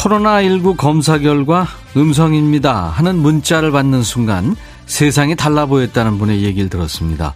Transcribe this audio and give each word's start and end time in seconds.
코로나19 0.00 0.78
검사 0.78 1.18
결과 1.18 1.66
음성입니다 1.94 2.88
하는 2.88 3.16
문자를 3.16 3.70
받는 3.70 4.02
순간 4.02 4.56
세상이 4.86 5.36
달라 5.36 5.66
보였다는 5.66 6.18
분의 6.18 6.42
얘기를 6.42 6.70
들었습니다. 6.70 7.34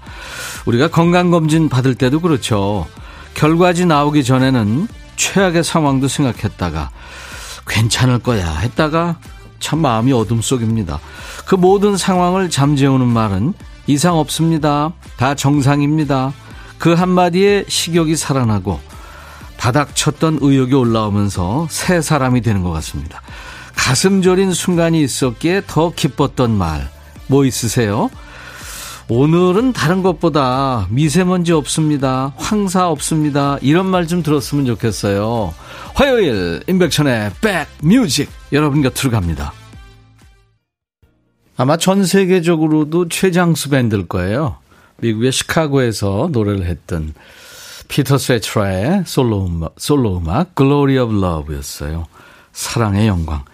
우리가 0.65 0.89
건강검진 0.89 1.69
받을 1.69 1.95
때도 1.95 2.21
그렇죠. 2.21 2.87
결과지 3.35 3.85
나오기 3.85 4.25
전에는 4.25 4.89
최악의 5.17 5.63
상황도 5.63 6.09
생각했다가 6.09 6.91
괜찮을 7.67 8.21
거야 8.21 8.51
했다가 8.57 9.19
참 9.61 9.81
마음이 9.81 10.13
어둠 10.13 10.41
속입니다. 10.41 11.01
그 11.45 11.57
모든 11.57 11.99
상황을 11.99 12.49
잠재우는 12.49 13.07
말은 13.07 13.53
이상 13.87 14.17
없습니다. 14.17 14.95
다 15.19 15.35
정상입니다. 15.35 16.33
그 16.79 16.95
한마디에 16.95 17.67
식욕이 17.69 18.17
살아나고 18.17 18.94
바닥 19.57 19.95
쳤던 19.95 20.39
의욕이 20.41 20.75
올라오면서 20.75 21.69
새 21.71 22.01
사람이 22.01 22.41
되는 22.43 22.63
것 22.63 22.71
같습니다. 22.73 23.23
가슴 23.75 24.23
저린 24.23 24.53
순간이 24.53 25.03
있었기에 25.03 25.63
더 25.67 25.91
기뻤던 25.93 26.51
말, 26.51 26.89
뭐 27.27 27.45
있으세요? 27.45 28.11
오늘은 29.09 29.75
다른 29.75 30.03
것보다 30.03 30.87
미세먼지 30.89 31.53
없습니다. 31.53 32.33
황사 32.37 32.89
없습니다. 32.89 33.59
이런 33.61 33.85
말 33.87 34.07
좀 34.07 34.23
들었으면 34.23 34.65
좋겠어요. 34.65 35.53
화요일, 35.95 36.63
임백천의 36.67 37.33
백 37.43 37.67
뮤직. 37.83 38.31
여러분 38.53 38.81
곁으로 38.81 39.11
갑니다. 39.11 39.53
아마 41.57 41.77
전 41.77 42.05
세계적으로도 42.05 43.09
최장수 43.09 43.71
밴드일 43.71 44.09
거예요. 44.09 44.57
미국의 44.99 45.33
시카고에서 45.33 46.31
노래를 46.33 46.65
했던 46.65 47.13
피터 47.89 48.19
세트라의 48.19 49.05
솔로 49.07 49.47
음악, 49.47 49.75
솔로 49.79 50.19
음악 50.19 50.55
Glory 50.57 50.99
of 50.99 51.17
Love였어요. 51.17 52.07
사랑의 52.53 53.07
영광. 53.07 53.45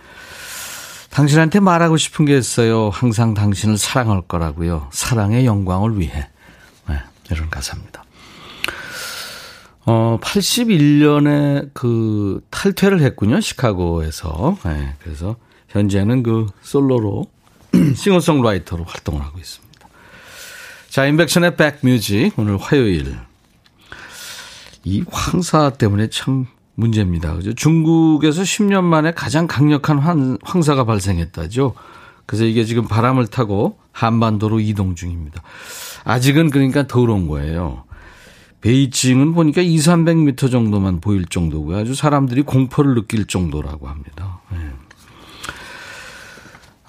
당신한테 1.10 1.60
말하고 1.60 1.96
싶은 1.96 2.24
게 2.24 2.38
있어요. 2.38 2.88
항상 2.90 3.34
당신을 3.34 3.76
사랑할 3.78 4.22
거라고요. 4.22 4.88
사랑의 4.92 5.44
영광을 5.44 5.98
위해. 5.98 6.28
네, 6.88 6.96
이런 7.30 7.50
가사입니다. 7.50 8.04
어, 9.86 10.18
81년에 10.22 11.70
그 11.74 12.40
탈퇴를 12.50 13.00
했군요. 13.00 13.40
시카고에서. 13.40 14.58
네, 14.64 14.94
그래서 15.02 15.36
현재는 15.68 16.22
그 16.22 16.46
솔로로 16.62 17.26
싱어송라이터로 17.96 18.84
활동을 18.84 19.22
하고 19.22 19.38
있습니다. 19.38 19.88
자, 20.88 21.06
인백션의 21.06 21.56
백뮤직 21.56 22.32
오늘 22.36 22.56
화요일 22.56 23.16
이 24.84 25.04
황사 25.10 25.70
때문에 25.70 26.08
참 26.08 26.46
문제입니다. 26.74 27.34
그죠? 27.34 27.52
중국에서 27.54 28.42
10년 28.42 28.84
만에 28.84 29.12
가장 29.12 29.46
강력한 29.46 29.98
황, 29.98 30.38
황사가 30.42 30.84
발생했다죠. 30.84 31.74
그래서 32.26 32.44
이게 32.44 32.64
지금 32.64 32.86
바람을 32.86 33.26
타고 33.26 33.78
한반도로 33.92 34.60
이동 34.60 34.94
중입니다. 34.94 35.42
아직은 36.04 36.50
그러니까 36.50 36.86
더러운 36.86 37.28
거예요. 37.28 37.84
베이징은 38.60 39.34
보니까 39.34 39.62
2, 39.62 39.76
300m 39.76 40.50
정도만 40.50 41.00
보일 41.00 41.24
정도고요. 41.26 41.78
아주 41.78 41.94
사람들이 41.94 42.42
공포를 42.42 42.94
느낄 42.94 43.26
정도라고 43.26 43.88
합니다. 43.88 44.40
네. 44.50 44.58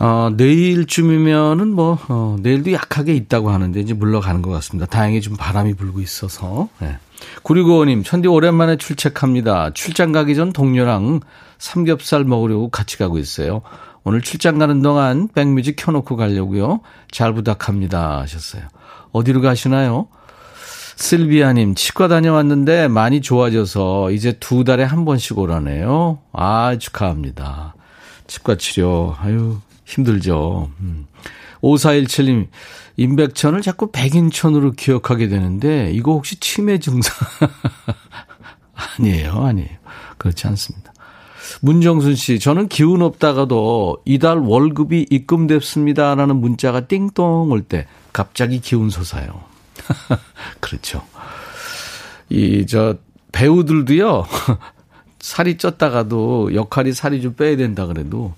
어, 0.04 0.32
내일쯤이면은 0.36 1.76
뭐, 1.76 2.00
어, 2.10 2.36
내일도 2.40 2.72
약하게 2.74 3.14
있다고 3.14 3.52
하는데 3.52 3.80
이제 3.80 3.94
물러가는 3.94 4.42
것 4.42 4.50
같습니다. 4.50 4.88
다행히 4.88 5.22
좀 5.22 5.38
바람이 5.38 5.76
불고 5.76 6.02
있어서. 6.02 6.70
네. 6.80 6.98
9695님, 7.44 8.04
천디 8.04 8.28
오랜만에 8.28 8.78
출첵합니다. 8.78 9.74
출장 9.76 10.12
가기 10.12 10.34
전 10.34 10.54
동료랑 10.54 11.20
삼겹살 11.60 12.24
먹으려고 12.24 12.70
같이 12.70 12.98
가고 12.98 13.20
있어요. 13.20 13.62
오늘 14.04 14.24
출장 14.24 14.58
가는 14.58 14.82
동안 14.82 15.28
백뮤직 15.36 15.76
켜놓고 15.76 16.16
가려고요. 16.16 16.80
잘 17.12 17.36
부탁합니다. 17.36 18.22
하셨어요. 18.22 18.64
어디로 19.12 19.42
가시나요? 19.42 20.08
실비아님, 20.96 21.76
치과 21.76 22.08
다녀왔는데 22.08 22.88
많이 22.88 23.22
좋아져서 23.22 24.10
이제 24.10 24.32
두 24.40 24.64
달에 24.64 24.84
한 24.84 25.06
번씩 25.06 25.38
오라네요. 25.38 26.18
아, 26.34 26.76
축하합니다. 26.80 27.76
치과 28.26 28.56
치료, 28.56 29.16
아유, 29.20 29.60
힘들죠. 29.92 30.72
음. 30.80 31.08
5417님, 31.62 32.48
임백천을 32.98 33.62
자꾸 33.62 33.92
백인천으로 33.92 34.72
기억하게 34.72 35.28
되는데, 35.28 35.92
이거 35.92 36.14
혹시 36.14 36.40
치매 36.40 36.80
증상? 36.80 37.16
아니에요, 39.00 39.44
아니에요. 39.44 39.70
그렇지 40.18 40.48
않습니다. 40.48 40.92
문정순 41.62 42.16
씨, 42.16 42.40
저는 42.40 42.68
기운 42.68 43.02
없다가도 43.02 44.02
이달 44.06 44.38
월급이 44.38 45.08
입금됐습니다. 45.10 46.16
라는 46.16 46.38
문자가 46.38 46.88
띵동 46.88 47.52
올 47.52 47.62
때, 47.62 47.86
갑자기 48.14 48.60
기운 48.60 48.90
솟아요. 48.90 49.44
그렇죠. 50.60 51.04
이, 52.30 52.66
저, 52.66 52.96
배우들도요, 53.32 54.26
살이 55.20 55.58
쪘다가도 55.58 56.56
역할이 56.56 56.94
살이 56.94 57.22
좀 57.22 57.36
빼야 57.36 57.56
된다 57.56 57.86
그래도 57.86 58.34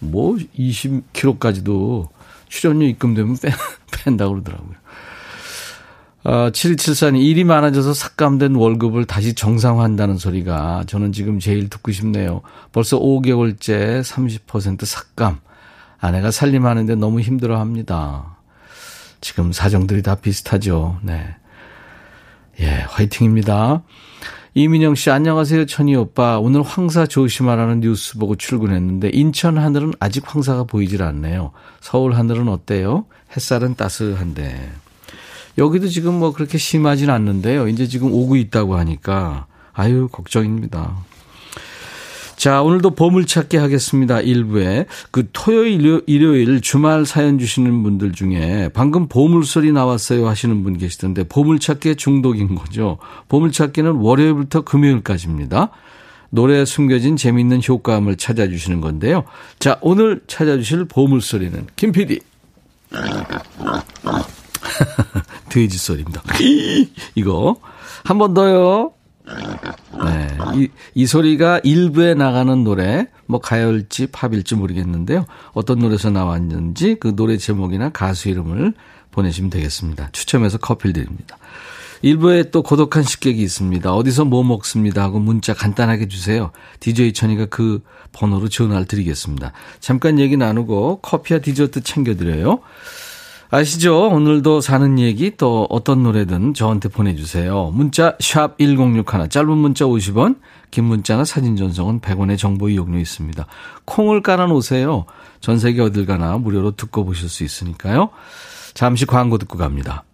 뭐 0.00 0.36
20kg까지도 0.58 2.08
출연료 2.48 2.86
입금되면 2.86 3.36
뺀, 3.40 3.52
뺀다고 4.04 4.32
그러더라고요. 4.32 4.80
어, 6.22 6.50
7274님, 6.50 7.22
일이 7.22 7.44
많아져서 7.44 7.94
삭감된 7.94 8.54
월급을 8.54 9.06
다시 9.06 9.34
정상화한다는 9.34 10.18
소리가 10.18 10.84
저는 10.86 11.12
지금 11.12 11.38
제일 11.38 11.70
듣고 11.70 11.92
싶네요. 11.92 12.42
벌써 12.72 12.98
5개월째 12.98 14.02
30% 14.02 14.84
삭감. 14.84 15.40
아내가 15.98 16.30
살림하는데 16.30 16.94
너무 16.96 17.20
힘들어 17.20 17.58
합니다. 17.58 18.36
지금 19.20 19.52
사정들이 19.52 20.02
다 20.02 20.14
비슷하죠. 20.14 20.98
네. 21.02 21.36
예, 22.60 22.84
화이팅입니다. 22.88 23.82
이민영 24.54 24.96
씨, 24.96 25.10
안녕하세요, 25.10 25.66
천희 25.66 25.94
오빠. 25.94 26.40
오늘 26.40 26.62
황사 26.62 27.06
조심하라는 27.06 27.80
뉴스 27.80 28.18
보고 28.18 28.34
출근했는데, 28.34 29.10
인천 29.12 29.56
하늘은 29.56 29.92
아직 30.00 30.24
황사가 30.26 30.64
보이질 30.64 31.04
않네요. 31.04 31.52
서울 31.80 32.14
하늘은 32.14 32.48
어때요? 32.48 33.06
햇살은 33.36 33.76
따스한데. 33.76 34.72
여기도 35.56 35.86
지금 35.86 36.18
뭐 36.18 36.32
그렇게 36.32 36.58
심하진 36.58 37.10
않는데요. 37.10 37.68
이제 37.68 37.86
지금 37.86 38.12
오고 38.12 38.34
있다고 38.34 38.74
하니까, 38.76 39.46
아유, 39.72 40.08
걱정입니다. 40.10 40.96
자, 42.40 42.62
오늘도 42.62 42.94
보물찾기 42.94 43.58
하겠습니다. 43.58 44.22
일부에. 44.22 44.86
그 45.10 45.28
토요일, 45.30 46.02
일요일 46.06 46.62
주말 46.62 47.04
사연 47.04 47.38
주시는 47.38 47.82
분들 47.82 48.12
중에 48.12 48.70
방금 48.72 49.08
보물소리 49.08 49.72
나왔어요 49.72 50.26
하시는 50.26 50.62
분 50.62 50.78
계시던데 50.78 51.24
보물찾기에 51.24 51.96
중독인 51.96 52.54
거죠. 52.54 52.96
보물찾기는 53.28 53.92
월요일부터 53.92 54.62
금요일까지입니다. 54.62 55.68
노래에 56.30 56.64
숨겨진 56.64 57.16
재미있는 57.16 57.60
효과음을 57.68 58.16
찾아주시는 58.16 58.80
건데요. 58.80 59.24
자, 59.58 59.76
오늘 59.82 60.22
찾아주실 60.26 60.86
보물소리는 60.86 61.66
김 61.76 61.92
PD. 61.92 62.20
돼지 65.50 65.76
소리입니다. 65.76 66.22
이거. 67.16 67.56
한 68.02 68.16
번 68.16 68.32
더요. 68.32 68.92
네. 70.04 70.28
이, 70.54 70.68
이 70.94 71.06
소리가 71.06 71.60
일부에 71.62 72.14
나가는 72.14 72.64
노래, 72.64 73.06
뭐 73.26 73.40
가요일지 73.40 74.08
팝일지 74.08 74.54
모르겠는데요. 74.54 75.26
어떤 75.52 75.78
노래에서 75.78 76.10
나왔는지 76.10 76.96
그 77.00 77.14
노래 77.14 77.36
제목이나 77.36 77.90
가수 77.90 78.28
이름을 78.28 78.74
보내시면 79.10 79.50
되겠습니다. 79.50 80.10
추첨해서 80.12 80.58
커피를 80.58 80.92
드립니다. 80.92 81.36
일부에 82.02 82.50
또 82.50 82.62
고독한 82.62 83.02
식객이 83.02 83.42
있습니다. 83.42 83.94
어디서 83.94 84.24
뭐 84.24 84.42
먹습니다 84.42 85.02
하고 85.02 85.18
문자 85.18 85.52
간단하게 85.52 86.08
주세요. 86.08 86.50
DJ 86.80 87.12
천이가 87.12 87.46
그 87.46 87.82
번호로 88.12 88.48
전화를 88.48 88.86
드리겠습니다. 88.86 89.52
잠깐 89.80 90.18
얘기 90.18 90.36
나누고 90.36 91.00
커피와 91.02 91.40
디저트 91.40 91.82
챙겨드려요. 91.82 92.60
아시죠? 93.52 94.08
오늘도 94.10 94.60
사는 94.60 94.98
얘기 95.00 95.36
또 95.36 95.66
어떤 95.70 96.04
노래든 96.04 96.54
저한테 96.54 96.88
보내주세요. 96.88 97.72
문자 97.74 98.16
1061, 98.20 99.28
짧은 99.28 99.48
문자 99.58 99.86
50원, 99.86 100.38
긴 100.70 100.84
문자나 100.84 101.24
사진 101.24 101.56
전송은 101.56 102.00
100원의 102.00 102.38
정보 102.38 102.68
이용료 102.68 102.98
있습니다. 102.98 103.44
콩을 103.86 104.22
깔아놓으세요. 104.22 105.04
전 105.40 105.58
세계 105.58 105.82
어딜 105.82 106.06
가나 106.06 106.38
무료로 106.38 106.76
듣고 106.76 107.04
보실 107.04 107.28
수 107.28 107.42
있으니까요. 107.42 108.10
잠시 108.74 109.04
광고 109.04 109.36
듣고 109.36 109.58
갑니다. 109.58 110.04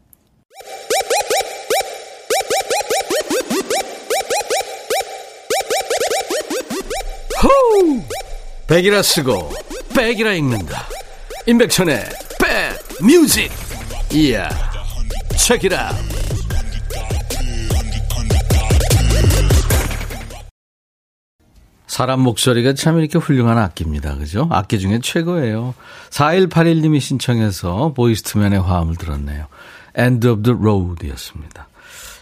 백이라 8.66 9.02
쓰고 9.02 9.52
백이라 9.94 10.32
읽는다. 10.32 10.86
임백천의 11.46 12.25
백 12.56 12.72
뮤직. 13.04 13.50
이야. 14.10 14.48
책이라. 15.36 15.92
사람 21.86 22.20
목소리가 22.20 22.72
참 22.72 22.98
이렇게 22.98 23.18
훌륭한 23.18 23.58
악기입니다. 23.58 24.16
그죠? 24.16 24.48
악기 24.50 24.78
중에 24.78 25.00
최고예요. 25.02 25.74
4181님이 26.10 26.98
신청해서 27.00 27.92
보이스트맨의 27.94 28.60
화음을 28.60 28.96
들었네요. 28.96 29.46
End 29.98 30.26
of 30.26 30.42
the 30.42 30.58
Road 30.58 31.06
였습니다. 31.10 31.68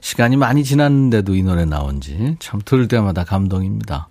시간이 0.01 0.37
많이 0.37 0.65
지났는데도 0.65 1.35
이 1.37 1.43
노래 1.45 1.65
나온 1.65 2.01
지 2.01 2.37
참 2.41 2.61
들을 2.65 2.89
때마다 2.89 3.23
감동입니다. 3.25 4.09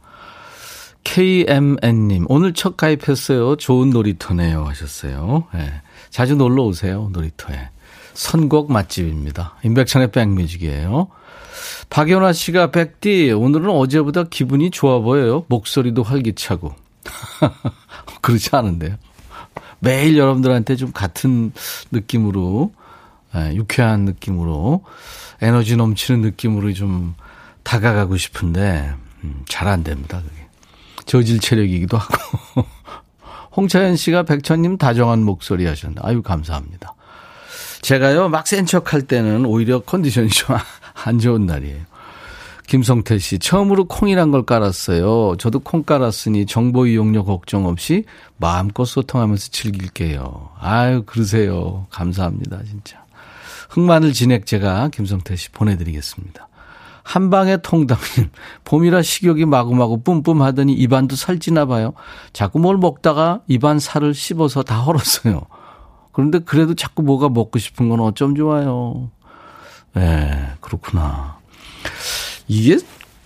KMN님, 1.03 2.27
오늘 2.29 2.53
첫 2.53 2.77
가입했어요. 2.77 3.57
좋은 3.57 3.89
놀이터네요. 3.89 4.65
하셨어요. 4.65 5.47
네. 5.53 5.81
자주 6.13 6.35
놀러 6.35 6.63
오세요. 6.63 7.09
놀이터에. 7.11 7.69
선곡 8.13 8.71
맛집입니다. 8.71 9.55
임백천의 9.63 10.11
백뮤직이에요. 10.11 11.07
박연화 11.89 12.33
씨가 12.33 12.69
백디, 12.69 13.31
오늘은 13.31 13.71
어제보다 13.71 14.25
기분이 14.25 14.69
좋아 14.69 14.99
보여요. 14.99 15.43
목소리도 15.47 16.03
활기차고. 16.03 16.75
그렇지 18.21 18.49
않은데요. 18.51 18.95
매일 19.79 20.15
여러분들한테 20.15 20.75
좀 20.75 20.91
같은 20.91 21.51
느낌으로, 21.91 22.71
네, 23.33 23.55
유쾌한 23.55 24.05
느낌으로, 24.05 24.83
에너지 25.41 25.75
넘치는 25.75 26.21
느낌으로 26.21 26.73
좀 26.73 27.15
다가가고 27.63 28.17
싶은데, 28.17 28.93
음, 29.23 29.43
잘안 29.49 29.83
됩니다, 29.83 30.21
그게. 30.21 30.47
저질 31.05 31.39
체력이기도 31.39 31.97
하고. 31.97 32.67
홍차연 33.55 33.95
씨가 33.95 34.23
백천님 34.23 34.77
다정한 34.77 35.23
목소리 35.23 35.65
하셨는데, 35.65 36.01
아유, 36.03 36.21
감사합니다. 36.21 36.95
제가요, 37.81 38.29
막 38.29 38.47
센 38.47 38.65
척 38.65 38.93
할 38.93 39.01
때는 39.03 39.45
오히려 39.45 39.79
컨디션이 39.81 40.29
좀 40.29 40.55
안 41.05 41.19
좋은 41.19 41.45
날이에요. 41.45 41.81
김성태 42.65 43.17
씨, 43.19 43.39
처음으로 43.39 43.85
콩이란 43.85 44.31
걸 44.31 44.43
깔았어요. 44.45 45.35
저도 45.37 45.59
콩 45.59 45.83
깔았으니 45.83 46.45
정보 46.45 46.87
이용료 46.87 47.25
걱정 47.25 47.65
없이 47.65 48.05
마음껏 48.37 48.85
소통하면서 48.85 49.49
즐길게요. 49.51 50.51
아유, 50.59 51.03
그러세요. 51.05 51.85
감사합니다, 51.89 52.63
진짜. 52.63 53.03
흑마늘 53.69 54.13
진액 54.13 54.45
제가 54.45 54.89
김성태 54.89 55.35
씨 55.35 55.49
보내드리겠습니다. 55.51 56.47
한방에 57.03 57.57
통닭님, 57.57 58.29
봄이라 58.65 59.01
식욕이 59.01 59.45
마구마구 59.45 60.01
뿜뿜 60.01 60.41
하더니 60.41 60.73
입안도 60.73 61.15
살찌나 61.15 61.65
봐요. 61.65 61.93
자꾸 62.31 62.59
뭘 62.59 62.77
먹다가 62.77 63.41
입안 63.47 63.79
살을 63.79 64.13
씹어서 64.13 64.63
다 64.63 64.79
헐었어요. 64.79 65.41
그런데 66.11 66.39
그래도 66.39 66.73
자꾸 66.75 67.03
뭐가 67.03 67.29
먹고 67.29 67.59
싶은 67.59 67.89
건 67.89 67.99
어쩜 67.99 68.35
좋아요. 68.35 69.09
예, 69.97 69.99
네, 69.99 70.49
그렇구나. 70.61 71.37
이게 72.47 72.77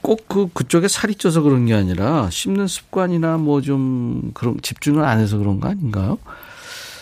꼭 0.02 0.28
그, 0.28 0.48
그쪽에 0.54 0.88
살이 0.88 1.16
쪄서 1.16 1.42
그런 1.42 1.66
게 1.66 1.74
아니라 1.74 2.30
씹는 2.30 2.68
습관이나 2.68 3.38
뭐 3.38 3.62
좀 3.62 4.32
그런 4.34 4.58
집중을 4.62 5.04
안 5.04 5.20
해서 5.20 5.38
그런 5.38 5.60
거 5.60 5.68
아닌가요? 5.70 6.18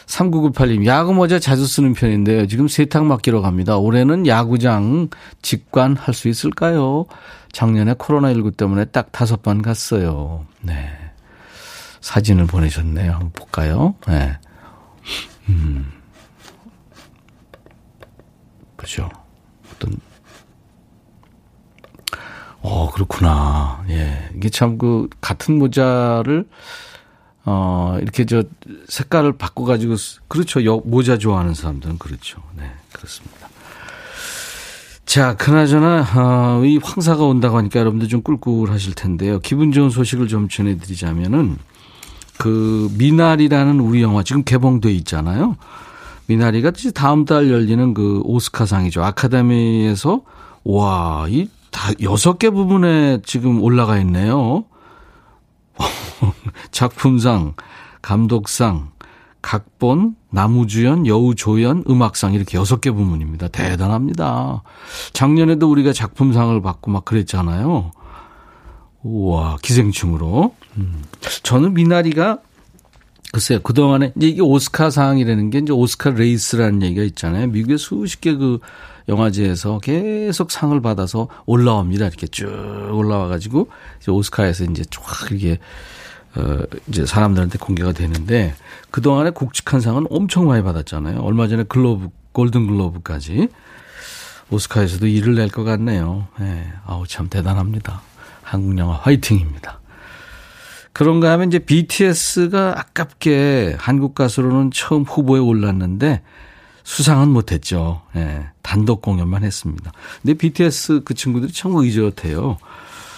3998님, 0.08 0.86
야구 0.86 1.14
모자 1.14 1.40
자주 1.40 1.66
쓰는 1.66 1.94
편인데요. 1.94 2.48
지금 2.48 2.68
세탁 2.68 3.06
맡기러 3.06 3.42
갑니다. 3.42 3.78
올해는 3.78 4.28
야구장 4.28 5.10
직관할 5.42 6.14
수 6.14 6.28
있을까요? 6.28 7.06
작년에 7.52 7.94
코로나19 7.94 8.56
때문에 8.58 8.86
딱 8.86 9.12
다섯 9.12 9.42
번 9.42 9.62
갔어요. 9.62 10.46
네. 10.62 10.90
사진을 12.02 12.46
보내셨네요. 12.46 13.12
한번 13.14 13.32
볼까요? 13.32 13.96
네. 14.08 14.38
음. 15.50 15.92
그죠. 18.76 19.10
어떤, 19.74 19.98
어, 22.62 22.92
그렇구나. 22.92 23.84
예. 23.90 24.30
이게 24.36 24.50
참 24.50 24.78
그, 24.78 25.10
같은 25.22 25.58
모자를 25.58 26.48
어, 27.46 27.98
이렇게 28.02 28.26
저 28.26 28.44
색깔을 28.88 29.38
바꿔가지고, 29.38 29.96
그렇죠. 30.28 30.66
여, 30.66 30.82
모자 30.84 31.18
좋아하는 31.18 31.54
사람들은 31.54 31.98
그렇죠. 32.00 32.42
네, 32.58 32.72
그렇습니다. 32.92 33.50
자, 35.06 35.36
그나저나, 35.36 36.06
어, 36.16 36.66
이 36.66 36.78
황사가 36.82 37.24
온다고 37.24 37.58
하니까 37.58 37.80
여러분들 37.80 38.08
좀 38.08 38.22
꿀꿀하실 38.22 38.96
텐데요. 38.96 39.40
기분 39.40 39.72
좋은 39.72 39.90
소식을 39.90 40.28
좀 40.28 40.50
전해드리자면은, 40.50 41.58
그, 42.38 42.90
미나리라는 42.98 43.80
우리 43.80 44.02
영화 44.02 44.24
지금 44.24 44.44
개봉돼 44.44 44.92
있잖아요. 44.92 45.56
미나리가 46.28 46.72
다음 46.94 47.26
달 47.26 47.52
열리는 47.52 47.94
그 47.94 48.22
오스카상이죠. 48.26 49.04
아카데미에서, 49.04 50.22
와, 50.64 51.28
이 51.30 51.48
다 51.76 51.92
여섯 52.04 52.40
개 52.40 52.50
부분에 52.50 53.20
지금 53.26 53.62
올라가 53.62 54.00
있네요. 54.00 54.64
작품상, 56.72 57.54
감독상, 58.02 58.92
각본, 59.42 60.16
나무주연, 60.32 61.06
여우조연, 61.06 61.84
음악상 61.90 62.34
이렇게 62.34 62.58
여섯 62.58 62.82
개 62.82 62.92
부문입니다. 62.92 63.48
대단합니다. 63.50 64.64
작년에도 65.14 65.70
우리가 65.70 65.94
작품상을 65.94 66.60
받고 66.62 66.92
막 66.92 67.06
그랬잖아요. 67.06 67.92
우와, 69.04 69.58
기생충으로. 69.62 70.56
음. 70.78 71.04
저는 71.44 71.76
미나리가 71.76 72.40
글쎄요, 73.32 73.60
그동안에, 73.60 74.14
이제 74.16 74.28
이게 74.28 74.42
오스카상이라는 74.42 75.50
게 75.50 75.58
이제 75.60 75.74
오스카 75.74 76.12
레이스라는 76.12 76.82
얘기가 76.84 77.04
있잖아요. 77.04 77.48
미국에 77.48 77.78
수십 77.78 78.22
개 78.22 78.36
그 78.36 78.60
영화제에서 79.08 79.80
계속 79.80 80.52
상을 80.52 80.80
받아서 80.82 81.28
올라옵니다. 81.46 82.08
이렇게 82.08 82.28
쭉 82.28 82.46
올라와가지고, 82.92 83.70
이제 84.02 84.12
오스카에서 84.12 84.66
이제 84.66 84.84
쫙 84.90 85.32
이렇게, 85.32 85.60
어, 86.36 86.60
이제 86.88 87.06
사람들한테 87.06 87.58
공개가 87.60 87.92
되는데, 87.92 88.56
그 88.92 89.02
동안에 89.02 89.30
굵직한 89.32 89.80
상은 89.82 90.06
엄청 90.10 90.48
많이 90.48 90.64
받았잖아요. 90.64 91.20
얼마 91.22 91.48
전에 91.48 91.64
글로브, 91.64 92.10
골든 92.32 92.68
글로브까지. 92.68 93.50
오스카에서도 94.52 95.08
일을 95.08 95.36
낼 95.36 95.50
것 95.50 95.64
같네요. 95.64 96.28
예, 96.40 96.44
네, 96.44 96.74
아우, 96.86 97.08
참 97.08 97.30
대단합니다. 97.30 98.02
한국 98.44 98.78
영화 98.78 98.96
화이팅입니다. 98.96 99.80
그런가 100.94 101.32
하면 101.32 101.50
이제 101.50 101.60
BTS가 101.60 102.80
아깝게 102.80 103.76
한국 103.78 104.16
가수로는 104.16 104.72
처음 104.72 105.04
후보에 105.04 105.40
올랐는데 105.40 106.22
수상은 106.86 107.30
못했죠. 107.30 108.04
예, 108.16 108.46
단독 108.62 109.02
공연만 109.02 109.44
했습니다. 109.44 109.92
근데 110.22 110.36
BTS 110.36 111.02
그 111.04 111.16
친구들이 111.16 111.52
참 111.52 111.76
의젓해요. 111.76 112.58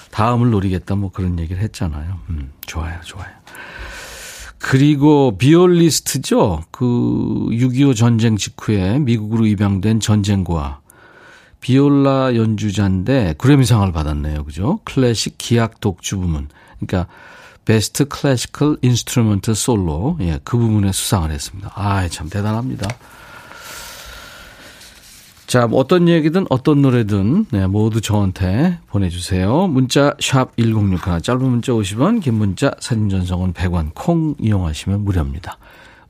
다음을 0.10 0.50
노리겠다 0.50 0.96
뭐 0.96 1.12
그런 1.12 1.38
얘기를 1.38 1.62
했잖아요. 1.62 2.18
음, 2.30 2.54
좋아요, 2.66 2.98
좋아요. 3.04 3.30
그리고 4.58 5.38
비올리스트죠. 5.38 6.64
그 6.72 6.86
6.25 6.86 7.96
전쟁 7.96 8.38
직후에 8.38 9.00
미국으로 9.00 9.46
입양된 9.46 10.00
전쟁과 10.00 10.80
비올라 11.60 12.36
연주자인데 12.36 13.36
그래미상을 13.38 13.92
받았네요. 13.92 14.46
그죠? 14.46 14.80
클래식 14.86 15.38
기악 15.38 15.82
독주 15.82 16.18
부문. 16.18 16.48
그러니까 16.80 17.12
Best 17.66 18.06
Classical 18.06 18.78
Instrument 18.82 19.54
Solo. 19.54 20.18
예, 20.22 20.40
그 20.46 20.58
부분에 20.58 20.94
수상을 20.94 21.30
했습니다. 21.30 21.74
아, 21.76 22.08
참 22.08 22.30
대단합니다. 22.30 22.88
자, 25.48 25.66
뭐 25.66 25.80
어떤 25.80 26.10
얘기든 26.10 26.46
어떤 26.50 26.82
노래든 26.82 27.46
네, 27.52 27.68
모두 27.68 28.02
저한테 28.02 28.80
보내주세요. 28.88 29.68
문자 29.68 30.14
샵 30.20 30.52
1061, 30.58 31.22
짧은 31.22 31.42
문자 31.42 31.72
50원, 31.72 32.22
긴 32.22 32.34
문자 32.34 32.72
사진 32.82 33.08
전송은 33.08 33.54
100원, 33.54 33.92
콩 33.96 34.36
이용하시면 34.40 35.06
무료입니다. 35.06 35.58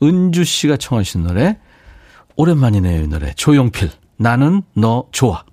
은주 0.02 0.44
씨가 0.44 0.78
청하신 0.78 1.24
노래, 1.24 1.60
오랜만이네요, 2.36 3.04
이 3.04 3.08
노래. 3.08 3.32
조용필, 3.36 3.92
나는 4.18 4.64
너 4.74 5.06
좋아. 5.12 5.44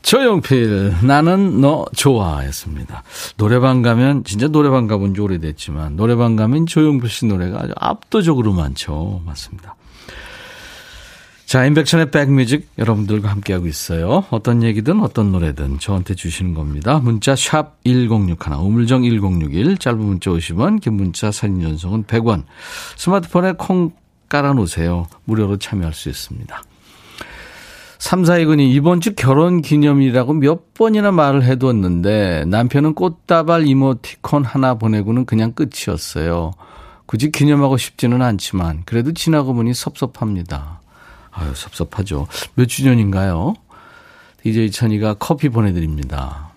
조용필, 0.00 0.94
나는 1.02 1.60
너 1.60 1.84
좋아했습니다. 1.94 3.02
노래방 3.36 3.82
가면, 3.82 4.24
진짜 4.24 4.48
노래방 4.48 4.86
가본 4.86 5.14
지 5.14 5.20
오래됐지만, 5.20 5.96
노래방 5.96 6.36
가면 6.36 6.64
조용필 6.64 7.10
씨 7.10 7.26
노래가 7.26 7.64
아주 7.64 7.72
압도적으로 7.76 8.54
많죠. 8.54 9.20
맞습니다. 9.26 9.76
자, 11.46 11.64
인백천의 11.64 12.10
백뮤직 12.10 12.68
여러분들과 12.76 13.30
함께하고 13.30 13.68
있어요. 13.68 14.24
어떤 14.30 14.64
얘기든 14.64 15.00
어떤 15.00 15.30
노래든 15.30 15.78
저한테 15.78 16.16
주시는 16.16 16.54
겁니다. 16.54 16.98
문자 16.98 17.36
샵 17.36 17.76
1061, 17.84 18.52
우물정 18.58 19.04
1061, 19.04 19.78
짧은 19.78 19.96
문자 19.96 20.32
50원, 20.32 20.80
긴 20.80 20.94
문자 20.94 21.30
사진 21.30 21.62
전송은 21.62 22.02
100원. 22.04 22.42
스마트폰에 22.96 23.52
콩 23.58 23.92
깔아놓으세요. 24.28 25.06
무료로 25.22 25.58
참여할 25.58 25.94
수 25.94 26.08
있습니다. 26.08 26.62
342군이 27.98 28.68
이번 28.74 29.00
주 29.00 29.14
결혼 29.14 29.62
기념이라고 29.62 30.32
몇 30.32 30.74
번이나 30.74 31.12
말을 31.12 31.44
해두었는데 31.44 32.46
남편은 32.48 32.94
꽃다발 32.94 33.68
이모티콘 33.68 34.44
하나 34.44 34.74
보내고는 34.74 35.26
그냥 35.26 35.52
끝이었어요. 35.52 36.54
굳이 37.06 37.30
기념하고 37.30 37.76
싶지는 37.76 38.20
않지만 38.20 38.82
그래도 38.84 39.12
지나고 39.12 39.54
보니 39.54 39.74
섭섭합니다. 39.74 40.80
아유, 41.36 41.54
섭섭하죠. 41.54 42.26
몇 42.54 42.66
주년인가요? 42.66 43.54
DJ 44.42 44.70
천이가 44.70 45.14
커피 45.14 45.48
보내드립니다. 45.48 46.50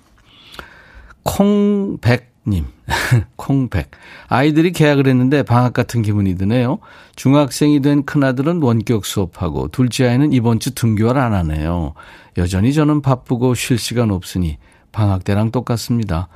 콩백님, 1.23 2.65
콩백. 3.35 3.91
아이들이 4.27 4.71
계약을 4.71 5.07
했는데 5.07 5.43
방학 5.43 5.73
같은 5.73 6.01
기분이 6.01 6.35
드네요. 6.35 6.79
중학생이 7.15 7.81
된 7.81 8.05
큰아들은 8.05 8.61
원격 8.61 9.05
수업하고 9.05 9.67
둘째 9.67 10.07
아이는 10.07 10.31
이번 10.31 10.59
주 10.59 10.73
등교를 10.73 11.21
안 11.21 11.33
하네요. 11.33 11.93
여전히 12.37 12.73
저는 12.73 13.01
바쁘고 13.01 13.55
쉴 13.55 13.77
시간 13.77 14.11
없으니 14.11 14.57
방학 14.91 15.23
때랑 15.25 15.51
똑같습니다. 15.51 16.29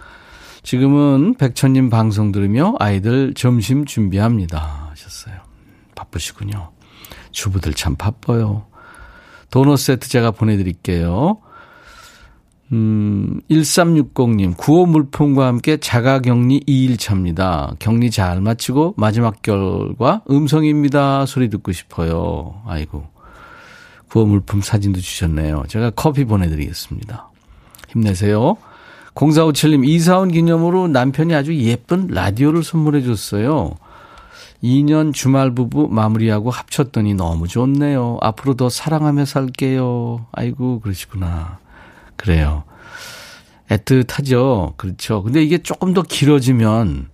지금은 0.64 1.36
백천님 1.36 1.90
방송 1.90 2.32
들으며 2.32 2.76
아이들 2.80 3.34
점심 3.36 3.86
준비합니다. 3.86 4.90
하셨어요. 4.92 5.36
바쁘시군요. 5.96 6.72
주부들 7.34 7.74
참 7.74 7.96
바빠요. 7.96 8.66
도넛 9.50 9.78
세트 9.78 10.08
제가 10.10 10.32
보내드릴게요. 10.32 11.40
음, 12.72 13.40
1360님, 13.52 14.58
구호 14.58 14.88
물품과 14.88 15.46
함께 15.46 15.78
자가 15.78 16.20
격리 16.20 16.62
2일차입니다. 16.62 17.78
격리 17.78 18.10
잘 18.10 18.42
마치고 18.42 18.96
마지막 18.98 19.44
결과 19.44 20.24
음성입니다. 20.30 21.28
소리 21.28 21.50
듣고 21.50 21.72
싶어요. 21.72 22.62
아이고. 22.66 23.06
구호 24.10 24.26
물품 24.26 24.62
사진도 24.62 25.02
주셨네요. 25.02 25.66
제가 25.68 25.92
커피 25.92 26.26
보내드리겠습니다. 26.26 27.30
힘내세요. 27.90 28.58
0457님, 29.14 29.88
이사온 29.88 30.32
기념으로 30.32 30.88
남편이 30.88 31.36
아주 31.36 31.56
예쁜 31.56 32.08
라디오를 32.08 32.64
선물해 32.64 33.04
줬어요. 33.04 33.76
2년 34.64 35.14
주말 35.14 35.54
부부 35.54 35.90
마무리하고 35.90 36.50
합쳤더니 36.50 37.14
너무 37.16 37.48
좋네요. 37.48 38.18
앞으로 38.22 38.54
더 38.54 38.70
사랑하며 38.70 39.26
살게요. 39.26 40.28
아이고, 40.32 40.80
그러시구나. 40.80 41.60
그래요. 42.16 42.64
애틋하죠. 43.70 44.78
그렇죠. 44.78 45.24
근데 45.24 45.44
이게 45.44 45.58
조금 45.58 45.94
더 45.94 46.02
길어지면 46.02 47.10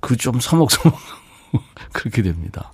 그 0.00 0.16
좀 0.16 0.38
서먹서먹 0.40 0.98
그렇게 1.92 2.22
됩니다. 2.22 2.72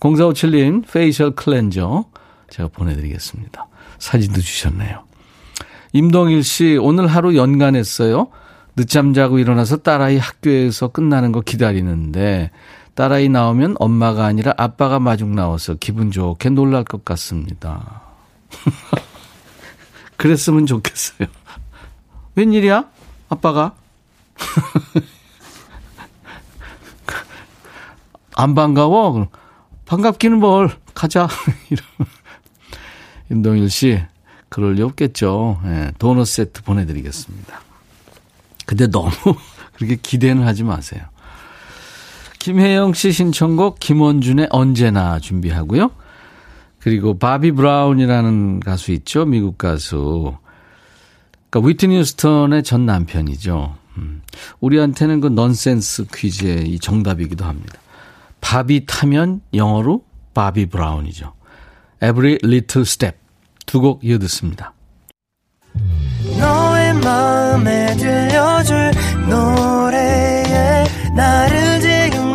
0457님, 0.00 0.84
facial 0.90 1.30
cleanser 1.32 2.04
제가 2.50 2.68
보내드리겠습니다. 2.68 3.66
사진도 3.98 4.40
주셨네요. 4.40 5.04
임동일 5.92 6.42
씨, 6.42 6.76
오늘 6.80 7.06
하루 7.06 7.36
연가 7.36 7.71
냈어요. 7.71 8.28
늦잠 8.76 9.14
자고 9.14 9.38
일어나서 9.38 9.78
딸아이 9.78 10.18
학교에서 10.18 10.88
끝나는 10.88 11.30
거 11.30 11.40
기다리는데 11.40 12.50
딸아이 12.94 13.28
나오면 13.28 13.76
엄마가 13.78 14.24
아니라 14.24 14.54
아빠가 14.56 14.98
마중 15.00 15.34
나와서 15.34 15.74
기분 15.74 16.10
좋게 16.10 16.50
놀랄 16.50 16.84
것 16.84 17.04
같습니다. 17.04 18.02
그랬으면 20.16 20.66
좋겠어요. 20.66 21.28
웬일이야? 22.36 22.84
아빠가? 23.28 23.74
안 28.36 28.54
반가워? 28.54 29.28
반갑기는 29.86 30.38
뭘. 30.38 30.70
가자. 30.94 31.28
임동일 33.30 33.70
씨, 33.70 34.00
그럴 34.48 34.74
리 34.74 34.82
없겠죠. 34.82 35.60
네, 35.64 35.92
도넛 35.98 36.26
세트 36.26 36.62
보내드리겠습니다. 36.62 37.60
근데 38.66 38.86
너무 38.86 39.10
그렇게 39.74 39.96
기대는 39.96 40.46
하지 40.46 40.62
마세요. 40.62 41.02
김혜영 42.44 42.92
씨 42.92 43.10
신청곡 43.10 43.80
김원준의 43.80 44.48
언제나 44.50 45.18
준비하고요. 45.18 45.90
그리고 46.78 47.18
바비 47.18 47.52
브라운이라는 47.52 48.60
가수 48.60 48.92
있죠. 48.92 49.24
미국 49.24 49.56
가수. 49.56 50.36
그러니까 51.48 51.66
휘트니 51.66 51.96
휴스턴의 52.00 52.62
전 52.62 52.84
남편이죠. 52.84 53.76
음. 53.96 54.20
우리한테는 54.60 55.22
그 55.22 55.28
넌센스 55.28 56.04
퀴즈의 56.14 56.68
이 56.68 56.78
정답이기도 56.78 57.46
합니다. 57.46 57.78
밥이 58.42 58.84
타면 58.86 59.40
영어로 59.54 60.04
바비 60.34 60.66
브라운이죠. 60.66 61.32
Every 62.02 62.40
Little 62.44 62.82
Step 62.82 63.16
두 63.64 63.80
곡 63.80 64.04
이어 64.04 64.18
듣습니다. 64.18 64.74
너의 66.38 66.92
마음에 66.92 67.96
들려줄 67.96 68.90
노래에 69.30 70.84
나를 71.16 71.80
지금 71.80 71.93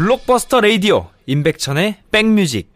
블록버스터 0.00 0.62
레이디오 0.62 1.10
임백천의 1.26 1.96
백뮤직 2.10 2.70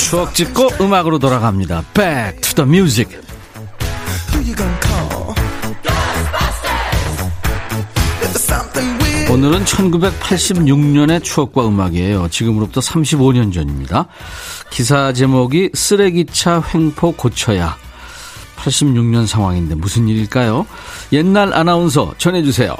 추억 0.00 0.34
짓고 0.34 0.70
음악으로 0.80 1.20
돌아갑니다. 1.20 1.84
Back 1.94 2.40
to 2.40 2.64
the 2.64 2.68
music. 2.68 3.28
오늘은 9.30 9.66
1986년의 9.66 11.22
추억과 11.22 11.68
음악이에요. 11.68 12.28
지금으로부터 12.30 12.80
35년 12.80 13.52
전입니다. 13.52 14.06
기사 14.70 15.12
제목이 15.12 15.70
쓰레기차 15.74 16.62
횡포 16.62 17.12
고쳐야. 17.12 17.76
86년 18.56 19.26
상황인데 19.26 19.74
무슨 19.74 20.08
일일까요? 20.08 20.66
옛날 21.12 21.52
아나운서 21.52 22.14
전해주세요. 22.16 22.74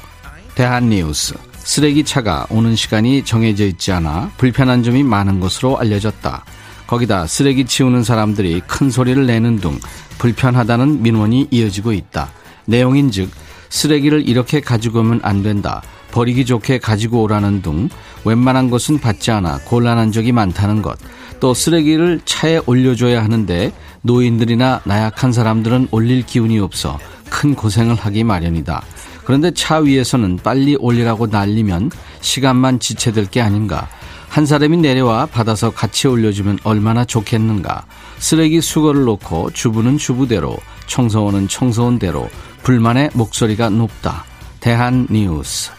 대한뉴스. 0.55 1.35
쓰레기차가 1.59 2.47
오는 2.49 2.75
시간이 2.75 3.27
정해져 3.27 3.67
있지 3.67 3.93
않아 3.93 4.31
불편한 4.39 4.83
점이 4.83 5.03
많은 5.03 5.41
것으로 5.41 5.79
알려졌다. 5.79 6.47
거기다 6.87 7.27
쓰레기 7.27 7.67
치우는 7.67 8.05
사람들이 8.05 8.63
큰 8.67 8.91
소리를 8.91 9.27
내는 9.27 9.59
등 9.59 9.79
불편하다는 10.17 11.03
민원이 11.03 11.49
이어지고 11.51 11.93
있다. 11.93 12.31
내용인 12.65 13.11
즉 13.11 13.31
쓰레기를 13.69 14.27
이렇게 14.27 14.61
가지고 14.61 15.01
오면 15.01 15.21
안 15.23 15.43
된다. 15.43 15.83
버리기 16.11 16.45
좋게 16.45 16.79
가지고 16.79 17.23
오라는 17.23 17.63
등 17.63 17.89
웬만한 18.25 18.71
것은 18.71 18.99
받지 18.99 19.31
않아 19.31 19.59
곤란한 19.65 20.13
적이 20.13 20.33
많다는 20.33 20.83
것. 20.83 20.99
또 21.41 21.55
쓰레기를 21.55 22.21
차에 22.25 22.61
올려줘야 22.67 23.23
하는데 23.23 23.73
노인들이나 24.03 24.81
나약한 24.85 25.33
사람들은 25.33 25.89
올릴 25.91 26.25
기운이 26.27 26.59
없어 26.59 26.99
큰 27.31 27.55
고생을 27.55 27.95
하기 27.95 28.25
마련이다. 28.25 28.83
그런데 29.25 29.51
차 29.53 29.77
위에서는 29.77 30.39
빨리 30.43 30.77
올리라고 30.77 31.27
날리면 31.27 31.91
시간만 32.21 32.81
지체될 32.81 33.27
게 33.27 33.41
아닌가. 33.41 33.89
한 34.29 34.47
사람이 34.47 34.79
내려와 34.79 35.27
받아서 35.27 35.71
같이 35.71 36.09
올려주면 36.09 36.61
얼마나 36.65 37.05
좋겠는가. 37.05 37.85
쓰레기 38.19 38.61
수거를 38.61 39.05
놓고 39.05 39.51
주부는 39.53 39.99
주부대로, 39.99 40.57
청소원은 40.87 41.49
청소원대로 41.49 42.29
불만의 42.63 43.11
목소리가 43.15 43.71
높다. 43.71 44.25
대한 44.61 45.07
뉴스. 45.11 45.78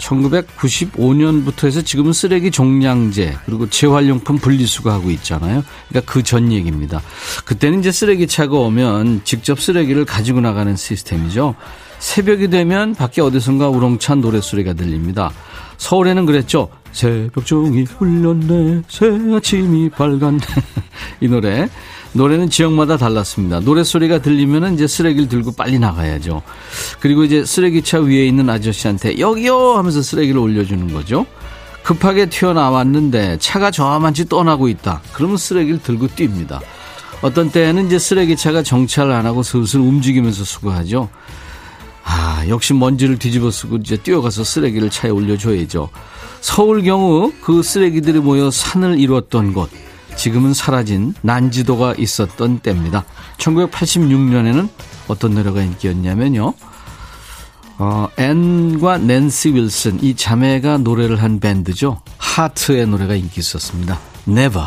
1995년부터 0.00 1.66
해서 1.66 1.82
지금은 1.82 2.12
쓰레기 2.12 2.50
종량제 2.50 3.36
그리고 3.46 3.68
재활용품 3.68 4.38
분리수거하고 4.38 5.10
있잖아요. 5.12 5.62
그러니까 5.88 6.12
그 6.12 6.22
전 6.30 6.52
얘기입니다. 6.52 7.02
그때는 7.44 7.80
이제 7.80 7.90
쓰레기 7.90 8.26
차가 8.28 8.56
오면 8.56 9.22
직접 9.24 9.60
쓰레기를 9.60 10.04
가지고 10.04 10.40
나가는 10.40 10.76
시스템이죠. 10.76 11.56
새벽이 11.98 12.48
되면 12.48 12.94
밖에 12.94 13.20
어디선가 13.20 13.68
우렁찬 13.68 14.20
노래소리가 14.20 14.74
들립니다. 14.74 15.32
서울에는 15.78 16.24
그랬죠. 16.26 16.68
새벽 16.92 17.46
종이 17.46 17.84
울렸네 17.98 18.82
새 18.88 19.06
아침이 19.34 19.90
밝았네 19.90 20.38
이 21.20 21.28
노래 21.28 21.68
노래는 22.12 22.50
지역마다 22.50 22.96
달랐습니다. 22.96 23.60
노래소리가 23.60 24.20
들리면 24.20 24.74
이제 24.74 24.86
쓰레기를 24.86 25.28
들고 25.28 25.52
빨리 25.52 25.78
나가야죠. 25.78 26.42
그리고 26.98 27.22
이제 27.22 27.44
쓰레기차 27.44 28.00
위에 28.00 28.26
있는 28.26 28.50
아저씨한테 28.50 29.20
여기요 29.20 29.74
하면서 29.76 30.02
쓰레기를 30.02 30.40
올려주는 30.40 30.92
거죠. 30.92 31.24
급하게 31.84 32.28
튀어나왔는데 32.28 33.38
차가 33.38 33.70
저만치 33.70 34.28
떠나고 34.28 34.68
있다. 34.68 35.02
그러면 35.12 35.36
쓰레기를 35.36 35.80
들고 35.82 36.08
뜁니다. 36.08 36.60
어떤 37.22 37.50
때는 37.50 37.86
이제 37.86 37.98
쓰레기차가 37.98 38.62
정차를 38.62 39.12
안 39.12 39.26
하고 39.26 39.42
슬슬 39.42 39.80
움직이면서 39.80 40.44
수거하죠. 40.44 41.08
아, 42.02 42.44
역시 42.48 42.74
먼지를 42.74 43.18
뒤집어 43.18 43.50
쓰고 43.50 43.76
이제 43.76 43.96
뛰어가서 43.96 44.42
쓰레기를 44.42 44.90
차에 44.90 45.10
올려줘야죠. 45.10 45.90
서울 46.40 46.82
경우 46.82 47.32
그 47.42 47.62
쓰레기들이 47.62 48.20
모여 48.20 48.50
산을 48.50 48.98
이루었던 48.98 49.52
곳. 49.52 49.70
지금은 50.16 50.54
사라진 50.54 51.14
난지도가 51.22 51.94
있었던 51.96 52.60
때입니다. 52.60 53.04
1986년에는 53.38 54.68
어떤 55.08 55.34
노래가 55.34 55.62
인기였냐면요. 55.62 56.54
어, 57.78 58.08
앤과 58.18 58.98
낸시 58.98 59.54
윌슨 59.54 60.02
이 60.02 60.14
자매가 60.14 60.78
노래를 60.78 61.22
한 61.22 61.40
밴드죠. 61.40 62.02
하트의 62.18 62.86
노래가 62.86 63.14
인기 63.14 63.40
있었습니다. 63.40 63.98
Never. 64.28 64.66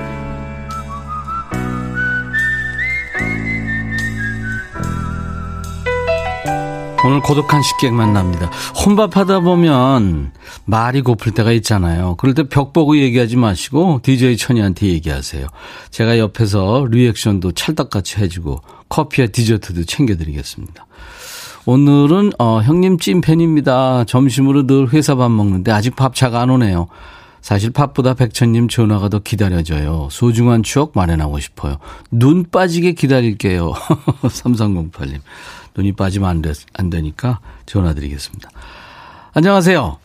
오늘 7.03 7.19
고독한 7.19 7.63
식객 7.63 7.93
만납니다. 7.93 8.51
혼밥하다 8.85 9.39
보면 9.39 10.31
말이 10.65 11.01
고플 11.01 11.31
때가 11.31 11.51
있잖아요. 11.53 12.15
그럴 12.17 12.35
때 12.35 12.43
벽 12.43 12.73
보고 12.73 12.95
얘기하지 12.97 13.37
마시고 13.37 14.01
DJ 14.03 14.37
천이한테 14.37 14.87
얘기하세요. 14.87 15.47
제가 15.89 16.19
옆에서 16.19 16.85
리액션도 16.91 17.53
찰떡같이 17.53 18.17
해주고 18.19 18.61
커피와 18.89 19.27
디저트도 19.27 19.85
챙겨드리겠습니다. 19.85 20.85
오늘은 21.65 22.33
어, 22.37 22.61
형님 22.61 22.99
찐팬입니다. 22.99 24.03
점심으로 24.05 24.67
늘 24.67 24.89
회사 24.93 25.15
밥 25.15 25.29
먹는데 25.31 25.71
아직 25.71 25.95
밥 25.95 26.13
차가 26.13 26.41
안 26.41 26.51
오네요. 26.51 26.87
사실 27.41 27.71
밥보다 27.71 28.13
백천님 28.13 28.67
전화가 28.67 29.09
더 29.09 29.17
기다려져요. 29.17 30.09
소중한 30.11 30.61
추억 30.61 30.91
마련하고 30.93 31.39
싶어요. 31.39 31.77
눈 32.11 32.45
빠지게 32.51 32.91
기다릴게요. 32.93 33.73
3308님. 34.21 35.19
눈이 35.75 35.93
빠지면 35.93 36.29
안, 36.29 36.41
되, 36.41 36.51
안 36.77 36.89
되니까 36.89 37.39
전화 37.65 37.93
드리겠습니다. 37.93 38.49
안녕하세요. 39.33 39.97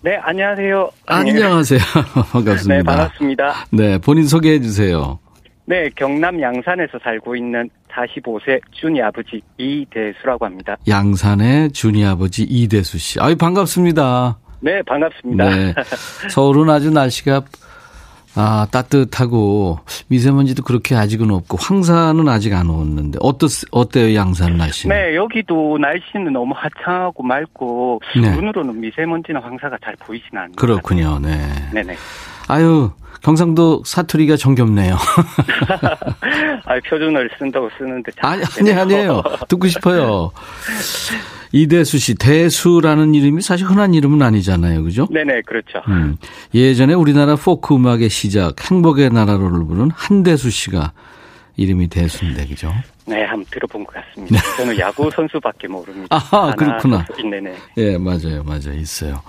네, 0.00 0.16
안녕하세요. 0.22 0.90
안녕하세요. 1.06 1.80
반갑습니다. 2.32 2.76
네, 2.76 2.82
반갑습니다. 2.82 3.54
네, 3.70 3.98
본인 3.98 4.26
소개해 4.26 4.60
주세요. 4.60 5.18
네, 5.64 5.90
경남 5.96 6.40
양산에서 6.40 6.98
살고 7.02 7.36
있는 7.36 7.68
45세 7.92 8.60
준이 8.72 9.02
아버지 9.02 9.42
이대수라고 9.58 10.46
합니다. 10.46 10.76
양산의 10.88 11.72
준이 11.72 12.06
아버지 12.06 12.44
이대수 12.44 12.96
씨. 12.98 13.20
아유, 13.20 13.36
반갑습니다. 13.36 14.38
네, 14.60 14.82
반갑습니다. 14.82 15.44
네. 15.44 15.74
서울은 16.30 16.70
아주 16.70 16.90
날씨가 16.90 17.42
아, 18.40 18.68
따뜻하고 18.70 19.80
미세먼지도 20.06 20.62
그렇게 20.62 20.94
아직은 20.94 21.32
없고 21.32 21.58
황사는 21.60 22.28
아직 22.28 22.54
안 22.54 22.70
오는데 22.70 23.18
어떻 23.20 23.48
어때요 23.72 24.14
양산 24.14 24.56
날씨? 24.56 24.86
네, 24.86 25.16
여기도 25.16 25.76
날씨는 25.78 26.32
너무 26.32 26.54
화창하고 26.56 27.24
맑고 27.24 28.00
네. 28.14 28.30
눈으로는 28.30 28.80
미세먼지나 28.80 29.40
황사가 29.40 29.78
잘 29.84 29.96
보이진 29.96 30.38
않는 30.38 30.52
그렇군요. 30.52 31.18
네. 31.18 31.36
네, 31.72 31.82
네. 31.82 31.96
아유, 32.48 32.90
경상도 33.22 33.82
사투리가 33.84 34.36
정겹네요. 34.36 34.96
아, 36.64 36.80
표준어를 36.88 37.30
쓴다고 37.38 37.68
쓰는데 37.78 38.12
아니 38.20 38.42
아니 38.58 38.72
아니에요. 38.72 39.22
듣고 39.48 39.68
싶어요. 39.68 40.30
이대수 41.52 41.98
씨, 41.98 42.14
대수라는 42.14 43.14
이름이 43.14 43.40
사실 43.40 43.66
흔한 43.66 43.94
이름은 43.94 44.20
아니잖아요. 44.20 44.82
그죠? 44.82 45.06
네네, 45.10 45.42
그렇죠. 45.42 45.80
음, 45.88 46.16
예전에 46.54 46.92
우리나라 46.94 47.36
포크 47.36 47.74
음악의 47.74 48.10
시작, 48.10 48.70
행복의 48.70 49.10
나라로를 49.10 49.64
부른 49.64 49.90
한대수 49.94 50.50
씨가 50.50 50.92
이름이 51.56 51.88
대수인데, 51.88 52.46
그죠? 52.46 52.72
네, 53.06 53.24
한번 53.24 53.46
들어본 53.50 53.84
것 53.84 53.94
같습니다. 53.94 54.36
네. 54.40 54.56
저는 54.58 54.78
야구 54.78 55.10
선수밖에 55.10 55.66
모릅니다. 55.68 56.08
아하, 56.14 56.54
그렇구나. 56.54 57.04
네네. 57.16 57.54
예, 57.78 57.96
맞아요, 57.96 58.42
맞아요. 58.44 58.74
있어요. 58.74 59.22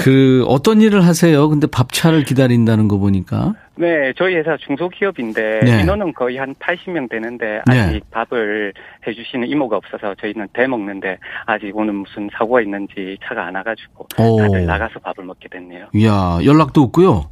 그 0.00 0.44
어떤 0.48 0.80
일을 0.80 1.04
하세요? 1.04 1.48
근데 1.48 1.66
밥차를 1.66 2.24
기다린다는 2.24 2.88
거 2.88 2.98
보니까. 2.98 3.54
네, 3.76 4.12
저희 4.16 4.34
회사 4.36 4.56
중소기업인데 4.58 5.60
네. 5.64 5.80
인원은 5.80 6.12
거의 6.12 6.36
한 6.36 6.54
80명 6.56 7.08
되는데 7.10 7.60
아직 7.66 7.92
네. 7.92 8.00
밥을 8.10 8.72
해주시는 9.06 9.48
이모가 9.48 9.76
없어서 9.76 10.14
저희는 10.20 10.48
대 10.52 10.66
먹는데 10.66 11.18
아직 11.46 11.74
오늘 11.74 11.94
무슨 11.94 12.28
사고가 12.36 12.60
있는지 12.60 13.16
차가 13.24 13.46
안 13.46 13.54
와가지고 13.54 14.06
다들 14.16 14.66
나가서 14.66 14.98
밥을 15.00 15.24
먹게 15.24 15.48
됐네요. 15.48 15.86
이야 15.94 16.38
연락도 16.44 16.82
없고요. 16.82 17.30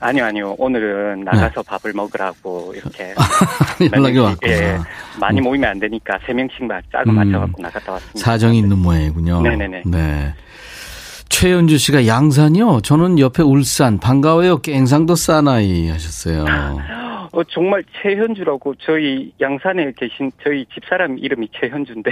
아니요, 0.00 0.24
아니요. 0.24 0.54
오늘은 0.58 1.22
나가서 1.24 1.62
네. 1.62 1.68
밥을 1.68 1.92
먹으라고 1.92 2.74
이렇게 2.74 3.14
연락이 3.94 4.18
왔구나. 4.18 4.52
예, 4.52 4.78
많이 5.20 5.40
음. 5.40 5.44
모이면 5.44 5.70
안 5.70 5.78
되니까 5.78 6.18
세 6.26 6.32
명씩만 6.32 6.82
짝을 6.92 7.08
음, 7.08 7.14
맞춰갖고 7.14 7.62
나갔다 7.62 7.92
왔습니다. 7.92 8.18
사정이 8.18 8.58
있는 8.58 8.78
모양이군요. 8.78 9.42
네네네. 9.42 9.82
네. 9.86 10.34
최현주 11.28 11.78
씨가 11.78 12.06
양산이요? 12.06 12.80
저는 12.82 13.18
옆에 13.18 13.42
울산 13.42 13.98
반가워요. 13.98 14.58
깽상도 14.58 15.14
싸나이 15.14 15.88
하셨어요. 15.90 16.44
어, 17.30 17.44
정말 17.44 17.84
최현주라고 18.02 18.74
저희 18.80 19.32
양산에 19.40 19.92
계신 19.96 20.32
저희 20.42 20.64
집사람 20.74 21.18
이름이 21.18 21.48
최현주인데. 21.60 22.10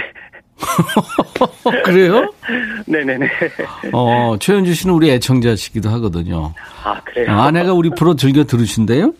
그래요? 1.83 2.31
네네네. 2.87 3.27
어, 3.93 4.35
최현주 4.39 4.73
씨는 4.73 4.93
우리 4.93 5.09
애청자시기도 5.11 5.89
하거든요. 5.89 6.53
아, 6.83 7.01
그래요? 7.01 7.31
어, 7.31 7.41
아내가 7.41 7.73
우리 7.73 7.89
프로 7.89 8.15
즐겨 8.15 8.43
들으신대요? 8.43 9.13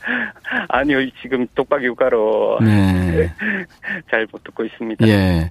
아니요, 0.68 0.98
지금 1.22 1.46
독박 1.54 1.84
육아로. 1.84 2.58
네. 2.62 3.30
잘 4.10 4.26
못 4.32 4.42
듣고 4.44 4.64
있습니다. 4.64 5.06
예. 5.06 5.50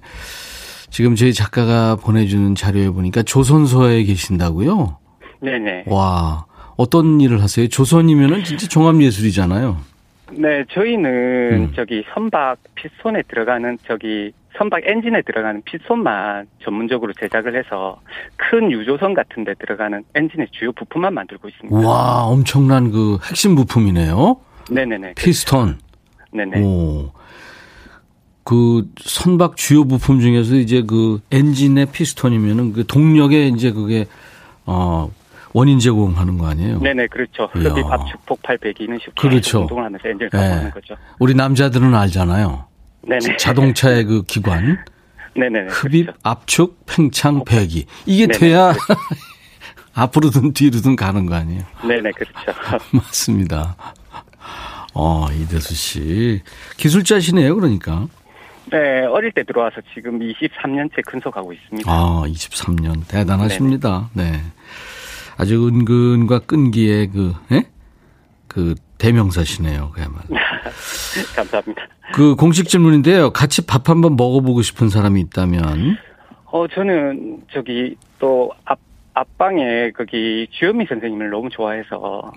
지금 0.96 1.14
저희 1.14 1.34
작가가 1.34 1.94
보내주는 1.94 2.54
자료에 2.54 2.88
보니까 2.88 3.22
조선소에 3.22 4.04
계신다고요? 4.04 4.96
네네. 5.40 5.84
와, 5.88 6.46
어떤 6.78 7.20
일을 7.20 7.42
하세요? 7.42 7.68
조선이면은 7.68 8.44
진짜 8.44 8.66
종합예술이잖아요. 8.66 9.76
네, 10.32 10.64
저희는 10.70 11.10
음. 11.52 11.72
저기 11.76 12.02
선박 12.14 12.56
피손에 12.76 13.24
들어가는 13.28 13.76
저기 13.86 14.32
선박 14.56 14.80
엔진에 14.86 15.20
들어가는 15.20 15.60
피손만 15.66 16.46
전문적으로 16.64 17.12
제작을 17.20 17.58
해서 17.58 18.00
큰 18.36 18.72
유조선 18.72 19.12
같은 19.12 19.44
데 19.44 19.52
들어가는 19.58 20.02
엔진의 20.14 20.48
주요 20.52 20.72
부품만 20.72 21.12
만들고 21.12 21.46
있습니다. 21.50 21.86
와, 21.86 22.24
엄청난 22.24 22.90
그 22.90 23.18
핵심 23.28 23.54
부품이네요. 23.54 24.40
네네네. 24.70 25.12
피스톤. 25.16 25.76
네네. 26.32 26.62
오. 26.62 27.10
그 28.46 28.88
선박 29.00 29.56
주요 29.56 29.84
부품 29.84 30.20
중에서 30.20 30.54
이제 30.54 30.84
그 30.86 31.20
엔진의 31.32 31.86
피스톤이면은 31.86 32.72
그 32.72 32.86
동력에 32.86 33.48
이제 33.48 33.72
그게 33.72 34.06
어 34.64 35.10
원인 35.52 35.80
제공하는 35.80 36.38
거 36.38 36.46
아니에요? 36.46 36.78
네네 36.78 37.08
그렇죠. 37.08 37.50
흡입 37.52 37.84
압축 37.84 38.24
폭발 38.24 38.56
배기는 38.58 39.00
쉽게 39.02 39.28
그렇죠. 39.28 39.62
운동하면서 39.62 40.08
엔진을 40.08 40.30
네. 40.30 40.38
가공하는 40.38 40.70
거죠. 40.70 40.94
우리 41.18 41.34
남자들은 41.34 41.92
알잖아요. 41.92 42.66
네네. 43.02 43.36
자동차의 43.36 44.04
그 44.04 44.22
기관. 44.22 44.78
네네. 45.34 45.66
흡입, 45.68 46.06
그렇죠. 46.06 46.18
압축, 46.22 46.86
팽창, 46.86 47.42
배기. 47.44 47.86
이게 48.06 48.28
네네. 48.28 48.38
돼야 48.38 48.72
앞으로든 49.92 50.52
뒤로든 50.52 50.94
가는 50.94 51.26
거 51.26 51.34
아니에요? 51.34 51.64
네네, 51.82 52.12
그렇죠. 52.12 52.60
맞습니다. 52.92 53.74
어, 54.94 55.26
이대수 55.32 55.74
씨. 55.74 56.42
기술자시네요, 56.76 57.56
그러니까. 57.56 58.06
네, 58.70 59.04
어릴 59.06 59.32
때 59.32 59.44
들어와서 59.44 59.80
지금 59.94 60.18
23년째 60.18 61.04
근속하고 61.06 61.52
있습니다. 61.52 61.90
아, 61.90 62.24
23년. 62.26 63.06
대단하십니다. 63.08 64.10
네네. 64.14 64.30
네. 64.32 64.38
아주 65.36 65.66
은근과 65.68 66.40
끈기의 66.40 67.08
그, 67.08 67.34
예? 67.52 67.64
그 68.48 68.74
대명사시네요, 68.98 69.90
그야말로. 69.94 70.24
감사합니다. 71.36 71.82
그 72.14 72.34
공식 72.34 72.68
질문인데요. 72.68 73.30
같이 73.30 73.66
밥 73.66 73.88
한번 73.88 74.16
먹어보고 74.16 74.62
싶은 74.62 74.88
사람이 74.88 75.20
있다면? 75.22 75.96
어, 76.46 76.66
저는 76.68 77.42
저기 77.52 77.96
또 78.18 78.50
앞, 78.64 78.78
앞방에 79.16 79.92
거기 79.96 80.46
주현미 80.50 80.84
선생님을 80.90 81.30
너무 81.30 81.48
좋아해서 81.48 82.32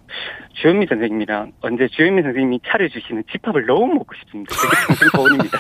주현미 0.62 0.86
선생님이랑 0.88 1.52
언제 1.60 1.90
주현미 1.90 2.22
선생님이 2.22 2.62
차려주시는 2.66 3.24
집밥을 3.34 3.66
너무 3.66 3.96
먹고 3.96 4.16
싶습니다. 4.22 4.56
되게 4.56 4.86
평생 4.88 5.10
소원입니다. 5.10 5.60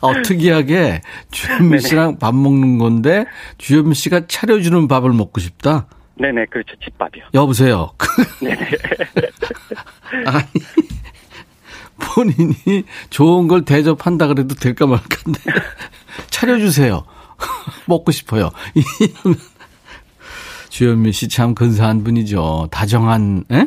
어, 0.00 0.22
특이하게 0.22 1.02
주현미 1.30 1.80
씨랑 1.80 2.18
밥 2.18 2.34
먹는 2.34 2.78
건데 2.78 3.26
주현미 3.58 3.94
씨가 3.94 4.26
차려주는 4.26 4.88
밥을 4.88 5.12
먹고 5.12 5.38
싶다? 5.38 5.86
네네, 6.14 6.46
그렇죠. 6.46 6.74
집밥이요. 6.82 7.24
여보세요. 7.34 7.90
네네. 8.40 8.56
아니, 10.24 10.46
본인이 11.98 12.84
좋은 13.10 13.48
걸 13.48 13.66
대접한다 13.66 14.28
그래도 14.28 14.54
될까 14.54 14.86
말까인데 14.86 15.40
차려주세요. 16.30 17.04
먹고 17.84 18.12
싶어요. 18.12 18.48
주현미 20.76 21.12
씨 21.12 21.26
참 21.30 21.54
근사한 21.54 22.04
분이죠. 22.04 22.68
다정한, 22.70 23.44
에? 23.50 23.66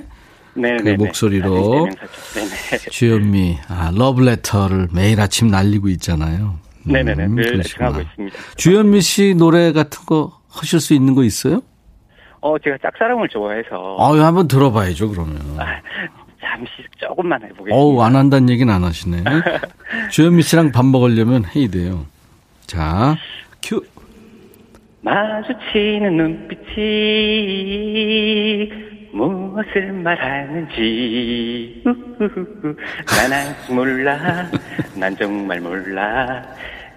네, 0.53 0.77
그 0.77 0.89
목소리로 0.89 1.89
주현미 2.91 3.57
아, 3.67 3.91
러브레터를 3.95 4.89
매일 4.93 5.19
아침 5.19 5.47
날리고 5.47 5.89
있잖아요. 5.89 6.59
네네네 6.83 7.25
음, 7.25 7.35
늘 7.35 7.63
하고 7.79 8.01
있습니다. 8.01 8.37
주현미 8.57 9.01
씨 9.01 9.33
노래 9.35 9.71
같은 9.71 10.05
거 10.05 10.39
하실 10.51 10.79
수 10.79 10.93
있는 10.93 11.15
거 11.15 11.23
있어요? 11.23 11.63
어 12.41 12.59
제가 12.59 12.77
짝사랑을 12.79 13.27
좋아해서. 13.29 13.95
어 13.97 14.15
한번 14.19 14.47
들어봐야죠 14.47 15.09
그러면. 15.09 15.37
아, 15.57 15.81
잠시 16.39 16.69
조금만 16.99 17.41
해보겠습니다. 17.41 17.75
어우 17.75 17.99
안 18.03 18.15
한다는 18.15 18.49
얘기는 18.51 18.71
안 18.71 18.83
하시네. 18.83 19.23
주현미 20.11 20.43
씨랑 20.43 20.71
밥 20.71 20.85
먹으려면 20.85 21.43
해야 21.55 21.67
돼요. 21.69 22.05
자 22.67 23.17
큐. 23.63 23.81
마주치는 25.01 26.17
눈빛이 26.17 26.79
무엇을 29.13 29.93
말하는지. 29.93 31.83
난 31.85 33.33
아직 33.33 33.73
몰라. 33.73 34.45
난 34.95 35.15
정말 35.15 35.61
몰라. 35.61 36.43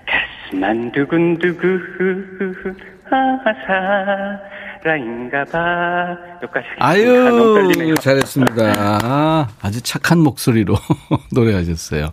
가슴만 0.06 0.90
두근두근. 0.92 2.76
하사 3.04 4.40
라인가 4.84 5.44
봐. 5.44 6.16
여기까지. 6.42 6.66
아유, 6.80 7.94
잘했습니다. 8.00 9.48
아주 9.60 9.80
착한 9.82 10.18
목소리로 10.18 10.74
노래하셨어요. 11.32 12.10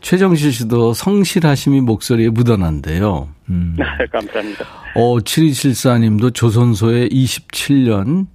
최정실 0.00 0.52
씨도 0.52 0.94
성실하심이 0.94 1.80
목소리에 1.80 2.28
묻어난데요. 2.28 3.28
음. 3.50 3.76
감사합니다. 4.12 4.64
어, 4.94 5.18
7274님도 5.18 6.32
조선소에 6.32 7.08
27년 7.08 8.26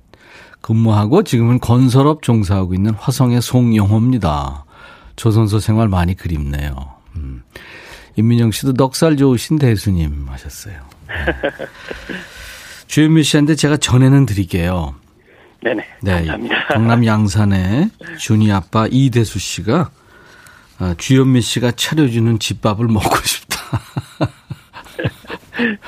근무하고 0.62 1.23
지금은 1.23 1.60
건설업 1.60 2.23
종사하고 2.23 2.73
있는 2.73 2.93
화성의 2.93 3.41
송영호입니다. 3.41 4.65
조선소 5.15 5.60
생활 5.60 5.88
많이 5.88 6.13
그립네요. 6.13 6.76
음. 7.15 7.43
임민영 8.17 8.52
씨도 8.52 8.73
넉살 8.73 9.15
좋으신 9.15 9.60
대수님 9.60 10.26
하셨어요. 10.28 10.76
네. 12.88 12.93
주현미 12.93 13.23
씨한테 13.23 13.56
제가 13.56 13.78
전해는 13.78 14.26
드릴게요. 14.26 14.95
네네. 15.63 15.84
네. 16.02 16.12
감사합니다. 16.12 16.67
경남 16.69 17.06
양산의 17.06 17.89
준이 18.17 18.52
아빠 18.52 18.88
이대수 18.89 19.39
씨가 19.39 19.89
아, 20.80 20.95
주현미 20.97 21.41
씨가 21.41 21.71
차려주는 21.71 22.39
집밥을 22.39 22.88
먹고 22.88 23.15
싶다. 23.26 23.58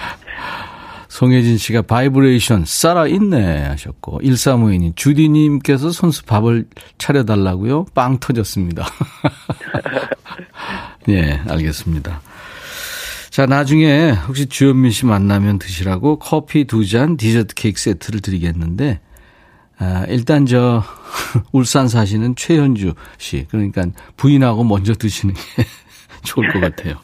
송혜진 1.08 1.58
씨가 1.58 1.82
바이브레이션 1.82 2.64
살아있네 2.66 3.64
하셨고 3.66 4.22
1352님 4.22 4.96
주디님께서 4.96 5.92
손수 5.92 6.24
밥을 6.26 6.66
차려달라고요? 6.98 7.86
빵 7.94 8.20
터졌습니다. 8.20 8.88
네 11.06 11.42
알겠습니다. 11.50 12.22
자, 13.40 13.46
나중에 13.46 14.12
혹시 14.28 14.48
주현민 14.48 14.92
씨 14.92 15.06
만나면 15.06 15.60
드시라고 15.60 16.20
커피 16.20 16.66
두 16.66 16.86
잔, 16.86 17.16
디저트 17.16 17.56
케이크 17.56 17.80
세트를 17.80 18.20
드리겠는데, 18.20 19.00
아, 19.78 20.04
일단 20.10 20.46
저, 20.46 20.84
울산 21.54 21.88
사시는 21.88 22.36
최현주 22.36 22.96
씨, 23.18 23.46
그러니까 23.50 23.86
부인하고 24.18 24.66
먼저 24.66 24.94
드시는 24.94 25.36
게 25.36 25.42
좋을 26.26 26.52
것 26.52 26.60
같아요. 26.60 26.96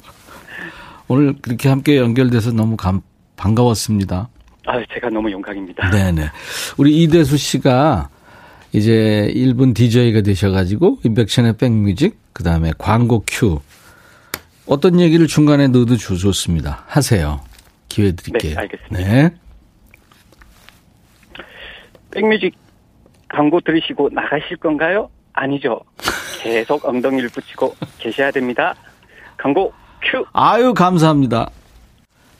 오늘 1.07 1.35
그렇게 1.41 1.69
함께 1.69 1.95
연결돼서 1.95 2.51
너무 2.51 2.75
감, 2.75 2.99
반가웠습니다. 3.37 4.27
아, 4.65 4.73
제가 4.93 5.07
너무 5.11 5.31
영광입니다. 5.31 5.89
네네. 5.89 6.31
우리 6.75 7.01
이대수 7.01 7.37
씨가 7.37 8.09
이제 8.73 9.31
1분 9.33 9.73
DJ가 9.73 10.19
되셔가지고, 10.19 10.99
인백션의 11.01 11.55
백뮤직, 11.55 12.19
그 12.33 12.43
다음에 12.43 12.73
광고 12.77 13.23
큐, 13.25 13.61
어떤 14.67 14.99
얘기를 14.99 15.27
중간에 15.27 15.67
넣어도 15.67 15.95
좋습니다. 15.97 16.83
하세요. 16.87 17.41
기회 17.89 18.11
드릴게요. 18.11 18.55
네, 18.55 18.59
알겠습니다. 18.61 18.97
네. 18.97 19.29
백뮤직 22.11 22.55
광고 23.29 23.59
들으시고 23.61 24.09
나가실 24.13 24.57
건가요? 24.57 25.09
아니죠. 25.33 25.81
계속 26.41 26.85
엉덩이를 26.85 27.29
붙이고 27.29 27.75
계셔야 27.99 28.31
됩니다. 28.31 28.75
광고 29.37 29.73
큐. 30.01 30.25
아유, 30.33 30.73
감사합니다. 30.73 31.49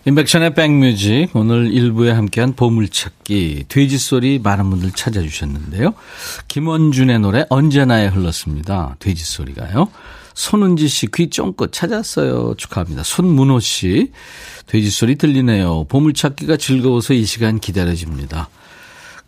인백션의 0.05 0.53
백뮤직 0.53 1.35
오늘 1.35 1.73
일부에 1.73 2.11
함께한 2.11 2.53
보물찾기 2.53 3.65
돼지 3.67 3.97
소리 3.97 4.39
많은 4.39 4.69
분들 4.69 4.91
찾아주셨는데요. 4.91 5.95
김원준의 6.47 7.19
노래 7.19 7.45
언제나에 7.49 8.07
흘렀습니다. 8.07 8.95
돼지 8.99 9.25
소리가요. 9.25 9.89
손은지 10.35 10.87
씨 10.87 11.07
귀 11.07 11.29
쫑긋 11.29 11.71
찾았어요. 11.71 12.53
축하합니다. 12.57 13.03
손문호 13.03 13.59
씨 13.61 14.11
돼지 14.67 14.89
소리 14.91 15.15
들리네요. 15.15 15.85
보물찾기가 15.85 16.57
즐거워서 16.57 17.13
이 17.13 17.25
시간 17.25 17.59
기다려집니다. 17.59 18.49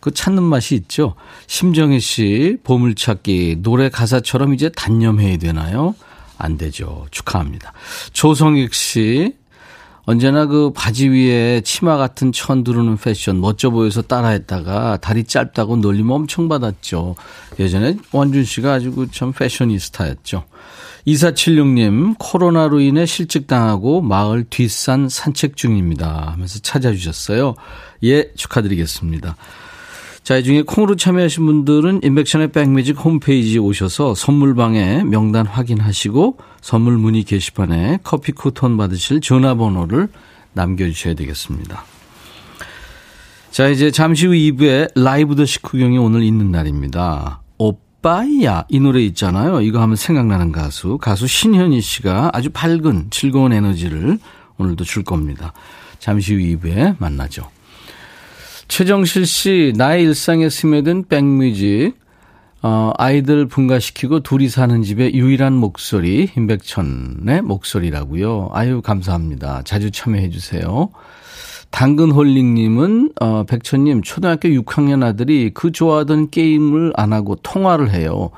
그 0.00 0.12
찾는 0.12 0.42
맛이 0.44 0.76
있죠. 0.76 1.14
심정희 1.48 1.98
씨 1.98 2.58
보물찾기 2.62 3.56
노래 3.62 3.88
가사처럼 3.88 4.54
이제 4.54 4.68
단념해야 4.68 5.38
되나요? 5.38 5.94
안 6.36 6.56
되죠. 6.56 7.06
축하합니다. 7.10 7.72
조성익 8.12 8.74
씨 8.74 9.32
언제나 10.04 10.46
그 10.46 10.72
바지 10.72 11.08
위에 11.08 11.62
치마 11.62 11.96
같은 11.96 12.32
천 12.32 12.64
두르는 12.64 12.96
패션 12.96 13.40
멋져 13.40 13.70
보여서 13.70 14.02
따라했다가 14.02 14.98
다리 14.98 15.24
짧다고 15.24 15.76
놀림 15.76 16.10
엄청 16.10 16.48
받았죠. 16.48 17.16
예전에 17.58 17.96
원준 18.12 18.44
씨가 18.44 18.74
아주 18.74 18.92
그참 18.92 19.32
패셔니스타였죠. 19.32 20.44
2476님, 21.08 22.16
코로나로 22.18 22.80
인해 22.80 23.06
실직당하고 23.06 24.02
마을 24.02 24.44
뒷산 24.44 25.08
산책 25.08 25.56
중입니다. 25.56 26.32
하면서 26.32 26.58
찾아주셨어요. 26.58 27.54
예, 28.04 28.30
축하드리겠습니다. 28.34 29.36
자, 30.22 30.36
이 30.36 30.44
중에 30.44 30.62
콩으로 30.62 30.96
참여하신 30.96 31.46
분들은 31.46 32.00
인백션의 32.02 32.52
백뮤직 32.52 33.02
홈페이지에 33.02 33.58
오셔서 33.58 34.14
선물방에 34.14 35.04
명단 35.04 35.46
확인하시고 35.46 36.36
선물 36.60 36.98
문의 36.98 37.22
게시판에 37.22 38.00
커피 38.02 38.32
쿠폰 38.32 38.76
받으실 38.76 39.22
전화번호를 39.22 40.08
남겨주셔야 40.52 41.14
되겠습니다. 41.14 41.84
자, 43.50 43.68
이제 43.68 43.90
잠시 43.90 44.26
후 44.26 44.32
2부에 44.32 44.90
라이브 44.94 45.34
더 45.34 45.46
식후경이 45.46 45.96
오늘 45.96 46.22
있는 46.22 46.50
날입니다. 46.50 47.40
오 47.58 47.78
빠야 48.02 48.64
이 48.68 48.80
노래 48.80 49.02
있잖아요. 49.02 49.60
이거 49.60 49.80
하면 49.80 49.96
생각나는 49.96 50.52
가수 50.52 50.98
가수 50.98 51.26
신현희 51.26 51.80
씨가 51.80 52.30
아주 52.32 52.50
밝은 52.50 53.08
즐거운 53.10 53.52
에너지를 53.52 54.18
오늘도 54.56 54.84
줄 54.84 55.04
겁니다. 55.04 55.52
잠시 55.98 56.34
후 56.34 56.40
2부에 56.40 56.96
만나죠. 56.98 57.48
최정실 58.68 59.26
씨 59.26 59.72
나의 59.76 60.04
일상에 60.04 60.48
스며든 60.48 61.08
백뮤직 61.08 61.94
어, 62.60 62.92
아이들 62.98 63.46
분가시키고 63.46 64.20
둘이 64.20 64.48
사는 64.48 64.82
집의 64.82 65.14
유일한 65.14 65.52
목소리 65.54 66.30
임백천의 66.36 67.42
목소리라고요. 67.42 68.50
아유 68.52 68.82
감사합니다. 68.82 69.62
자주 69.64 69.90
참여해 69.90 70.30
주세요. 70.30 70.90
당근홀링님은, 71.70 73.12
어, 73.20 73.44
백천님, 73.44 74.02
초등학교 74.02 74.48
6학년 74.48 75.04
아들이 75.04 75.50
그 75.52 75.70
좋아하던 75.70 76.30
게임을 76.30 76.92
안 76.96 77.12
하고 77.12 77.36
통화를 77.36 77.90
해요. 77.90 78.30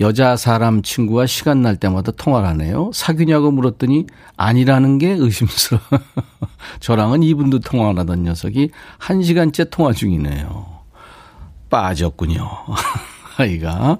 여자 0.00 0.36
사람 0.36 0.82
친구와 0.82 1.26
시간 1.26 1.60
날 1.60 1.76
때마다 1.76 2.12
통화를 2.12 2.46
하네요. 2.50 2.90
사귀냐고 2.94 3.50
물었더니 3.50 4.06
아니라는 4.36 4.98
게 4.98 5.10
의심스러워. 5.10 5.82
저랑은 6.78 7.20
2분도 7.20 7.64
통화 7.64 7.88
안 7.88 7.98
하던 7.98 8.22
녀석이 8.22 8.70
1시간째 9.00 9.70
통화 9.70 9.92
중이네요. 9.92 10.66
빠졌군요. 11.68 12.48
아이가. 13.38 13.98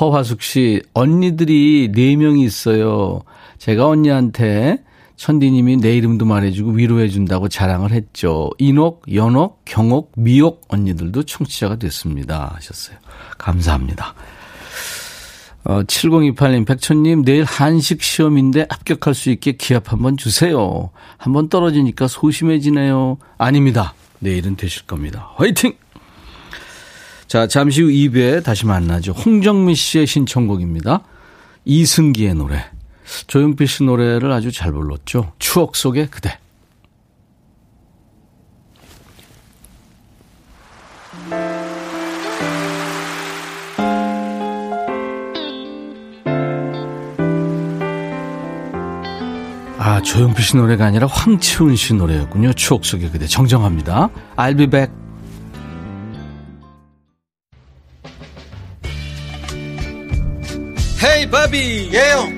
허화숙 0.00 0.42
씨, 0.42 0.80
언니들이 0.94 1.90
4명이 1.92 2.44
있어요. 2.44 3.22
제가 3.58 3.88
언니한테 3.88 4.84
천디님이 5.18 5.78
내 5.78 5.96
이름도 5.96 6.24
말해주고 6.24 6.70
위로해준다고 6.70 7.48
자랑을 7.48 7.90
했죠. 7.90 8.50
인옥, 8.58 9.02
연옥, 9.12 9.64
경옥, 9.64 10.12
미옥 10.16 10.66
언니들도 10.68 11.24
청취자가 11.24 11.76
됐습니다. 11.76 12.52
하셨어요. 12.54 12.96
감사합니다. 13.36 14.14
어, 15.64 15.82
7028님, 15.82 16.64
백천님, 16.66 17.24
내일 17.24 17.42
한식 17.42 18.00
시험인데 18.00 18.68
합격할 18.70 19.12
수 19.12 19.30
있게 19.30 19.52
기합 19.52 19.92
한번 19.92 20.16
주세요. 20.16 20.90
한번 21.16 21.48
떨어지니까 21.48 22.06
소심해지네요. 22.06 23.18
아닙니다. 23.38 23.94
내일은 24.20 24.54
되실 24.54 24.86
겁니다. 24.86 25.32
화이팅! 25.34 25.74
자, 27.26 27.48
잠시 27.48 27.82
후 27.82 27.88
2부에 27.88 28.44
다시 28.44 28.66
만나죠. 28.66 29.12
홍정미 29.12 29.74
씨의 29.74 30.06
신청곡입니다. 30.06 31.02
이승기의 31.64 32.34
노래. 32.34 32.64
조용필 33.26 33.66
씨 33.66 33.84
노래를 33.84 34.30
아주 34.32 34.52
잘 34.52 34.72
불렀죠. 34.72 35.32
추억 35.38 35.76
속의 35.76 36.08
그대. 36.10 36.38
아, 49.80 50.02
조용필 50.02 50.44
씨 50.44 50.56
노래가 50.56 50.84
아니라 50.84 51.06
황치훈 51.06 51.74
씨 51.76 51.94
노래였군요. 51.94 52.52
추억 52.52 52.84
속의 52.84 53.10
그대. 53.10 53.26
정정합니다. 53.26 54.10
I'll 54.36 54.56
be 54.56 54.66
back. 54.66 54.92
헤이 61.02 61.30
바비 61.30 61.90
예영 61.92 62.37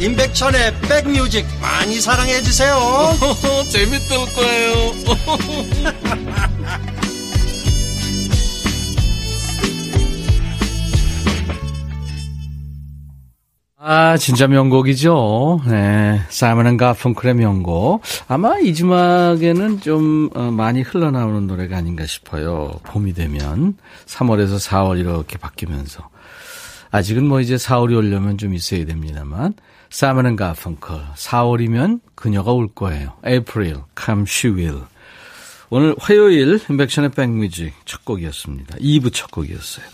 임백천의 0.00 0.80
백뮤직 0.82 1.44
많이 1.60 2.00
사랑해 2.00 2.40
주세요 2.42 2.78
재밌을 3.70 4.16
거예요 4.34 4.92
아, 13.80 14.18
진짜 14.18 14.46
명곡이죠. 14.48 15.62
네. 15.66 16.20
사이먼 16.28 16.66
앤 16.66 16.76
가펑클의 16.76 17.34
명곡. 17.36 18.02
아마 18.26 18.58
이 18.58 18.74
주막에는 18.74 19.80
좀 19.80 20.28
어, 20.34 20.50
많이 20.50 20.82
흘러나오는 20.82 21.46
노래가 21.46 21.78
아닌가 21.78 22.04
싶어요. 22.04 22.80
봄이 22.82 23.14
되면 23.14 23.76
3월에서 24.04 24.58
4월 24.68 24.98
이렇게 24.98 25.38
바뀌면서. 25.38 26.06
아직은 26.90 27.24
뭐 27.26 27.40
이제 27.40 27.56
4월이 27.56 27.96
오려면 27.96 28.36
좀 28.36 28.52
있어야 28.52 28.84
됩니다만. 28.84 29.54
사이먼 29.90 30.26
앤 30.26 30.36
가펑클. 30.36 30.96
4월이면 31.14 32.00
그녀가 32.14 32.52
올 32.52 32.68
거예요. 32.68 33.14
April, 33.26 33.82
come 33.98 34.24
she 34.26 34.54
will. 34.54 34.82
오늘 35.70 35.94
화요일 35.98 36.60
임백천의 36.68 37.10
백뮤직 37.10 37.74
첫 37.84 38.04
곡이었습니다. 38.04 38.76
2부 38.78 39.12
첫 39.12 39.30
곡이었어요. 39.30 39.84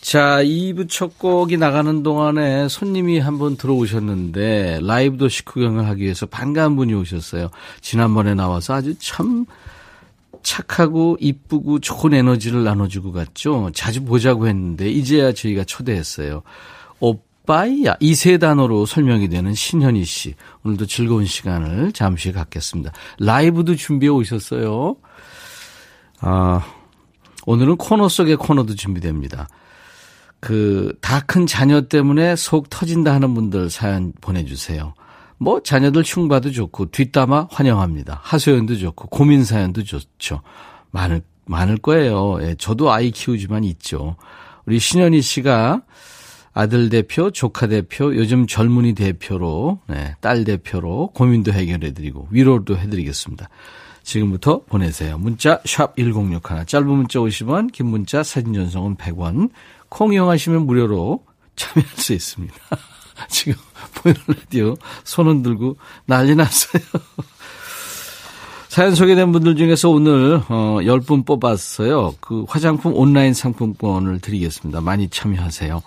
자, 0.00 0.42
2부 0.42 0.88
첫 0.88 1.18
곡이 1.18 1.56
나가는 1.56 2.02
동안에 2.02 2.68
손님이 2.68 3.18
한번 3.18 3.56
들어오셨는데 3.56 4.80
라이브 4.82 5.16
도시 5.16 5.44
구경을 5.44 5.88
하기 5.88 6.04
위해서 6.04 6.26
반가운 6.26 6.76
분이 6.76 6.94
오셨어요. 6.94 7.50
지난번에 7.80 8.34
나와서 8.34 8.74
아주 8.74 8.94
참 8.98 9.46
착하고 10.42 11.16
이쁘고 11.20 11.80
좋은 11.80 12.14
에너지를 12.14 12.62
나눠주고 12.62 13.10
갔죠. 13.10 13.70
자주 13.74 14.04
보자고 14.04 14.46
했는데 14.46 14.88
이제야 14.88 15.32
저희가 15.32 15.64
초대했어요. 15.64 16.42
오 17.00 17.18
빠야 17.46 17.94
이 18.00 18.14
세 18.14 18.38
단어로 18.38 18.86
설명이 18.86 19.28
되는 19.28 19.54
신현희 19.54 20.04
씨. 20.04 20.34
오늘도 20.64 20.86
즐거운 20.86 21.24
시간을 21.24 21.92
잠시 21.92 22.32
갖겠습니다. 22.32 22.92
라이브도 23.20 23.76
준비해 23.76 24.10
오셨어요. 24.10 24.96
아, 26.20 26.60
오늘은 27.46 27.76
코너 27.76 28.08
속의 28.08 28.36
코너도 28.36 28.74
준비됩니다. 28.74 29.48
그, 30.40 30.96
다 31.00 31.20
큰 31.20 31.46
자녀 31.46 31.82
때문에 31.82 32.36
속 32.36 32.68
터진다 32.70 33.12
하는 33.14 33.34
분들 33.34 33.70
사연 33.70 34.12
보내주세요. 34.20 34.94
뭐, 35.38 35.62
자녀들 35.62 36.02
흉봐도 36.04 36.50
좋고, 36.50 36.90
뒷담화 36.90 37.48
환영합니다. 37.50 38.20
하소연도 38.22 38.76
좋고, 38.76 39.08
고민 39.08 39.44
사연도 39.44 39.82
좋죠. 39.82 40.40
많을, 40.90 41.22
많을 41.46 41.76
거예요. 41.78 42.38
예, 42.42 42.54
저도 42.58 42.90
아이 42.92 43.10
키우지만 43.10 43.64
있죠. 43.64 44.16
우리 44.66 44.78
신현희 44.78 45.20
씨가 45.22 45.82
아들 46.58 46.88
대표, 46.88 47.30
조카 47.30 47.66
대표, 47.66 48.16
요즘 48.16 48.46
젊은이 48.46 48.94
대표로, 48.94 49.80
네, 49.88 50.16
딸 50.22 50.42
대표로 50.44 51.10
고민도 51.12 51.52
해결해드리고, 51.52 52.28
위로도 52.30 52.78
해드리겠습니다. 52.78 53.50
지금부터 54.02 54.62
보내세요. 54.62 55.18
문자 55.18 55.60
샵 55.66 55.94
1061, 55.98 56.64
짧은 56.64 56.88
문자 56.88 57.18
50원, 57.18 57.70
긴 57.72 57.88
문자 57.88 58.22
사진 58.22 58.54
전송은 58.54 58.96
100원, 58.96 59.50
콩 59.90 60.14
이용하시면 60.14 60.64
무료로 60.64 61.22
참여할 61.56 61.94
수 61.98 62.14
있습니다. 62.14 62.54
지금 63.28 63.54
보이는 63.96 64.18
라디오 64.26 64.76
손은 65.04 65.42
들고 65.42 65.76
난리 66.06 66.34
났어요. 66.34 66.82
사연 68.68 68.94
소개된 68.94 69.30
분들 69.30 69.56
중에서 69.56 69.90
오늘 69.90 70.40
어 70.48 70.78
10분 70.80 71.26
뽑았어요. 71.26 72.14
그 72.20 72.46
화장품 72.48 72.94
온라인 72.94 73.34
상품권을 73.34 74.20
드리겠습니다. 74.20 74.80
많이 74.80 75.10
참여하세요. 75.10 75.82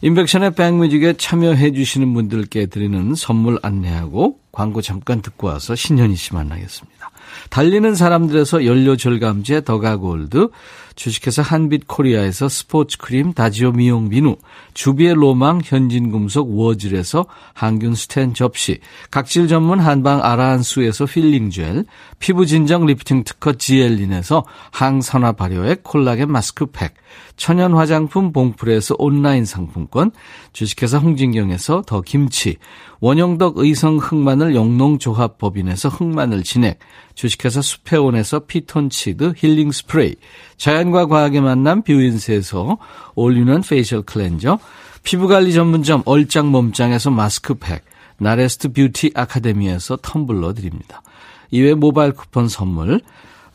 인백션의 0.00 0.54
백뮤직에 0.54 1.14
참여해 1.14 1.72
주시는 1.72 2.14
분들께 2.14 2.66
드리는 2.66 3.14
선물 3.16 3.58
안내하고 3.62 4.38
광고 4.52 4.80
잠깐 4.80 5.22
듣고 5.22 5.48
와서 5.48 5.74
신현희 5.74 6.14
씨 6.14 6.34
만나겠습니다. 6.34 7.10
달리는 7.50 7.94
사람들에서 7.94 8.64
연료 8.64 8.96
절감제 8.96 9.62
더가골드, 9.62 10.48
주식회사 10.94 11.42
한빛코리아에서 11.42 12.48
스포츠크림 12.48 13.32
다지오 13.34 13.72
미용 13.72 14.08
비누, 14.08 14.36
주부의 14.74 15.14
로망 15.14 15.60
현진금속 15.64 16.56
워즐에서 16.58 17.26
항균 17.54 17.94
스텐 17.94 18.34
접시, 18.34 18.80
각질 19.10 19.46
전문 19.46 19.78
한방 19.78 20.24
아라한수에서 20.24 21.06
필링젤, 21.06 21.84
피부진정 22.18 22.86
리프팅 22.86 23.24
특허 23.24 23.52
지엘린에서 23.52 24.44
항산화 24.72 25.32
발효액 25.32 25.84
콜라겐 25.84 26.32
마스크팩, 26.32 26.94
천연 27.36 27.74
화장품 27.74 28.32
봉프레에서 28.32 28.96
온라인 28.98 29.44
상품권, 29.44 30.10
주식회사 30.52 30.98
홍진경에서 30.98 31.82
더 31.86 32.00
김치, 32.00 32.56
원형덕 33.00 33.58
의성 33.58 33.98
흑마늘 33.98 34.54
영농조합법인에서 34.54 35.88
흑마늘 35.88 36.42
진액, 36.42 36.78
주식회사 37.14 37.62
수페온에서 37.62 38.40
피톤치드 38.40 39.34
힐링 39.36 39.70
스프레이, 39.70 40.16
자연과 40.56 41.06
과학의 41.06 41.40
만남 41.40 41.82
뷰인스에서 41.82 42.78
올리는 43.14 43.60
페이셜 43.60 44.02
클렌저, 44.02 44.58
피부관리 45.02 45.52
전문점 45.52 46.02
얼짱 46.04 46.50
몸짱에서 46.50 47.10
마스크팩, 47.10 47.84
나레스트 48.18 48.72
뷰티 48.72 49.12
아카데미에서 49.14 49.96
텀블러 49.96 50.54
드립니다. 50.54 51.02
이외 51.50 51.74
모바일 51.74 52.12
쿠폰 52.12 52.48
선물, 52.48 53.00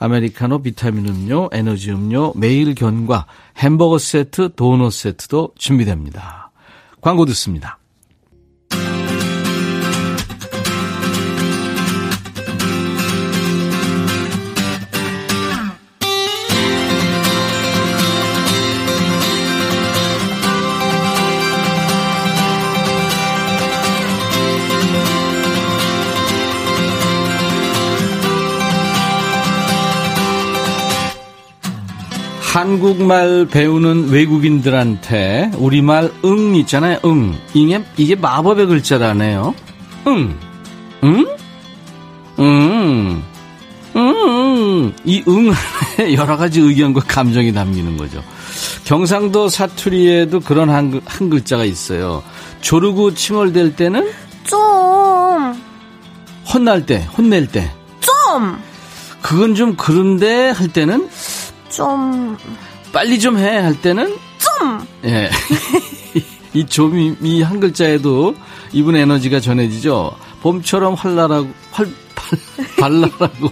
아메리카노 0.03 0.61
비타민 0.63 1.07
음료, 1.07 1.47
에너지 1.53 1.89
음료, 1.89 2.33
매일 2.35 2.75
견과, 2.75 3.25
햄버거 3.57 3.97
세트, 3.97 4.55
도넛 4.55 4.91
세트도 4.91 5.53
준비됩니다. 5.57 6.51
광고 6.99 7.23
듣습니다. 7.23 7.79
한국말 32.53 33.47
배우는 33.49 34.09
외국인들한테 34.09 35.49
우리말 35.57 36.11
응 36.23 36.55
있잖아요. 36.57 36.99
응. 37.03 37.35
이게, 37.55 37.83
이게 37.97 38.13
마법의 38.13 38.67
글자라네요. 38.67 39.55
응. 40.05 40.37
응? 41.03 41.25
응. 42.37 43.23
응. 43.95 44.93
이 45.03 45.23
응에 45.27 46.13
여러 46.13 46.37
가지 46.37 46.59
의견과 46.59 47.01
감정이 47.07 47.53
담기는 47.53 47.97
거죠. 47.97 48.23
경상도 48.83 49.49
사투리에도 49.49 50.39
그런 50.41 50.69
한, 50.69 51.01
한 51.05 51.31
글자가 51.31 51.65
있어요. 51.65 52.21
조르고 52.61 53.15
칭얼댈 53.15 53.75
때는 53.75 54.11
좀. 54.43 54.59
혼날 56.53 56.85
때, 56.85 57.07
혼낼 57.17 57.47
때. 57.47 57.71
좀. 57.99 58.59
그건 59.23 59.55
좀 59.55 59.75
그런데 59.75 60.51
할 60.51 60.67
때는 60.67 61.09
좀. 61.73 62.37
빨리 62.91 63.19
좀 63.19 63.37
해 63.37 63.57
할 63.59 63.79
때는 63.81 64.15
좀. 64.37 64.87
예. 65.05 65.29
이 66.53 66.65
좀이 66.65 67.15
이 67.21 67.41
한 67.41 67.59
글자에도 67.59 68.35
이분 68.71 68.95
에너지가 68.95 69.39
전해지죠. 69.39 70.15
봄처럼 70.41 70.93
활랄하고 70.93 71.47
활 71.71 71.87
발랄하고 72.79 73.51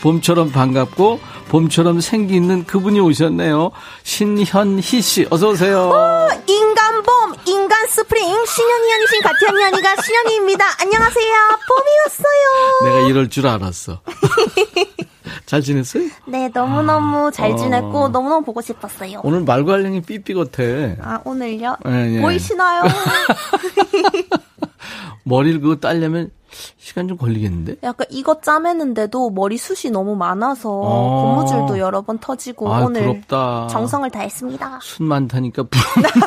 봄처럼 0.00 0.52
반갑고 0.52 1.20
봄처럼 1.48 2.00
생기 2.00 2.34
있는 2.36 2.64
그분이 2.64 3.00
오셨네요. 3.00 3.72
신현희 4.04 5.02
씨 5.02 5.26
어서 5.30 5.48
오세요. 5.50 5.90
어, 5.90 6.28
인간 6.46 7.02
봄, 7.02 7.34
인간 7.46 7.86
스프링, 7.88 8.22
신현이 8.24 8.90
현이신 8.92 9.20
같은 9.22 9.60
현이가 9.60 9.96
신현이입니다. 10.02 10.64
안녕하세요. 10.82 11.34
봄이 11.68 11.88
왔어요. 12.04 12.94
내가 12.94 13.08
이럴 13.08 13.28
줄 13.28 13.46
알았어. 13.48 14.00
잘 15.46 15.62
지냈어요? 15.62 16.08
네, 16.26 16.48
너무너무 16.52 17.30
잘 17.30 17.56
지냈고 17.56 18.04
어. 18.04 18.08
너무너무 18.08 18.44
보고 18.44 18.60
싶었어요. 18.60 19.20
오늘 19.22 19.42
말괄량이 19.42 20.00
삐삐 20.02 20.34
같아. 20.34 20.62
아, 21.00 21.20
오늘요? 21.24 21.76
네, 21.84 22.08
네. 22.08 22.20
보이시나요? 22.20 22.82
머리를 25.22 25.60
그거 25.60 25.76
따려면 25.76 26.30
시간 26.78 27.06
좀 27.06 27.16
걸리겠는데? 27.16 27.76
약간 27.84 28.06
이거 28.10 28.40
짜매는데도 28.40 29.30
머리숱이 29.30 29.92
너무 29.92 30.16
많아서 30.16 30.68
어. 30.70 31.22
고무줄도 31.36 31.78
여러 31.78 32.02
번 32.02 32.18
터지고 32.18 32.72
아, 32.72 32.80
오늘 32.80 33.02
부럽다. 33.02 33.68
정성을 33.68 34.10
다했습니다. 34.10 34.80
숱 34.82 35.02
많다니까 35.04 35.64
부럽다. 35.64 36.26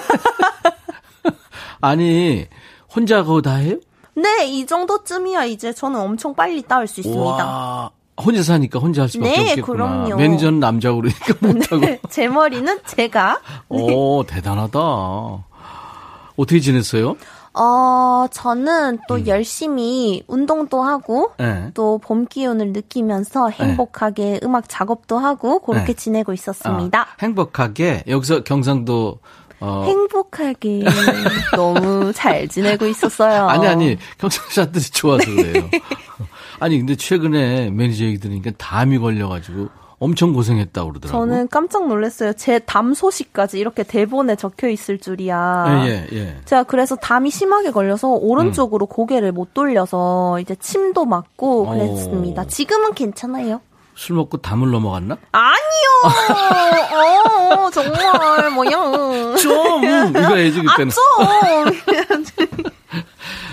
아니 1.82 2.47
혼자 2.93 3.23
그거 3.23 3.41
다 3.41 3.55
해요? 3.55 3.77
네, 4.15 4.47
이 4.47 4.65
정도쯤이야 4.65 5.45
이제 5.45 5.73
저는 5.73 5.99
엄청 5.99 6.34
빨리 6.36 6.62
따올 6.62 6.88
수 6.88 6.99
있습니다. 7.01 7.21
와. 7.45 7.91
혼자 8.21 8.43
사니까 8.43 8.79
혼자 8.79 9.03
할 9.03 9.10
수밖에 9.10 9.32
네, 9.32 9.49
없겠구나. 9.51 9.88
그럼요. 10.05 10.15
매니저는 10.17 10.60
남자고 10.60 11.01
그러니까 11.01 11.34
못하고. 11.47 11.77
네, 11.79 11.99
제 12.10 12.27
머리는 12.27 12.79
제가. 12.86 13.39
오, 13.69 14.23
대단하다. 14.23 14.79
어떻게 16.38 16.60
지냈어요? 16.60 17.15
어, 17.53 18.27
저는 18.32 18.99
또 19.08 19.15
음. 19.15 19.27
열심히 19.27 20.23
운동도 20.27 20.84
하고, 20.84 21.32
네. 21.38 21.71
또봄 21.73 22.27
기운을 22.27 22.71
느끼면서 22.71 23.49
네. 23.49 23.55
행복하게 23.55 24.23
네. 24.23 24.39
음악 24.43 24.69
작업도 24.69 25.17
하고, 25.17 25.60
그렇게 25.60 25.88
네. 25.88 25.93
지내고 25.93 26.32
있었습니다. 26.34 27.01
아, 27.01 27.08
행복하게? 27.21 28.03
여기서 28.08 28.43
경상도, 28.43 29.19
어. 29.60 29.84
행복하게 29.86 30.84
너무 31.55 32.13
잘 32.13 32.47
지내고 32.47 32.86
있었어요. 32.86 33.49
아니, 33.49 33.67
아니, 33.67 33.97
경상도들이 34.19 34.84
좋아서 34.91 35.25
그래요. 35.25 35.69
아니, 36.60 36.78
근데 36.78 36.95
최근에 36.95 37.69
매니저 37.72 38.04
얘기 38.06 38.19
들으니까 38.19 38.52
담이 38.58 39.00
걸려가지고, 39.00 39.69
엄청 40.02 40.32
고생했다고 40.34 40.89
그러더라고요. 40.91 41.19
저는 41.30 41.48
깜짝 41.50 41.88
놀랐어요. 41.88 42.32
제 42.34 42.60
담 42.60 42.93
소식까지 42.93 43.60
이렇게 43.60 43.84
대본에 43.84 44.38
적혀 44.38 44.69
있을 44.69 44.98
줄이야. 44.98 45.84
예, 45.86 46.08
예, 46.13 46.17
예. 46.17 46.36
제가 46.45 46.63
그래서 46.63 46.95
담이 46.95 47.30
심하게 47.30 47.72
걸려서 47.72 48.08
오른쪽으로 48.08 48.86
음. 48.86 48.88
고개를 48.88 49.34
못 49.34 49.54
돌려서 49.54 50.39
이제 50.39 50.56
침도 50.56 51.04
맞고 51.04 51.67
어. 51.67 51.72
그랬습니다. 51.74 52.45
지금은 52.48 52.93
괜찮아요. 52.93 53.60
술 53.95 54.15
먹고 54.15 54.38
담을 54.38 54.72
넘어갔나? 54.72 55.17
아니요. 55.34 55.58
어, 57.65 57.69
정말 57.72 58.52
뭐야. 58.52 59.36
좀 59.36 59.84
이거 59.84 60.36
해야지 60.36 60.62
그때는. 60.62 60.91
아, 61.19 61.65
좀. 61.65 62.63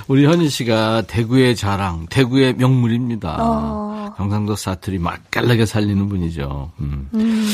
우리 0.08 0.24
현희 0.24 0.48
씨가 0.48 1.02
대구의 1.02 1.56
자랑, 1.56 2.06
대구의 2.08 2.54
명물입니다. 2.54 3.36
어. 3.40 4.14
경상도 4.16 4.54
사투리 4.56 4.98
맛깔나게 4.98 5.66
살리는 5.66 6.08
분이죠. 6.08 6.70
음. 6.80 7.08
음. 7.14 7.46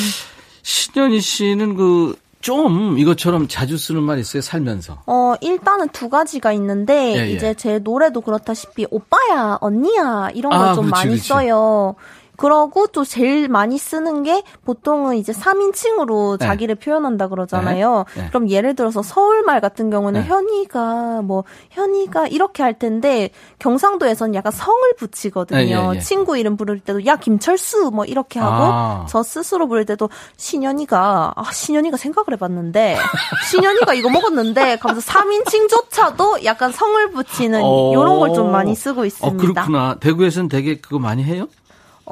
신현희 0.62 1.20
씨는 1.20 1.74
그, 1.76 2.14
좀 2.42 2.98
이것처럼 2.98 3.46
자주 3.48 3.78
쓰는 3.78 4.02
말 4.02 4.18
있어요 4.18 4.42
살면서. 4.42 5.04
어 5.06 5.34
일단은 5.40 5.88
두 5.90 6.08
가지가 6.08 6.52
있는데 6.54 7.14
예, 7.16 7.20
예. 7.20 7.30
이제 7.30 7.54
제 7.54 7.78
노래도 7.78 8.20
그렇다시피 8.20 8.84
오빠야 8.90 9.58
언니야 9.60 10.28
이런 10.34 10.50
걸좀 10.50 10.86
아, 10.86 10.88
많이 10.88 11.10
그렇지. 11.10 11.28
써요. 11.28 11.94
그러고 12.42 12.88
또 12.88 13.04
제일 13.04 13.46
많이 13.46 13.78
쓰는 13.78 14.24
게 14.24 14.42
보통은 14.64 15.16
이제 15.16 15.32
3인칭으로 15.32 16.40
네. 16.40 16.44
자기를 16.44 16.74
표현한다 16.74 17.28
그러잖아요. 17.28 18.04
네. 18.16 18.20
네. 18.20 18.28
그럼 18.30 18.50
예를 18.50 18.74
들어서 18.74 19.00
서울말 19.00 19.60
같은 19.60 19.90
경우는 19.90 20.22
네. 20.22 20.26
현이가 20.26 21.22
뭐 21.22 21.44
현이가 21.70 22.26
이렇게 22.26 22.64
할 22.64 22.76
텐데 22.76 23.30
경상도에서는 23.60 24.34
약간 24.34 24.50
성을 24.50 24.92
붙이거든요. 24.98 25.60
네, 25.60 25.70
예, 25.70 25.94
예. 25.94 26.00
친구 26.00 26.36
이름 26.36 26.56
부를 26.56 26.80
때도 26.80 27.06
야 27.06 27.14
김철수 27.14 27.92
뭐 27.92 28.04
이렇게 28.04 28.40
하고 28.40 28.64
아. 28.64 29.06
저 29.08 29.22
스스로 29.22 29.68
부를 29.68 29.86
때도 29.86 30.10
신현이가 30.36 31.34
아 31.36 31.52
신현이가 31.52 31.96
생각을 31.96 32.32
해봤는데 32.32 32.96
신현이가 33.52 33.94
이거 33.94 34.10
먹었는데 34.10 34.78
그러면서 34.78 35.12
3인칭조차도 35.12 36.42
약간 36.42 36.72
성을 36.72 37.08
붙이는 37.12 37.60
이런 37.60 38.08
어. 38.08 38.18
걸좀 38.18 38.50
많이 38.50 38.74
쓰고 38.74 39.04
있습니다. 39.04 39.62
어, 39.62 39.64
그렇구나. 39.64 39.94
대구에서는 40.00 40.48
되게 40.48 40.74
그거 40.80 40.98
많이 40.98 41.22
해요? 41.22 41.46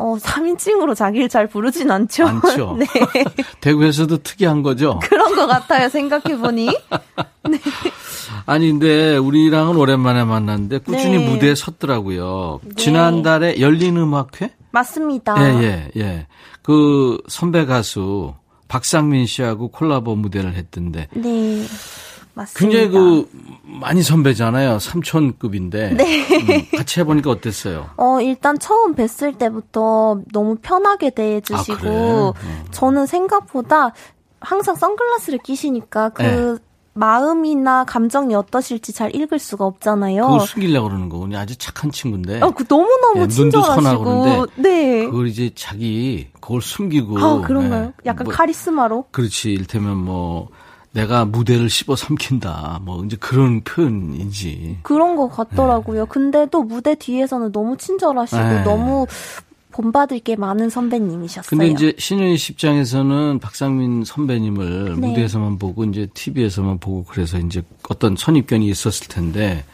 어, 0.00 0.16
3인칭으로 0.16 0.94
자기를 0.94 1.28
잘 1.28 1.46
부르진 1.46 1.90
않죠. 1.90 2.26
않죠. 2.26 2.76
네. 2.80 2.86
대구에서도 3.60 4.18
특이한 4.18 4.62
거죠? 4.62 4.98
그런 5.02 5.34
것 5.36 5.46
같아요, 5.46 5.88
생각해보니. 5.88 6.66
네. 7.48 7.58
아니, 8.46 8.70
근데 8.70 9.16
우리랑은 9.16 9.76
오랜만에 9.76 10.24
만났는데 10.24 10.78
꾸준히 10.78 11.18
네. 11.18 11.28
무대에 11.28 11.54
섰더라고요. 11.54 12.60
네. 12.62 12.74
지난달에 12.76 13.60
열린 13.60 13.96
음악회? 13.98 14.54
맞습니다. 14.70 15.36
예, 15.42 15.62
예, 15.62 15.90
예. 16.00 16.26
그 16.62 17.18
선배 17.28 17.66
가수 17.66 18.34
박상민 18.68 19.26
씨하고 19.26 19.68
콜라보 19.68 20.14
무대를 20.16 20.54
했던데. 20.54 21.08
네. 21.12 21.64
맞습니다. 22.34 22.78
굉장히 22.78 22.90
그 22.90 23.28
많이 23.64 24.02
선배잖아요. 24.02 24.78
삼촌급인데. 24.78 25.90
네. 25.90 26.26
음, 26.36 26.76
같이 26.76 27.00
해보니까 27.00 27.30
어땠어요? 27.30 27.90
어 27.96 28.20
일단 28.20 28.58
처음 28.58 28.94
뵀을 28.94 29.38
때부터 29.38 30.20
너무 30.32 30.56
편하게 30.60 31.10
대해주시고 31.10 31.72
아, 31.72 32.32
그래? 32.34 32.48
음. 32.48 32.64
저는 32.70 33.06
생각보다 33.06 33.92
항상 34.40 34.74
선글라스를 34.74 35.40
끼시니까 35.40 36.10
그 36.10 36.22
네. 36.22 36.56
마음이나 36.92 37.84
감정이 37.84 38.34
어떠실지 38.34 38.92
잘 38.92 39.14
읽을 39.14 39.38
수가 39.38 39.64
없잖아요. 39.64 40.22
그걸 40.22 40.40
숨기려고 40.40 40.88
그러는 40.88 41.08
거군요. 41.08 41.38
아주 41.38 41.56
착한 41.56 41.92
친구인데. 41.92 42.40
어, 42.42 42.50
그 42.50 42.64
너무너무 42.68 43.20
네, 43.20 43.28
친절하시고. 43.28 44.46
네. 44.56 45.06
그걸 45.06 45.28
이제 45.28 45.50
자기 45.54 46.28
그걸 46.40 46.60
숨기고. 46.60 47.18
아, 47.18 47.40
그런가요? 47.42 47.86
네. 47.86 47.92
약간 48.06 48.24
뭐, 48.24 48.34
카리스마로? 48.34 49.04
그렇지. 49.12 49.52
일테면 49.52 49.96
뭐 49.98 50.48
내가 50.92 51.24
무대를 51.24 51.70
씹어 51.70 51.96
삼킨다. 51.96 52.80
뭐 52.82 53.04
이제 53.04 53.16
그런 53.16 53.62
표현이지. 53.62 54.78
그런 54.82 55.16
것 55.16 55.28
같더라고요. 55.28 56.04
네. 56.04 56.08
근데도 56.08 56.64
무대 56.64 56.94
뒤에서는 56.94 57.52
너무 57.52 57.76
친절하시고 57.76 58.42
네. 58.42 58.62
너무 58.64 59.06
본받을 59.70 60.18
게 60.20 60.34
많은 60.34 60.68
선배님이셨어요. 60.68 61.48
근데 61.48 61.68
이제 61.68 61.94
신현희 61.96 62.36
십장에서는 62.36 63.38
박상민 63.38 64.04
선배님을 64.04 64.96
네. 64.98 65.08
무대에서만 65.08 65.58
보고 65.58 65.84
이제 65.84 66.08
TV에서만 66.12 66.78
보고 66.78 67.04
그래서 67.04 67.38
이제 67.38 67.62
어떤 67.88 68.16
선입견이 68.16 68.66
있었을 68.66 69.06
텐데 69.06 69.64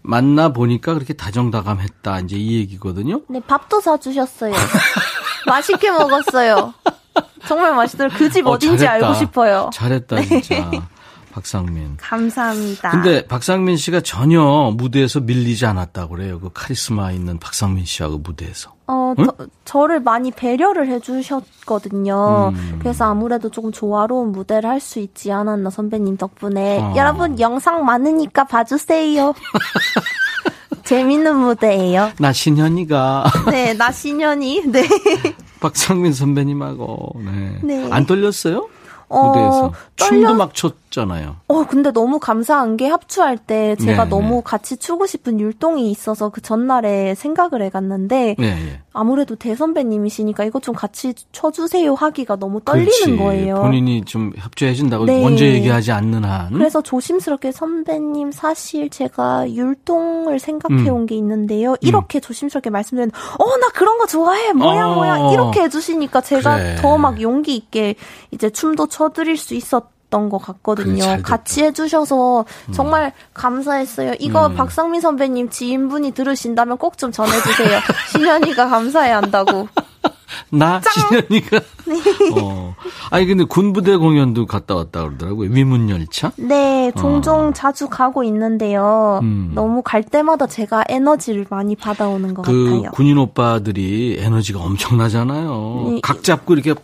만나 0.00 0.52
보니까 0.52 0.94
그렇게 0.94 1.12
다정다감했다 1.12 2.20
이제 2.20 2.36
이 2.36 2.58
얘기거든요. 2.58 3.20
네, 3.28 3.40
밥도 3.40 3.80
사주셨어요. 3.80 4.54
맛있게 5.46 5.90
먹었어요. 5.90 6.72
정말 7.46 7.74
맛있더라고요. 7.74 8.18
그 8.18 8.30
집 8.30 8.46
어, 8.46 8.58
딘지 8.58 8.86
알고 8.86 9.14
싶어요. 9.14 9.70
잘했다, 9.72 10.20
진짜. 10.22 10.68
네. 10.70 10.80
박상민. 11.32 11.96
감사합니다. 12.00 12.90
근데 12.92 13.26
박상민 13.26 13.76
씨가 13.76 14.00
전혀 14.00 14.72
무대에서 14.74 15.20
밀리지 15.20 15.66
않았다고 15.66 16.14
그래요. 16.16 16.40
그 16.40 16.50
카리스마 16.54 17.12
있는 17.12 17.38
박상민 17.38 17.84
씨하고 17.84 18.18
무대에서. 18.18 18.72
어, 18.88 19.14
응? 19.18 19.26
저, 19.64 19.86
를 19.86 20.00
많이 20.00 20.30
배려를 20.30 20.88
해주셨거든요. 20.88 22.52
음. 22.54 22.78
그래서 22.80 23.04
아무래도 23.04 23.50
조금 23.50 23.70
조화로운 23.72 24.32
무대를 24.32 24.68
할 24.70 24.80
수 24.80 24.98
있지 25.00 25.30
않았나 25.32 25.70
선배님 25.70 26.16
덕분에. 26.16 26.78
어. 26.78 26.94
여러분 26.96 27.38
영상 27.40 27.84
많으니까 27.84 28.44
봐주세요. 28.44 29.34
재밌는 30.84 31.36
무대예요. 31.36 32.12
나 32.18 32.32
신현이가. 32.32 33.24
네, 33.50 33.74
나 33.74 33.90
신현이. 33.90 34.62
네. 34.70 34.88
박상민 35.60 36.12
선배님하고 36.12 37.20
네. 37.24 37.58
네. 37.62 37.88
안 37.90 38.06
떨렸어요? 38.06 38.68
어, 39.08 39.28
무대에서 39.28 39.72
떨려... 39.96 40.10
춤도 40.10 40.34
막 40.34 40.54
췄잖아요. 40.54 41.36
어 41.46 41.66
근데 41.66 41.92
너무 41.92 42.18
감사한 42.18 42.76
게 42.76 42.88
합주할 42.88 43.38
때 43.38 43.76
제가 43.76 44.04
네, 44.04 44.10
너무 44.10 44.36
네. 44.36 44.42
같이 44.44 44.76
추고 44.76 45.06
싶은 45.06 45.38
율동이 45.38 45.90
있어서 45.90 46.30
그 46.30 46.40
전날에 46.40 47.14
생각을 47.14 47.62
해갔는데 47.62 48.36
네, 48.38 48.54
네. 48.54 48.82
아무래도 48.98 49.36
대선배님이시니까 49.36 50.44
이거 50.44 50.58
좀 50.58 50.74
같이 50.74 51.12
쳐주세요 51.32 51.94
하기가 51.94 52.36
너무 52.36 52.60
떨리는 52.62 52.90
그렇지. 52.90 53.16
거예요. 53.16 53.56
본인이 53.56 54.02
좀 54.04 54.32
협조해준다고 54.36 55.04
네. 55.04 55.20
먼저 55.20 55.44
얘기하지 55.44 55.92
않는 55.92 56.24
한. 56.24 56.52
그래서 56.52 56.80
조심스럽게 56.80 57.52
선배님 57.52 58.32
사실 58.32 58.88
제가 58.88 59.50
율동을 59.52 60.38
생각해온 60.38 61.02
음. 61.02 61.06
게 61.06 61.14
있는데요. 61.16 61.72
음. 61.72 61.76
이렇게 61.82 62.18
음. 62.18 62.20
조심스럽게 62.20 62.70
말씀드리는 62.70 63.10
어 63.38 63.56
나 63.56 63.68
그런 63.68 63.96
거 63.98 64.06
좋아해 64.06 64.52
뭐야 64.52 64.86
어. 64.86 64.94
뭐야 64.94 65.32
이렇게 65.32 65.62
해주시니까 65.62 66.20
제가 66.20 66.56
그래. 66.56 66.76
더막 66.76 67.20
용기 67.22 67.56
있게 67.56 67.94
이제 68.30 68.50
춤도 68.50 68.88
춰드릴 68.88 69.36
수 69.36 69.54
있었. 69.54 69.95
것 70.10 70.38
같거든요. 70.38 71.20
같이 71.22 71.62
해주셔서 71.64 72.44
음. 72.68 72.72
정말 72.72 73.06
음. 73.06 73.10
감사했어요. 73.34 74.14
이거 74.18 74.46
음. 74.46 74.54
박상민 74.54 75.00
선배님 75.00 75.50
지인분이 75.50 76.12
들으신다면 76.12 76.78
꼭 76.78 76.96
좀 76.96 77.12
전해주세요. 77.12 77.80
신현이가 78.12 78.68
감사해한다고. 78.68 79.68
나 80.50 80.80
신현이가. 80.80 81.60
네. 81.86 81.94
어. 82.40 82.74
아니 83.10 83.26
근데 83.26 83.44
군부대 83.44 83.96
공연도 83.96 84.46
갔다 84.46 84.74
왔다 84.74 85.02
그러더라고요. 85.04 85.50
위문 85.50 85.88
열차. 85.90 86.32
네, 86.36 86.90
종종 86.96 87.48
어. 87.48 87.52
자주 87.52 87.88
가고 87.88 88.22
있는데요. 88.24 89.20
음. 89.22 89.52
너무 89.54 89.82
갈 89.82 90.02
때마다 90.02 90.46
제가 90.46 90.84
에너지를 90.88 91.46
많이 91.50 91.76
받아오는 91.76 92.32
것 92.34 92.42
그 92.42 92.64
같아요. 92.64 92.90
군인 92.92 93.18
오빠들이 93.18 94.16
에너지가 94.20 94.60
엄청나잖아요. 94.60 95.84
네. 95.90 96.00
각 96.02 96.22
잡고 96.22 96.54
이렇게 96.54 96.74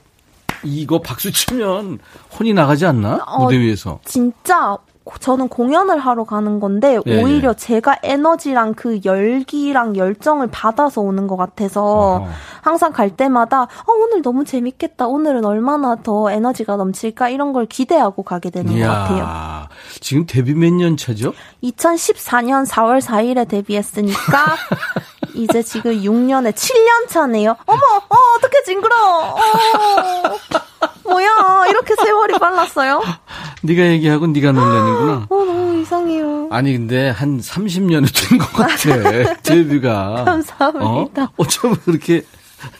이거 0.65 1.01
박수 1.01 1.31
치면 1.33 1.99
혼이 2.39 2.53
나가지 2.55 2.87
않나? 2.87 3.25
어, 3.27 3.45
무대 3.45 3.59
위에서. 3.59 4.01
진짜 4.05 4.77
저는 5.20 5.48
공연을 5.48 5.98
하러 5.98 6.24
가는 6.24 6.61
건데 6.61 6.98
예, 7.07 7.22
오히려 7.22 7.50
예. 7.50 7.55
제가 7.55 7.98
에너지랑 8.03 8.74
그 8.74 9.00
열기랑 9.05 9.96
열정을 9.96 10.48
받아서 10.48 11.00
오는 11.00 11.26
것 11.26 11.36
같아서 11.36 11.82
어허. 12.16 12.28
항상 12.62 12.92
갈 12.92 13.11
때마다 13.11 13.62
어, 13.62 13.92
오늘 13.92 14.22
너무 14.22 14.44
재밌겠다. 14.44 15.07
오늘은 15.09 15.44
얼마나 15.44 15.96
더 15.96 16.30
에너지가 16.30 16.76
넘칠까 16.76 17.28
이런 17.30 17.53
걸 17.53 17.66
기대하고 17.66 18.22
가게 18.22 18.50
되는 18.50 18.72
이야, 18.72 18.86
것 18.88 18.92
같아요. 18.94 19.68
지금 20.00 20.26
데뷔 20.26 20.55
몇 20.55 20.72
년 20.72 20.96
차죠? 20.96 21.32
2014년 21.64 22.66
4월 22.66 23.00
4일에 23.00 23.48
데뷔했으니까 23.48 24.57
이제 25.34 25.62
지금 25.62 25.92
6년에 25.92 26.53
7년 26.53 27.09
차네요. 27.09 27.57
어머, 27.66 27.80
어, 28.09 28.16
어떻게 28.38 28.62
징그러? 28.64 28.94
어, 28.96 29.34
뭐야? 31.13 31.67
이렇게 31.71 31.95
세월이 31.97 32.39
빨랐어요? 32.39 33.03
네가 33.63 33.83
얘기하고 33.89 34.27
네가 34.29 34.53
놀라는구나. 34.53 35.27
어, 35.31 35.35
너무 35.45 35.81
이상해요. 35.81 36.49
아니 36.51 36.73
근데 36.73 37.09
한 37.11 37.39
30년이 37.41 38.29
된것 38.29 38.53
같아. 38.53 39.35
데뷔가. 39.43 40.25
감사합니다. 40.25 41.25
어? 41.25 41.29
어쩌면 41.37 41.77
그렇게 41.85 42.23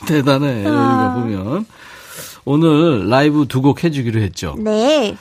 대단해. 0.07 0.64
아. 0.66 0.68
여기가 0.68 1.14
보면. 1.14 1.66
오늘 2.45 3.09
라이브 3.09 3.47
두 3.49 3.61
곡 3.62 3.85
해주기로 3.85 4.20
했죠. 4.20 4.57
네. 4.59 5.16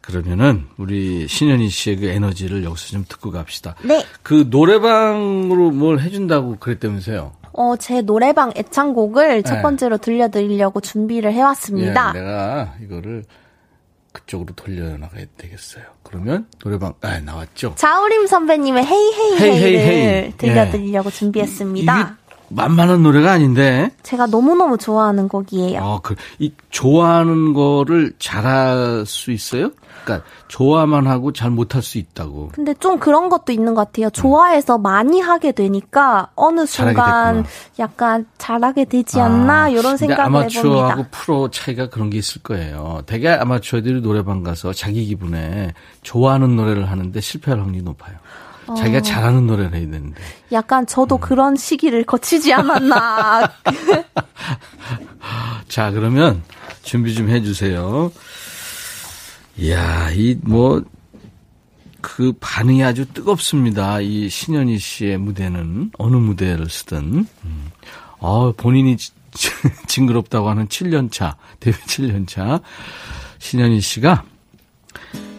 그러면은 0.00 0.66
우리 0.78 1.28
신현희 1.28 1.68
씨의 1.68 1.96
그 1.98 2.06
에너지를 2.06 2.64
여기서 2.64 2.88
좀 2.88 3.04
듣고 3.08 3.30
갑시다. 3.30 3.74
네. 3.82 4.04
그 4.22 4.46
노래방으로 4.48 5.70
뭘 5.70 6.00
해준다고 6.00 6.56
그랬다면서요? 6.58 7.32
어, 7.52 7.76
제 7.76 8.00
노래방 8.02 8.52
애창곡을 8.56 9.28
네. 9.28 9.42
첫 9.42 9.62
번째로 9.62 9.98
들려드리려고 9.98 10.80
준비를 10.80 11.32
해왔습니다. 11.32 12.12
예, 12.14 12.18
내가 12.20 12.74
이거를 12.82 13.24
그쪽으로 14.12 14.54
돌려나가야 14.54 15.24
되겠어요. 15.38 15.84
그러면 16.02 16.46
노래방 16.58 16.92
아 17.00 17.18
나왔죠. 17.20 17.74
자우림 17.76 18.26
선배님의 18.26 18.84
헤이 18.84 19.12
헤이 19.14 19.40
헤이를 19.40 19.80
헤이, 19.80 20.06
헤이. 20.06 20.32
들려드리려고 20.36 21.08
예. 21.08 21.12
준비했습니다. 21.14 22.16
만만한 22.54 23.02
노래가 23.02 23.32
아닌데. 23.32 23.90
제가 24.02 24.26
너무너무 24.26 24.78
좋아하는 24.78 25.28
곡이에요. 25.28 25.80
아, 25.82 26.00
그, 26.02 26.14
이, 26.38 26.52
좋아하는 26.70 27.52
거를 27.54 28.12
잘할 28.18 29.04
수 29.06 29.30
있어요? 29.32 29.70
그러니까, 30.04 30.26
좋아만 30.48 31.06
하고 31.06 31.32
잘 31.32 31.50
못할 31.50 31.82
수 31.82 31.98
있다고. 31.98 32.50
근데 32.52 32.74
좀 32.74 32.98
그런 32.98 33.28
것도 33.28 33.52
있는 33.52 33.74
것 33.74 33.86
같아요. 33.86 34.10
좋아해서 34.10 34.76
음. 34.76 34.82
많이 34.82 35.20
하게 35.20 35.52
되니까, 35.52 36.28
어느 36.34 36.66
순간 36.66 37.44
약간 37.78 38.26
잘하게 38.38 38.86
되지 38.86 39.20
않나, 39.20 39.62
아, 39.62 39.68
이런 39.68 39.96
생각을 39.96 40.24
아마추어하고 40.24 40.68
해봅니다. 40.68 40.84
아마추어하고 40.84 41.06
프로 41.10 41.50
차이가 41.50 41.88
그런 41.88 42.10
게 42.10 42.18
있을 42.18 42.42
거예요. 42.42 43.02
되게 43.06 43.28
아마추어들이 43.28 44.02
노래방 44.02 44.42
가서 44.42 44.72
자기 44.72 45.04
기분에 45.06 45.72
좋아하는 46.02 46.56
노래를 46.56 46.90
하는데 46.90 47.20
실패할 47.20 47.60
확률이 47.60 47.82
높아요. 47.82 48.16
자기가 48.66 48.98
어. 48.98 49.02
잘하는 49.02 49.46
노래를 49.46 49.74
해야 49.74 49.90
되는데. 49.90 50.20
약간 50.52 50.86
저도 50.86 51.16
음. 51.16 51.20
그런 51.20 51.56
시기를 51.56 52.04
거치지 52.04 52.52
않았나. 52.52 53.50
자, 55.68 55.90
그러면 55.90 56.42
준비 56.82 57.14
좀 57.14 57.28
해주세요. 57.28 58.12
이야, 59.58 60.10
이 60.12 60.38
뭐, 60.42 60.82
그 62.00 62.32
반응이 62.40 62.82
아주 62.84 63.06
뜨겁습니다. 63.06 64.00
이 64.00 64.28
신현희 64.28 64.78
씨의 64.78 65.18
무대는 65.18 65.92
어느 65.98 66.16
무대를 66.16 66.68
쓰든. 66.68 67.26
음. 67.44 67.70
어, 68.18 68.52
본인이 68.52 68.96
징그럽다고 69.86 70.48
하는 70.48 70.68
7년차, 70.68 71.34
데뷔 71.60 71.76
7년차 71.78 72.60
신현희 73.38 73.80
씨가 73.80 74.24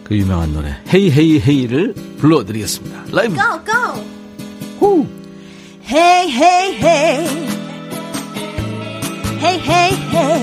그 0.04 0.16
유명한 0.16 0.52
노래 0.52 0.76
헤이 0.92 1.10
헤이 1.10 1.40
헤이를 1.40 1.94
불러드리겠습니다. 2.18 3.04
라이브. 3.10 3.34
Go 3.34 3.64
go. 3.64 4.04
후. 4.78 5.06
Hey 5.88 6.30
hey 6.30 6.74
hey. 6.76 7.26
Hey 9.40 9.58
hey 9.58 9.94
hey. 10.12 10.42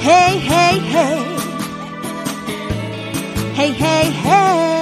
Hey 0.00 0.38
hey 0.38 0.80
hey. 0.80 1.26
Hey 3.54 3.72
hey 3.72 4.10
hey. 4.24 4.80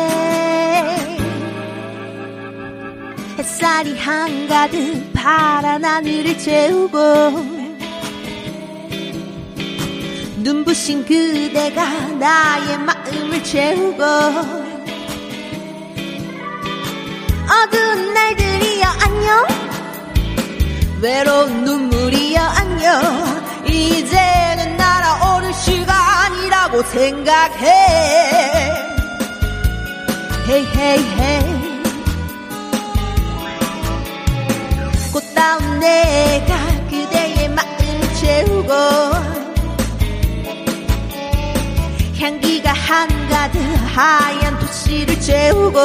햇살이 3.38 3.96
한가득 3.98 5.12
파란 5.14 5.84
하늘을 5.84 6.38
채우고 6.38 7.57
눈부신 10.42 11.04
그대가 11.04 11.84
나의 12.12 12.78
마음을 12.78 13.42
채우고 13.42 14.02
어두운 17.50 18.14
날들이여 18.14 18.86
안녕. 18.86 19.46
외로운 21.00 21.64
눈물이여 21.64 22.40
안녕. 22.40 23.02
이제는 23.66 24.76
날아오를 24.76 25.52
시간이라고 25.52 26.82
생각해. 26.82 27.66
헤이 30.48 30.66
헤이 30.76 30.98
헤이. 31.18 31.68
꽃다운 35.12 35.80
내가 35.80 36.56
그대의 36.90 37.48
마음을 37.48 38.14
채우고 38.14 39.37
향기가 42.18 42.72
한가득 42.72 43.60
하얀 43.94 44.58
도시를 44.58 45.20
채우고 45.20 45.78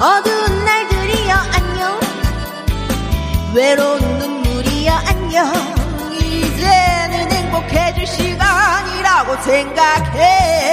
어두운 0.00 0.64
날들이여 0.64 1.34
안녕. 1.34 2.00
외로운 3.54 4.00
눈물이여 4.18 4.92
안녕. 4.92 5.52
이제는 6.12 7.32
행복해질 7.32 8.06
시간이라고 8.06 9.42
생각해 9.42 10.63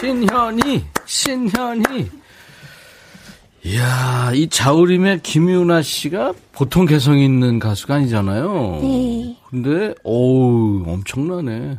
신현이 0.00 0.86
신현이 1.04 2.10
이야, 3.62 4.30
이 4.32 4.48
자우림의 4.48 5.20
김유나 5.22 5.82
씨가 5.82 6.32
보통 6.52 6.86
개성 6.86 7.18
있는 7.18 7.58
가수가 7.58 7.96
아니잖아요. 7.96 8.78
네. 8.80 9.36
근데, 9.50 9.94
어우, 10.02 10.84
엄청나네. 10.86 11.78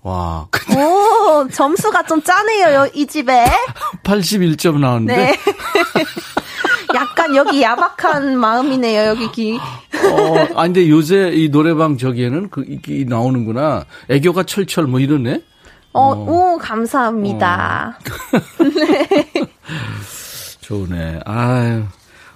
와. 0.00 0.48
오, 0.74 1.46
점수가 1.48 2.04
좀 2.04 2.22
짜네요, 2.22 2.88
이 2.94 3.06
집에. 3.06 3.44
81점 4.02 4.78
나왔는데. 4.78 5.16
네. 5.16 5.36
약간 6.96 7.36
여기 7.36 7.60
야박한 7.60 8.38
마음이네요, 8.38 9.08
여기 9.08 9.30
기. 9.32 9.58
어, 9.58 10.46
아, 10.56 10.62
근데 10.62 10.88
요새 10.88 11.30
이 11.34 11.50
노래방 11.50 11.98
저기에는 11.98 12.48
그, 12.48 12.64
이, 12.88 13.04
나오는구나. 13.04 13.84
애교가 14.08 14.44
철철 14.44 14.86
뭐 14.86 14.98
이러네? 14.98 15.42
어, 15.92 16.12
어. 16.12 16.54
오, 16.54 16.58
감사합니다. 16.58 17.98
어. 17.98 18.62
네. 18.64 19.08
좋네. 20.60 21.20
아유. 21.24 21.84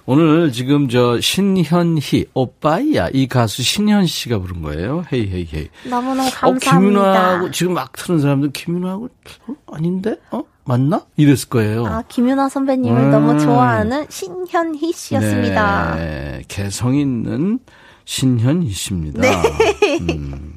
오늘 0.09 0.53
지금 0.53 0.87
저 0.87 1.19
신현희 1.19 2.27
오빠야 2.33 3.09
이 3.11 3.27
가수 3.27 3.61
신현 3.61 4.05
씨가 4.05 4.39
부른 4.39 4.61
거예요. 4.61 5.03
헤이 5.11 5.29
헤이 5.29 5.49
헤이. 5.53 5.67
너무너무 5.89 6.29
감사합니다. 6.31 6.71
어, 6.71 6.79
김윤아하고 6.79 7.51
지금 7.51 7.73
막 7.73 7.91
트는 7.91 8.21
사람들 8.21 8.51
김윤아하고 8.53 9.09
어? 9.47 9.53
아닌데? 9.73 10.15
어? 10.31 10.43
맞나? 10.63 11.05
이랬을 11.17 11.49
거예요. 11.49 11.85
아, 11.87 12.03
김윤아 12.07 12.47
선배님을 12.47 13.01
음. 13.01 13.11
너무 13.11 13.37
좋아하는 13.39 14.05
신현희 14.09 14.93
씨였습니다. 14.93 15.95
네. 15.95 16.41
개성 16.47 16.95
있는 16.95 17.59
신현희 18.05 18.69
씨입니다. 18.69 19.19
네. 19.21 19.97
음. 20.01 20.53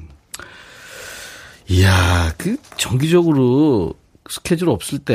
이야, 1.71 2.33
그 2.37 2.57
정기적으로 2.75 3.93
스케줄 4.29 4.69
없을 4.69 4.99
때 4.99 5.13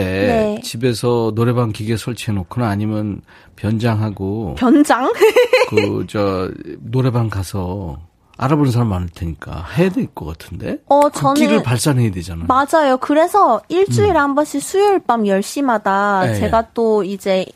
네. 0.57 0.61
집에서 0.63 1.33
노래방 1.35 1.71
기계 1.73 1.97
설치해 1.99 2.35
놓거나 2.35 2.67
아니면 2.69 3.21
변장하고 3.57 4.55
변장? 4.59 5.13
그 5.69 6.07
저 6.09 6.51
노래방 6.81 7.29
가서 7.29 7.99
알아보는 8.39 8.71
사람 8.73 8.89
많을 8.89 9.09
테니까 9.15 9.67
해야 9.77 9.89
될 9.91 10.07
것 10.15 10.27
같은데. 10.27 10.79
어, 10.87 11.09
저는 11.11 11.35
끼를 11.35 11.63
발산해야 11.63 12.11
되잖아요. 12.11 12.47
맞아요. 12.47 12.97
그래서 12.99 13.61
일주일에 13.69 14.11
음. 14.13 14.17
한 14.17 14.35
번씩 14.35 14.63
수요일 14.63 14.99
밤 15.01 15.25
10시마다 15.25 16.27
네. 16.27 16.35
제가 16.41 16.69
또 16.75 17.03
이제 17.05 17.47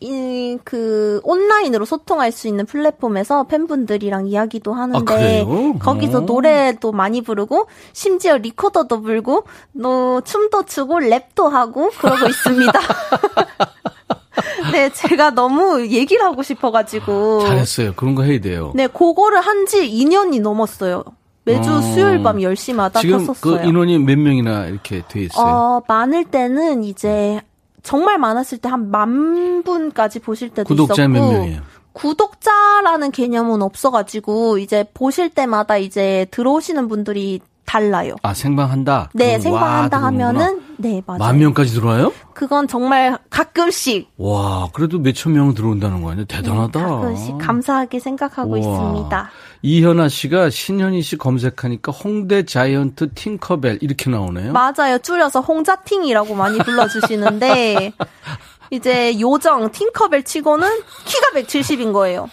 이, 0.00 0.56
그, 0.64 1.20
온라인으로 1.24 1.84
소통할 1.84 2.30
수 2.32 2.46
있는 2.46 2.66
플랫폼에서 2.66 3.44
팬분들이랑 3.44 4.28
이야기도 4.28 4.72
하는데, 4.72 5.42
아, 5.44 5.78
거기서. 5.78 6.20
노래도 6.20 6.92
많이 6.92 7.20
부르고, 7.22 7.66
심지어 7.92 8.36
리코더도 8.36 9.02
불고, 9.02 9.44
너 9.72 10.20
춤도 10.20 10.64
추고, 10.66 10.96
랩도 11.00 11.48
하고, 11.50 11.90
그러고 11.98 12.26
있습니다. 12.30 12.78
네, 14.72 14.90
제가 14.92 15.30
너무 15.30 15.86
얘기를 15.86 16.24
하고 16.24 16.42
싶어가지고. 16.42 17.40
잘했어요. 17.46 17.94
그런 17.94 18.14
거 18.14 18.22
해야 18.22 18.40
돼요. 18.40 18.72
네, 18.74 18.86
그거를 18.86 19.40
한 19.40 19.66
지 19.66 19.82
2년이 19.90 20.40
넘었어요. 20.40 21.04
매주 21.44 21.70
어. 21.70 21.80
수요일 21.80 22.22
밤 22.22 22.36
10시마다 22.38 23.00
지금 23.00 23.18
켰었어요. 23.26 23.60
그 23.62 23.66
인원이 23.66 23.98
몇 23.98 24.16
명이나 24.18 24.66
이렇게 24.66 25.02
돼 25.08 25.22
있어요? 25.22 25.44
어, 25.46 25.82
많을 25.88 26.24
때는 26.24 26.84
이제 26.84 27.40
정말 27.82 28.18
많았을 28.18 28.58
때 28.58 28.68
한 28.68 28.90
만 28.90 29.62
분까지 29.62 30.18
보실 30.20 30.50
때도 30.50 30.66
구독자 30.68 31.02
있었고 31.04 31.12
몇 31.12 31.20
명이에요? 31.32 31.62
구독자라는 31.92 33.10
개념은 33.10 33.62
없어가지고 33.62 34.58
이제 34.58 34.84
보실 34.94 35.30
때마다 35.30 35.76
이제 35.78 36.26
들어오시는 36.30 36.88
분들이 36.88 37.40
달라요. 37.68 38.16
아 38.22 38.32
생방한다. 38.32 39.10
네, 39.12 39.38
생방한다 39.38 40.02
하면은 40.04 40.62
네 40.78 41.02
맞아요. 41.06 41.18
만 41.18 41.38
명까지 41.38 41.74
들어와요? 41.74 42.14
그건 42.32 42.66
정말 42.66 43.18
가끔씩. 43.28 44.10
와, 44.16 44.70
그래도 44.72 44.98
몇천 44.98 45.34
명 45.34 45.52
들어온다는 45.52 46.00
거 46.02 46.12
아니야? 46.12 46.24
대단하다. 46.26 46.80
네, 46.80 46.86
가끔씩 46.86 47.38
감사하게 47.38 48.00
생각하고 48.00 48.52
우와. 48.52 48.58
있습니다. 48.58 49.30
이현아 49.60 50.08
씨가 50.08 50.48
신현희 50.48 51.02
씨 51.02 51.18
검색하니까 51.18 51.92
홍대 51.92 52.44
자이언트 52.44 53.12
팅커벨 53.14 53.80
이렇게 53.82 54.08
나오네요. 54.08 54.52
맞아요. 54.52 54.98
줄여서 55.02 55.42
홍자팅이라고 55.42 56.34
많이 56.34 56.58
불러주시는데 56.58 57.92
이제 58.70 59.20
요정 59.20 59.70
팅커벨 59.72 60.22
치고는 60.24 60.66
키가 61.04 61.40
170인 61.40 61.92
거예요. 61.92 62.30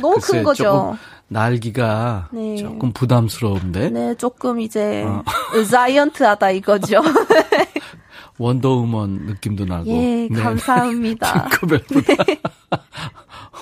너무 0.00 0.16
큰 0.20 0.42
거죠. 0.42 0.98
날기가 1.28 2.28
네. 2.32 2.56
조금 2.56 2.92
부담스러운데. 2.92 3.90
네, 3.90 4.14
조금 4.14 4.60
이제 4.60 5.04
어. 5.04 5.22
자이언트하다 5.70 6.50
이거죠. 6.52 7.02
원더우먼 8.38 9.26
느낌도 9.26 9.64
나고. 9.64 9.90
예, 9.90 10.28
네. 10.30 10.40
감사합니다. 10.40 11.48
팅커벨보다. 11.60 12.24
네. 12.24 12.40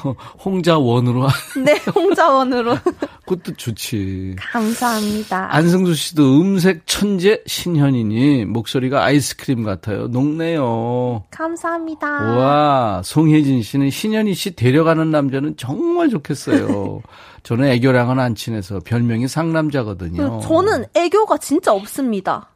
홍자원으로. 0.45 1.27
네, 1.65 1.81
홍자원으로. 1.95 2.77
그것도 3.27 3.55
좋지. 3.57 4.37
감사합니다. 4.39 5.55
안승수 5.55 5.95
씨도 5.95 6.41
음색 6.41 6.87
천재 6.87 7.43
신현이니 7.47 8.45
목소리가 8.47 9.05
아이스크림 9.05 9.65
같아요. 9.65 10.09
녹네요. 10.09 11.25
감사합니다. 11.31 12.07
와, 12.09 13.03
송혜진 13.05 13.63
씨는 13.63 13.91
신현이 13.91 14.35
씨 14.35 14.55
데려가는 14.55 15.11
남자는 15.11 15.57
정말 15.57 16.09
좋겠어요. 16.09 17.03
저는 17.43 17.67
애교랑은 17.69 18.19
안 18.19 18.35
친해서 18.35 18.81
별명이 18.85 19.29
상남자거든요. 19.29 20.41
저는 20.41 20.85
애교가 20.95 21.39
진짜 21.39 21.73
없습니다. 21.73 22.51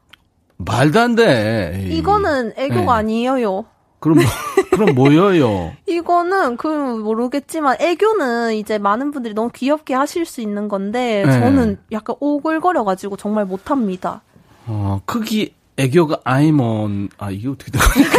말도 0.56 1.00
안 1.00 1.14
돼. 1.14 1.72
에이. 1.74 1.96
이거는 1.98 2.52
애교가 2.56 2.80
네. 2.80 2.88
아니에요. 2.90 3.64
그럼 4.00 4.16
뭐, 4.16 4.24
그럼 4.70 4.94
뭐예요? 4.94 5.72
이거는 5.86 6.56
그 6.56 6.66
모르겠지만 6.66 7.76
애교는 7.80 8.54
이제 8.54 8.78
많은 8.78 9.10
분들이 9.12 9.34
너무 9.34 9.50
귀엽게 9.54 9.94
하실 9.94 10.24
수 10.24 10.40
있는 10.40 10.68
건데 10.68 11.24
네. 11.26 11.32
저는 11.32 11.78
약간 11.92 12.16
오글거려 12.18 12.84
가지고 12.84 13.16
정말 13.16 13.44
못 13.44 13.70
합니다. 13.70 14.22
어, 14.66 15.00
크기 15.04 15.54
애교가 15.76 16.20
아이몬 16.24 17.08
아 17.18 17.30
이게 17.30 17.48
어떻게 17.48 17.70
되는 17.70 17.86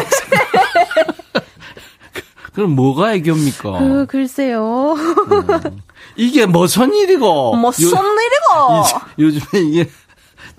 그럼 2.54 2.72
뭐가 2.72 3.14
애교입니까? 3.16 3.80
그 3.80 4.06
글쎄요. 4.08 4.94
음. 4.94 5.82
이게 6.18 6.46
무슨 6.46 6.94
일이고? 6.94 7.56
무슨 7.56 7.88
일이고? 7.88 8.84
요즘에 9.20 9.62
이게 9.62 9.90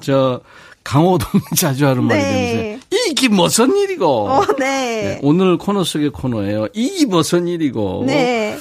저 0.01 0.41
강호동 0.85 1.41
자주 1.57 1.87
하는 1.87 2.09
네. 2.09 2.16
말이면서 2.16 2.72
이게 3.13 3.29
무슨 3.29 3.77
일이고? 3.77 4.07
어, 4.07 4.47
네. 4.59 5.03
네. 5.03 5.21
오늘 5.23 5.59
코너 5.59 5.85
속의 5.85 6.11
코너예요. 6.11 6.69
이게 6.73 7.05
무슨 7.05 7.47
일이고? 7.47 8.05
네. 8.07 8.57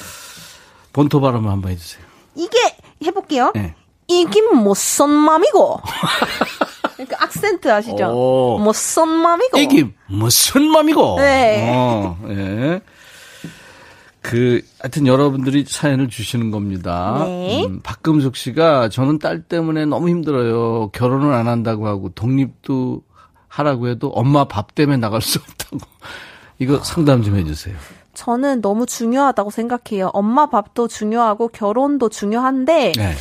본토 0.91 1.21
발음 1.21 1.47
한번 1.47 1.71
해주세요. 1.71 2.03
이게 2.35 2.57
해볼게요. 3.01 3.53
네. 3.55 3.73
이게 4.09 4.41
무슨 4.41 5.09
맘이고? 5.09 5.79
그 6.97 7.15
악센트 7.17 7.71
아시죠? 7.71 8.07
오. 8.09 8.59
무슨 8.59 9.07
맘이고? 9.07 9.57
이게 9.57 9.89
무슨 10.07 10.67
맘이고? 10.67 11.15
네. 11.19 11.71
어, 11.73 12.19
네. 12.27 12.81
그 14.19 14.61
하여튼 14.81 15.07
여러분들이 15.07 15.63
사연을 15.65 16.09
주시는 16.09 16.51
겁니다. 16.51 17.23
네. 17.25 17.65
음, 17.65 17.79
박금숙 17.81 18.35
씨가 18.35 18.89
저는 18.89 19.17
딸 19.17 19.43
때문에 19.43 19.85
너무 19.85 20.09
힘들어요. 20.09 20.89
결혼을 20.91 21.33
안 21.33 21.47
한다고 21.47 21.87
하고 21.87 22.09
독립도 22.09 23.01
하라고 23.51 23.89
해도 23.89 24.07
엄마 24.09 24.45
밥 24.45 24.73
때문에 24.75 24.97
나갈 24.97 25.21
수 25.21 25.39
없다고. 25.39 25.79
이거 26.59 26.79
상담 26.83 27.21
좀 27.21 27.35
해주세요. 27.35 27.75
저는 28.13 28.61
너무 28.61 28.85
중요하다고 28.85 29.49
생각해요. 29.49 30.09
엄마 30.13 30.49
밥도 30.49 30.87
중요하고 30.87 31.49
결혼도 31.49 32.09
중요한데 32.09 32.93
네. 32.95 33.13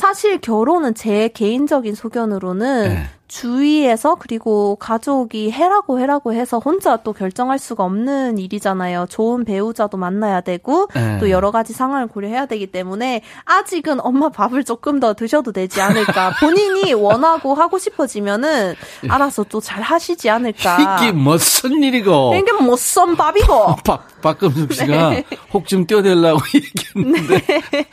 사실 0.00 0.38
결혼은 0.42 0.94
제 0.94 1.28
개인적인 1.32 1.94
소견으로는 1.94 2.88
네. 2.90 3.06
주위에서 3.28 4.16
그리고 4.16 4.76
가족이 4.76 5.50
해라고 5.50 5.98
해라고 6.00 6.34
해서 6.34 6.58
혼자 6.58 6.98
또 6.98 7.14
결정할 7.14 7.58
수가 7.58 7.84
없는 7.84 8.36
일이잖아요. 8.36 9.06
좋은 9.08 9.46
배우자도 9.46 9.96
만나야 9.96 10.42
되고 10.42 10.88
네. 10.94 11.16
또 11.18 11.30
여러 11.30 11.50
가지 11.50 11.72
상황을 11.72 12.08
고려해야 12.08 12.44
되기 12.44 12.66
때문에 12.66 13.22
아직은 13.46 14.00
엄마 14.04 14.28
밥을 14.28 14.64
조금 14.64 15.00
더 15.00 15.14
드셔도 15.14 15.52
되지 15.52 15.80
않을까. 15.80 16.34
본인이 16.40 16.92
원하고 16.92 17.54
하고 17.54 17.78
싶어지면은 17.78 18.74
알아서 19.08 19.44
또 19.44 19.60
잘 19.62 19.80
하시지 19.80 20.28
않을까. 20.28 20.98
이게 21.00 21.10
무슨 21.10 21.82
일이고? 21.82 22.34
이게 22.36 22.52
무슨 22.52 23.16
밥이고? 23.16 23.76
박 23.82 24.20
박금숙 24.20 24.74
씨가 24.74 25.10
네. 25.10 25.24
혹좀 25.54 25.86
떼어내려고 25.86 26.40
얘기했는데. 26.54 27.40
네. 27.70 27.86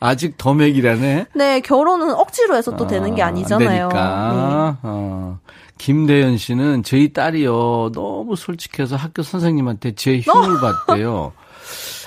아직 0.00 0.36
더 0.38 0.54
맥이라네. 0.54 1.26
네, 1.34 1.60
결혼은 1.60 2.12
억지로 2.14 2.56
해서 2.56 2.76
또 2.76 2.86
되는 2.86 3.14
게 3.14 3.22
아, 3.22 3.26
아니잖아요. 3.28 3.88
그러니까. 3.88 4.76
네. 4.82 4.88
어. 4.88 5.38
김대현 5.78 6.36
씨는 6.36 6.82
저희 6.82 7.12
딸이요 7.12 7.92
너무 7.94 8.36
솔직해서 8.36 8.96
학교 8.96 9.22
선생님한테 9.22 9.94
제 9.94 10.18
흉을 10.20 10.56
어? 10.56 10.60
봤대요. 10.86 11.32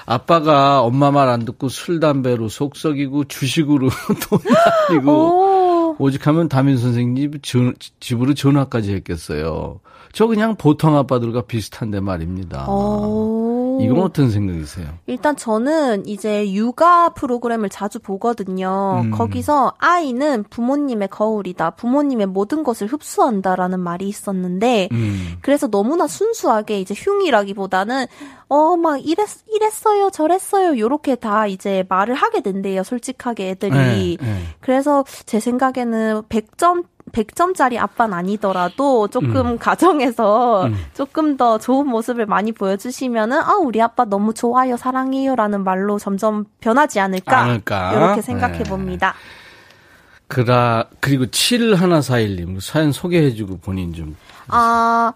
아빠가 0.05 0.81
엄마 0.81 1.11
말 1.11 1.29
안 1.29 1.45
듣고 1.45 1.69
술 1.69 1.99
담배로 1.99 2.49
속썩이고 2.49 3.23
주식으로 3.25 3.89
돈 4.29 4.39
날리고 4.89 5.95
오직 5.97 6.27
하면 6.27 6.49
담임 6.49 6.77
선생님 6.77 7.39
집, 7.41 8.21
으로 8.21 8.33
전화까지 8.33 8.93
했겠어요. 8.93 9.79
저 10.11 10.27
그냥 10.27 10.55
보통 10.55 10.95
아빠들과 10.97 11.43
비슷한데 11.43 11.99
말입니다. 12.01 12.67
오. 12.69 13.42
이건 13.81 13.99
어떤 13.99 14.29
생각이세요? 14.29 14.87
일단 15.07 15.35
저는 15.35 16.05
이제 16.07 16.51
육아 16.51 17.09
프로그램을 17.09 17.69
자주 17.69 17.99
보거든요. 17.99 19.01
음. 19.03 19.11
거기서 19.11 19.73
아이는 19.79 20.43
부모님의 20.49 21.07
거울이다. 21.09 21.71
부모님의 21.71 22.27
모든 22.27 22.63
것을 22.63 22.87
흡수한다라는 22.87 23.79
말이 23.79 24.07
있었는데 24.07 24.89
음. 24.91 25.35
그래서 25.41 25.67
너무나 25.67 26.07
순수하게 26.07 26.79
이제 26.81 26.93
흉이라기보다는 26.97 28.05
어 28.49 28.75
막 28.75 28.97
이랬 29.03 29.27
이랬어요 29.51 30.09
저랬어요 30.11 30.77
요렇게 30.77 31.15
다 31.15 31.47
이제 31.47 31.85
말을 31.89 32.15
하게 32.15 32.41
된대요. 32.41 32.83
솔직하게 32.83 33.49
애들이. 33.51 33.71
네, 33.71 34.17
네. 34.19 34.41
그래서 34.59 35.03
제 35.25 35.39
생각에는 35.39 36.23
100점 36.29 36.83
100점짜리 37.13 37.77
아빠는 37.77 38.13
아니더라도 38.13 39.07
조금 39.07 39.35
음. 39.35 39.57
가정에서 39.57 40.65
음. 40.65 40.75
조금 40.93 41.37
더 41.37 41.57
좋은 41.57 41.87
모습을 41.87 42.25
많이 42.25 42.51
보여주시면은 42.51 43.39
아 43.39 43.53
우리 43.55 43.81
아빠 43.81 44.03
너무 44.03 44.33
좋아요 44.33 44.75
사랑해요라는 44.75 45.63
말로 45.63 45.99
점점 45.99 46.45
변하지 46.59 46.99
않을까, 46.99 47.39
않을까? 47.39 47.93
이렇게 47.93 48.21
생각해 48.21 48.59
네. 48.59 48.63
봅니다. 48.63 49.13
그라 50.27 50.85
그리고 50.99 51.25
7141님 51.25 52.59
사연 52.59 52.91
소개해주고 52.91 53.59
본인 53.59 53.93
좀. 53.93 54.17
아. 54.49 55.13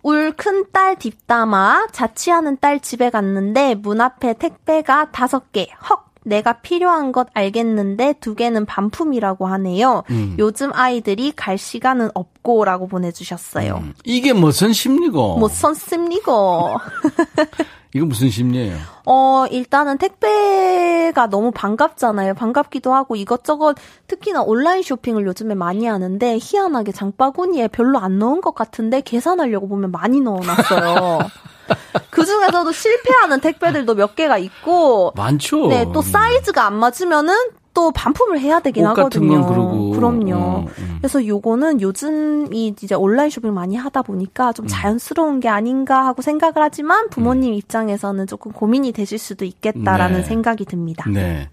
울큰딸 0.00 0.96
뒷담화 0.96 1.88
자취하는 1.92 2.58
딸 2.60 2.78
집에 2.80 3.10
갔는데 3.10 3.74
문 3.74 4.00
앞에 4.00 4.34
택배가 4.34 5.10
다섯 5.10 5.52
개. 5.52 5.68
헉 5.90 6.07
내가 6.28 6.54
필요한 6.54 7.12
것 7.12 7.28
알겠는데 7.34 8.14
두 8.20 8.34
개는 8.34 8.66
반품이라고 8.66 9.46
하네요. 9.46 10.04
음. 10.10 10.36
요즘 10.38 10.70
아이들이 10.74 11.32
갈 11.32 11.58
시간은 11.58 12.10
없고라고 12.14 12.86
보내주셨어요. 12.86 13.78
음. 13.82 13.94
이게 14.04 14.32
무슨 14.32 14.72
심리고? 14.72 15.38
무슨 15.38 15.74
심리고? 15.74 16.78
이거 17.94 18.04
무슨 18.04 18.28
심리예요? 18.28 18.76
어, 19.06 19.46
일단은 19.50 19.96
택배가 19.96 21.26
너무 21.28 21.50
반갑잖아요. 21.50 22.34
반갑기도 22.34 22.92
하고 22.92 23.16
이것저것 23.16 23.76
특히나 24.06 24.42
온라인 24.42 24.82
쇼핑을 24.82 25.26
요즘에 25.26 25.54
많이 25.54 25.86
하는데 25.86 26.38
희한하게 26.40 26.92
장바구니에 26.92 27.68
별로 27.68 27.98
안 27.98 28.18
넣은 28.18 28.42
것 28.42 28.54
같은데 28.54 29.00
계산하려고 29.00 29.68
보면 29.68 29.90
많이 29.90 30.20
넣어놨어요. 30.20 31.18
그 32.10 32.24
중에서도 32.24 32.72
실패하는 32.72 33.40
택배들도 33.40 33.94
몇 33.94 34.16
개가 34.16 34.38
있고 34.38 35.12
많죠. 35.16 35.68
네, 35.68 35.86
또 35.92 36.02
사이즈가 36.02 36.66
안 36.66 36.74
맞으면은 36.74 37.34
또 37.78 37.92
반품을 37.92 38.40
해야 38.40 38.58
되긴 38.58 38.86
하거든요. 38.86 39.46
그럼요. 39.92 40.34
어, 40.34 40.66
음. 40.78 40.96
그래서 40.98 41.24
요거는 41.24 41.80
요즘이 41.80 42.74
이제 42.82 42.96
온라인 42.96 43.30
쇼핑 43.30 43.54
많이 43.54 43.76
하다 43.76 44.02
보니까 44.02 44.52
좀 44.52 44.64
음. 44.64 44.68
자연스러운 44.68 45.38
게 45.38 45.48
아닌가 45.48 46.04
하고 46.04 46.20
생각을 46.20 46.54
하지만 46.56 47.08
부모님 47.08 47.52
음. 47.52 47.54
입장에서는 47.54 48.26
조금 48.26 48.50
고민이 48.50 48.90
되실 48.90 49.18
수도 49.18 49.44
있겠다라는 49.44 50.22
네. 50.22 50.24
생각이 50.24 50.64
듭니다. 50.64 51.08
네. 51.08 51.48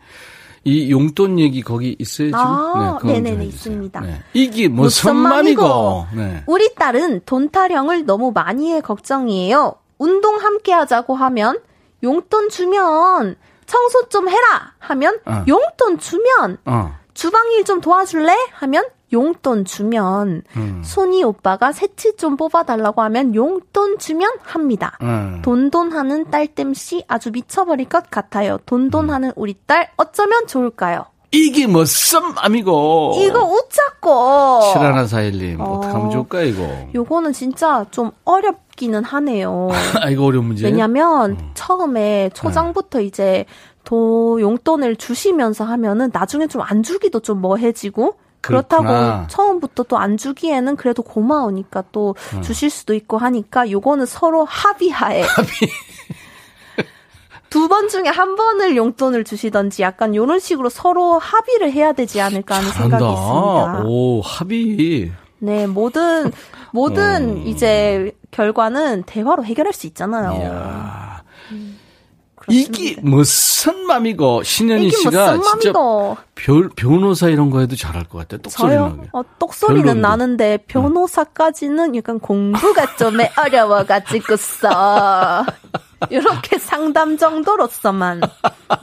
이 0.63 0.89
용돈 0.89 1.37
얘기 1.37 1.61
거기 1.61 1.95
있어요 1.99 2.29
지금? 2.29 2.39
아, 2.39 2.97
네, 3.03 3.19
네네네 3.21 3.45
있습니다. 3.45 4.01
네. 4.01 4.21
이게 4.33 4.67
무슨 4.67 5.15
말이고? 5.15 6.07
네. 6.15 6.43
우리 6.47 6.73
딸은 6.73 7.21
돈 7.27 7.51
타령을 7.51 8.05
너무 8.07 8.31
많이 8.33 8.73
해 8.73 8.81
걱정이에요. 8.81 9.75
운동 9.97 10.37
함께 10.37 10.73
하자고 10.73 11.15
하면 11.15 11.59
용돈 12.03 12.49
주면 12.49 13.35
청소 13.65 14.09
좀 14.09 14.29
해라 14.29 14.73
하면 14.79 15.19
어. 15.25 15.43
용돈 15.47 15.97
주면 15.97 16.57
어. 16.65 16.93
주방 17.13 17.51
일 17.53 17.63
좀 17.65 17.81
도와줄래 17.81 18.35
하면 18.53 18.85
용돈 19.13 19.63
주면 19.65 20.41
음. 20.57 20.81
손이 20.83 21.23
오빠가 21.23 21.71
새치 21.71 22.15
좀 22.17 22.35
뽑아달라고 22.35 23.01
하면 23.03 23.33
용돈 23.33 23.97
주면 23.97 24.29
합니다. 24.43 24.97
음. 25.01 25.41
돈돈하는 25.43 26.29
딸땜씨 26.29 27.05
아주 27.07 27.31
미쳐버릴 27.31 27.87
것 27.87 28.09
같아요. 28.11 28.57
돈돈하는 28.65 29.29
음. 29.29 29.33
우리 29.37 29.55
딸 29.65 29.89
어쩌면 29.95 30.45
좋을까요? 30.47 31.05
이게 31.31 31.65
무슨 31.67 32.33
맘이고. 32.33 33.15
이거 33.19 33.43
웃자고. 33.43 34.61
칠하나 34.73 35.05
사일님 35.07 35.59
어. 35.61 35.77
어떻게 35.77 35.93
하면 35.93 36.09
좋을까 36.11 36.41
이거. 36.41 36.63
요거는 36.93 37.33
진짜 37.33 37.85
좀 37.91 38.11
어렵 38.25 38.64
기는 38.75 39.03
하네요. 39.03 39.69
아 40.01 40.09
이거 40.09 40.25
어려운 40.25 40.45
문제. 40.45 40.65
왜냐면 40.65 41.31
음. 41.31 41.51
처음에 41.53 42.29
초장부터 42.33 42.99
네. 42.99 43.05
이제 43.05 43.45
도 43.83 44.39
용돈을 44.41 44.95
주시면서 44.95 45.63
하면은 45.63 46.09
나중에 46.11 46.47
좀 46.47 46.61
안 46.63 46.81
주기도 46.83 47.19
좀 47.19 47.39
뭐해지고 47.41 48.15
그렇다고 48.41 49.27
처음부터 49.27 49.83
또 49.83 49.97
안 49.97 50.17
주기에는 50.17 50.75
그래도 50.75 51.01
고마우니까 51.03 51.85
또 51.91 52.15
음. 52.35 52.41
주실 52.41 52.69
수도 52.69 52.93
있고 52.93 53.17
하니까 53.17 53.69
요거는 53.71 54.05
서로 54.05 54.45
합의하에 54.45 55.21
합의. 55.25 55.69
두번 57.49 57.87
중에 57.87 58.07
한 58.07 58.35
번을 58.35 58.75
용돈을 58.75 59.23
주시던지 59.23 59.81
약간 59.81 60.13
이런 60.13 60.39
식으로 60.39 60.69
서로 60.69 61.17
합의를 61.19 61.71
해야 61.71 61.93
되지 61.93 62.19
않을까 62.19 62.55
하는 62.55 62.69
잘한다. 62.69 62.97
생각이 62.97 63.13
있습니다. 63.13 63.83
오, 63.85 64.21
합의. 64.21 65.11
네, 65.39 65.67
모든 65.67 66.31
모든 66.71 67.37
음. 67.37 67.47
이제 67.47 68.11
결과는 68.35 69.03
대화로 69.03 69.45
해결할 69.45 69.71
수 69.71 69.87
있잖아요. 69.87 70.41
이야. 70.41 71.23
음, 71.51 71.79
이게 72.49 72.97
무슨 73.01 73.85
맘이고 73.87 74.43
신현희 74.43 74.91
씨가 74.91 75.39
진짜 75.41 75.71
별, 76.35 76.69
변호사 76.75 77.29
이런 77.29 77.49
거 77.49 77.61
해도 77.61 77.77
잘할 77.77 78.03
것 78.03 78.17
같아요. 78.19 78.41
똑소리 78.41 78.75
나게. 78.75 79.03
어, 79.13 79.23
똑소리는 79.39 80.01
나는데 80.01 80.57
변호사까지는 80.67 81.95
약간 81.95 82.19
공부가 82.19 82.93
좀 82.97 83.17
어려워가지고서 83.37 85.45
이렇게 86.09 86.59
상담 86.59 87.17
정도로서만 87.17 88.19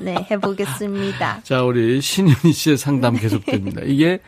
네 0.00 0.26
해보겠습니다. 0.30 1.40
자 1.44 1.62
우리 1.62 2.00
신윤희 2.00 2.52
씨의 2.52 2.78
상담 2.78 3.16
계속됩니다. 3.16 3.82
이게 3.84 4.20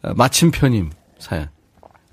마침표님 0.00 0.90
사연. 1.18 1.53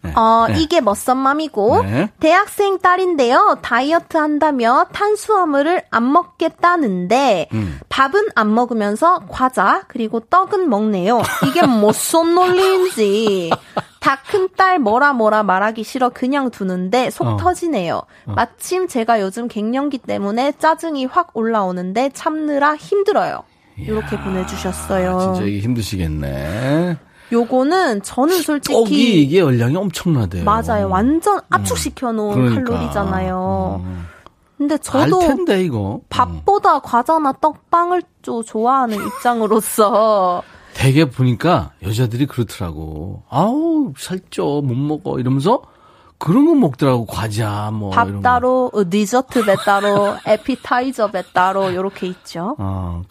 네. 0.04 0.14
어, 0.16 0.48
네. 0.48 0.60
이게 0.60 0.82
멋선맘이고 0.82 1.84
네. 1.84 2.10
대학생 2.20 2.80
딸인데요. 2.80 3.60
다이어트 3.62 4.18
한다며 4.18 4.88
탄수화물을 4.92 5.84
안 5.92 6.12
먹겠다는데 6.12 7.50
음. 7.54 7.80
밥은 7.90 8.30
안 8.36 8.54
먹으면서 8.54 9.26
과자 9.30 9.84
그리고 9.88 10.20
떡은 10.20 10.70
먹네요. 10.70 11.22
이게 11.48 11.66
멋선 11.66 12.34
논리인지 12.36 13.52
다 14.00 14.18
큰 14.32 14.50
딸 14.58 14.80
뭐라 14.80 15.14
뭐라 15.14 15.44
말하기 15.44 15.84
싫어 15.84 16.10
그냥 16.10 16.50
두는데 16.50 17.10
속 17.12 17.28
어. 17.28 17.38
터지네요. 17.38 18.02
어. 18.26 18.34
마침 18.34 18.88
제가 18.88 19.22
요즘 19.22 19.48
갱년기 19.48 20.00
때문에 20.00 20.54
짜증이 20.58 21.06
확 21.06 21.30
올라오는데 21.34 22.10
참느라 22.14 22.76
힘들어요. 22.76 23.44
이렇게 23.78 24.18
보내주셨어요. 24.20 25.20
진짜 25.36 25.44
이게 25.48 25.60
힘드시겠네. 25.60 26.98
요거는 27.32 28.02
저는 28.04 28.42
솔직히 28.42 28.74
떡이 28.74 29.22
이게 29.24 29.40
열량이 29.40 29.76
엄청나대요. 29.78 30.44
맞아요. 30.44 30.90
완전 30.90 31.38
음. 31.38 31.42
압축시켜 31.50 32.12
놓은 32.12 32.38
음. 32.38 32.50
그러니까. 32.50 32.72
칼로리잖아요. 32.72 33.82
음. 33.84 34.06
근데 34.58 34.78
저도 34.78 35.20
텐데, 35.20 35.64
이거. 35.64 36.02
밥보다 36.10 36.76
음. 36.76 36.82
과자나 36.84 37.34
떡빵을 37.42 38.04
좀 38.22 38.44
좋아하는 38.44 38.98
입장으로서 39.08 40.44
되게 40.76 41.06
보니까 41.06 41.72
여자들이 41.82 42.28
그렇더라고. 42.28 43.24
아우 43.30 43.94
살쪄 43.98 44.62
못 44.62 44.76
먹어 44.76 45.20
이러면서 45.20 45.64
그런 46.20 46.46
거 46.46 46.54
먹더라고 46.54 47.08
과자 47.08 47.72
뭐. 47.74 47.90
밥 47.90 48.22
따로, 48.22 48.70
어, 48.72 48.88
디저트 48.88 49.44
배 49.44 49.56
따로, 49.66 50.16
에피타이저 50.28 51.10
배 51.10 51.24
따로 51.34 51.74
요렇게 51.74 52.06
있죠. 52.08 52.56
아, 52.60 53.02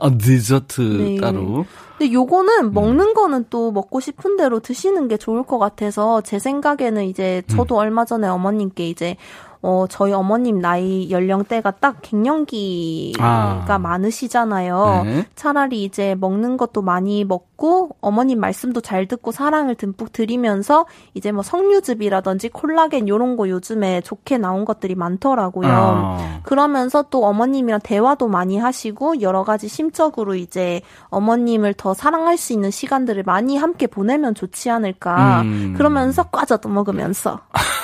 아 0.00 0.10
디저트 0.10 0.82
네. 0.82 1.16
따로. 1.18 1.64
근데 1.98 2.12
요거는 2.12 2.66
음. 2.66 2.72
먹는 2.72 3.12
거는 3.12 3.46
또 3.50 3.72
먹고 3.72 3.98
싶은 3.98 4.36
대로 4.36 4.60
드시는 4.60 5.08
게 5.08 5.16
좋을 5.16 5.42
것 5.42 5.58
같아서 5.58 6.20
제 6.20 6.38
생각에는 6.38 7.04
이제 7.04 7.42
저도 7.48 7.74
음. 7.74 7.80
얼마 7.80 8.04
전에 8.04 8.28
어머님께 8.28 8.88
이제 8.88 9.16
어, 9.60 9.86
저희 9.88 10.12
어머님 10.12 10.60
나이 10.60 11.10
연령대가 11.10 11.72
딱 11.72 11.96
갱년기가 12.02 13.64
아. 13.68 13.78
많으시잖아요. 13.78 15.02
네. 15.04 15.26
차라리 15.34 15.82
이제 15.82 16.14
먹는 16.14 16.56
것도 16.56 16.82
많이 16.82 17.24
먹고 17.24 17.96
어머님 18.00 18.38
말씀도 18.38 18.80
잘 18.80 19.06
듣고 19.06 19.32
사랑을 19.32 19.74
듬뿍 19.74 20.12
드리면서 20.12 20.86
이제 21.14 21.32
뭐 21.32 21.42
석류즙이라든지 21.42 22.50
콜라겐 22.50 23.08
요런 23.08 23.36
거 23.36 23.48
요즘에 23.48 24.00
좋게 24.02 24.38
나온 24.38 24.64
것들이 24.64 24.94
많더라고요. 24.94 25.68
아. 25.68 26.40
그러면서 26.44 27.04
또 27.10 27.24
어머님이랑 27.24 27.80
대화도 27.82 28.28
많이 28.28 28.58
하시고 28.58 29.20
여러 29.22 29.42
가지 29.42 29.66
심적으로 29.66 30.36
이제 30.36 30.82
어머님을 31.08 31.74
더 31.74 31.94
사랑할 31.94 32.36
수 32.36 32.52
있는 32.52 32.70
시간들을 32.70 33.24
많이 33.24 33.56
함께 33.56 33.88
보내면 33.88 34.36
좋지 34.36 34.70
않을까. 34.70 35.42
음. 35.42 35.74
그러면서 35.76 36.22
과자도 36.24 36.68
먹으면서 36.68 37.40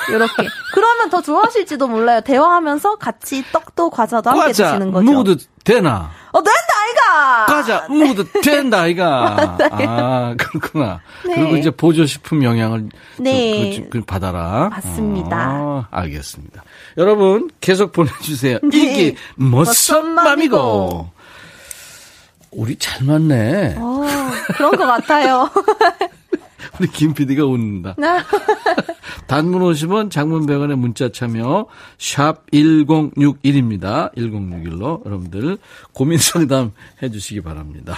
이렇게 0.09 0.47
그러면 0.73 1.09
더 1.09 1.21
좋아하실 1.21 1.65
드 1.65 1.74
실지도 1.75 1.87
몰라요. 1.87 2.21
대화하면서 2.21 2.95
같이 2.95 3.43
떡도 3.51 3.89
과자도 3.89 4.29
함께 4.29 4.47
과자, 4.47 4.71
드시는 4.71 4.91
거죠. 4.91 5.11
먹어도 5.11 5.35
되나? 5.63 6.11
어, 6.31 6.41
된다, 6.41 6.59
아이가! 6.81 7.45
과자, 7.45 7.87
먹어도 7.89 8.23
된다, 8.41 8.81
아이가! 8.81 9.57
아, 9.71 10.35
그렇구나. 10.37 11.01
네. 11.25 11.35
그리고 11.35 11.57
이제 11.57 11.69
보조식품 11.69 12.43
영향을 12.43 12.89
네. 13.17 13.87
그, 13.89 13.99
그, 13.99 14.05
받아라. 14.05 14.69
맞습니다. 14.69 15.37
아, 15.37 15.87
알겠습니다. 15.91 16.63
여러분, 16.97 17.49
계속 17.61 17.91
보내주세요. 17.91 18.59
네. 18.63 18.77
이게 18.77 19.15
멋선 19.35 20.11
맘이고. 20.11 21.14
우리 22.55 22.75
잘 22.77 23.05
맞네. 23.05 23.75
어, 23.77 24.01
그런 24.55 24.71
것 24.71 24.85
같아요. 24.85 25.49
우리 26.79 26.89
김 26.89 27.13
PD가 27.13 27.45
웃는다. 27.45 27.95
단문 29.27 29.61
50원, 29.61 30.11
장문 30.11 30.45
100원의 30.45 30.75
문자 30.75 31.09
참여, 31.11 31.67
샵 31.97 32.49
1061입니다. 32.51 34.13
1061로 34.15 35.05
여러분들 35.05 35.57
고민 35.93 36.17
상담 36.17 36.71
해주시기 37.01 37.41
바랍니다. 37.41 37.95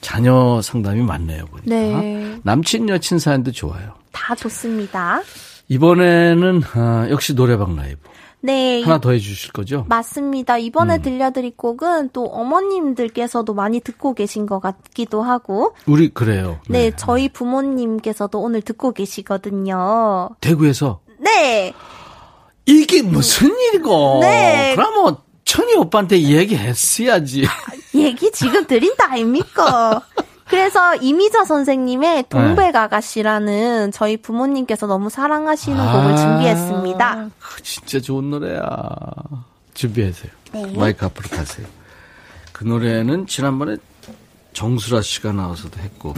자녀 0.00 0.60
상담이 0.62 1.02
많네요, 1.02 1.46
보니까. 1.46 1.68
네. 1.68 2.38
남친, 2.42 2.88
여친 2.88 3.18
사연도 3.18 3.52
좋아요. 3.52 3.94
다 4.12 4.34
좋습니다. 4.34 5.22
이번에는, 5.68 6.62
아, 6.74 7.06
역시 7.10 7.34
노래방 7.34 7.74
라이브. 7.76 7.98
네. 8.44 8.82
하나 8.82 9.00
더 9.00 9.10
해주실 9.12 9.52
거죠? 9.52 9.86
맞습니다. 9.88 10.58
이번에 10.58 10.96
음. 10.96 11.02
들려드릴 11.02 11.56
곡은 11.56 12.10
또 12.12 12.26
어머님들께서도 12.26 13.54
많이 13.54 13.80
듣고 13.80 14.12
계신 14.12 14.44
것 14.44 14.60
같기도 14.60 15.22
하고. 15.22 15.74
우리 15.86 16.10
그래요. 16.10 16.60
네, 16.68 16.90
네. 16.90 16.92
저희 16.94 17.30
부모님께서도 17.30 18.38
오늘 18.38 18.60
듣고 18.60 18.92
계시거든요. 18.92 20.28
대구에서? 20.42 21.00
네. 21.18 21.72
이게 22.66 23.00
무슨 23.00 23.48
일이고? 23.48 24.18
네. 24.20 24.74
그러면 24.76 25.16
천희 25.46 25.74
오빠한테 25.76 26.20
얘기했어야지. 26.20 27.46
얘기 27.94 28.30
지금 28.30 28.66
드린다 28.66 29.12
아닙니까? 29.12 30.02
그래서 30.54 30.94
이미자 30.94 31.44
선생님의 31.44 32.26
동백 32.28 32.76
아가씨라는 32.76 33.90
저희 33.90 34.16
부모님께서 34.16 34.86
너무 34.86 35.10
사랑하시는 35.10 35.80
아, 35.80 35.92
곡을 36.02 36.16
준비했습니다. 36.16 37.30
진짜 37.62 37.98
좋은 38.00 38.30
노래야. 38.30 38.62
준비하세요. 39.74 40.30
네. 40.52 40.72
마이크 40.76 41.04
앞으로 41.04 41.28
가세요. 41.36 41.66
그 42.52 42.62
노래는 42.62 43.26
지난번에 43.26 43.78
정수라 44.52 45.02
씨가 45.02 45.32
나와서도 45.32 45.80
했고 45.80 46.14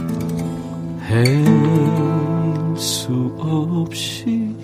할수 2.75 3.35
없이 3.39 4.55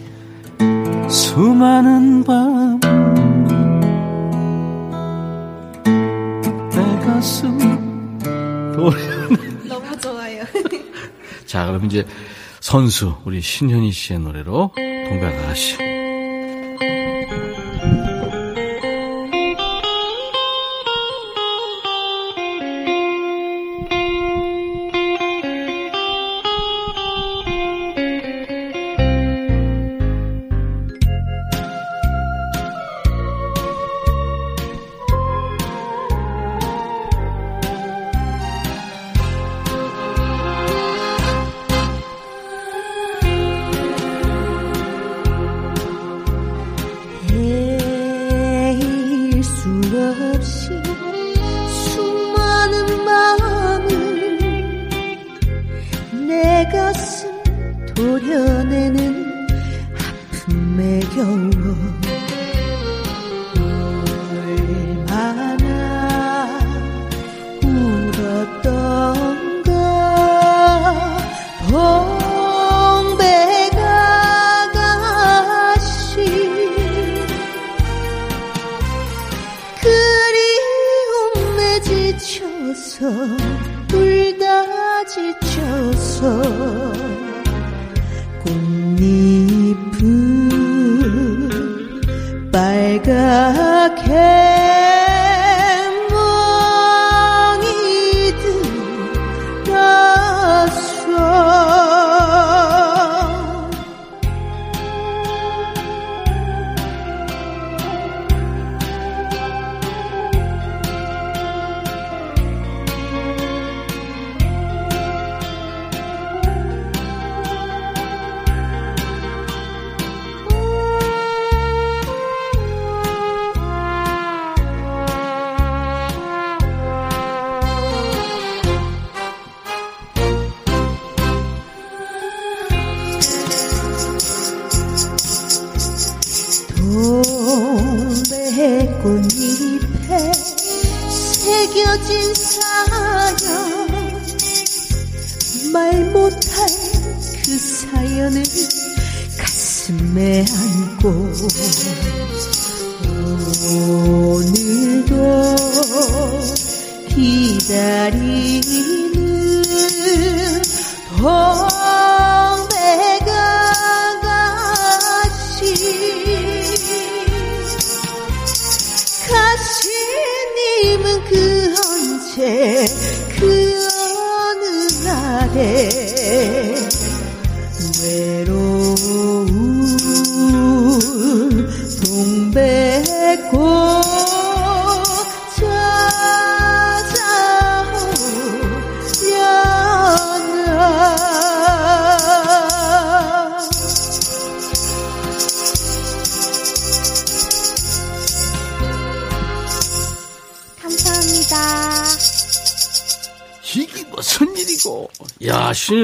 수많은 1.09 2.23
밤 2.23 2.79
내 6.71 6.99
가슴 7.05 7.57
노래 8.75 9.22
자, 11.53 11.67
그럼 11.67 11.85
이제 11.85 12.03
선수, 12.61 13.15
우리 13.25 13.39
신현희 13.39 13.91
씨의 13.91 14.21
노래로 14.21 14.71
동백 14.73 15.39
아가씨. 15.39 15.77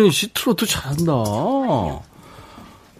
야, 0.09 0.11
신현 0.11 0.11
씨 0.11 0.33
트로트 0.33 0.65
잘한다. 0.65 1.13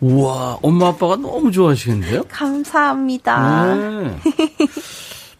우와, 0.01 0.59
엄마 0.61 0.87
아빠가 0.87 1.15
너무 1.17 1.51
좋아하시겠는데요? 1.51 2.23
감사합니다. 2.29 3.75
네. 3.75 4.19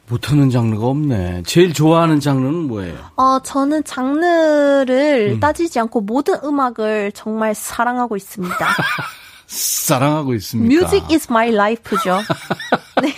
못하는 0.10 0.50
장르가 0.50 0.88
없네. 0.88 1.44
제일 1.46 1.72
좋아하는 1.74 2.20
장르는 2.20 2.68
뭐예요? 2.68 2.98
어, 3.16 3.40
저는 3.44 3.84
장르를 3.84 5.34
음. 5.36 5.40
따지지 5.40 5.80
않고 5.80 6.02
모든 6.02 6.36
음악을 6.44 7.12
정말 7.14 7.54
사랑하고 7.54 8.18
있습니다. 8.18 8.58
사랑하고 9.48 10.34
있습니다. 10.34 10.68
Music 10.68 11.06
is 11.14 11.28
my 11.30 11.50
life죠. 11.50 12.20
네. 13.02 13.14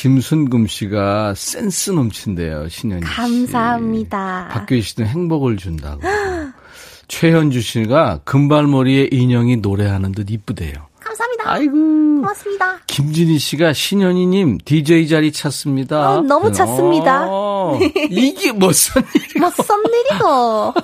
김순금 0.00 0.66
씨가 0.66 1.34
센스 1.36 1.90
넘친대요, 1.90 2.70
신현희 2.70 3.04
씨. 3.04 3.12
감사합니다. 3.12 4.48
박교희 4.50 4.80
씨도 4.80 5.04
행복을 5.04 5.58
준다고. 5.58 6.00
최현주 7.08 7.60
씨가 7.60 8.20
금발머리에 8.24 9.10
인형이 9.12 9.56
노래하는 9.56 10.12
듯 10.12 10.30
이쁘대요. 10.30 10.72
감사합니다. 11.00 11.52
아이고. 11.52 11.72
고맙습니다. 11.72 12.78
김진희 12.86 13.38
씨가 13.38 13.74
신현희님 13.74 14.60
DJ 14.64 15.06
자리 15.06 15.32
찾습니다. 15.32 16.12
어, 16.12 16.22
너무 16.22 16.50
찾습니다. 16.50 17.26
어, 17.28 17.78
이게 18.08 18.52
무슨 18.52 19.02
일이고. 19.14 19.40
무슨 19.40 19.74
일이고. 19.84 20.74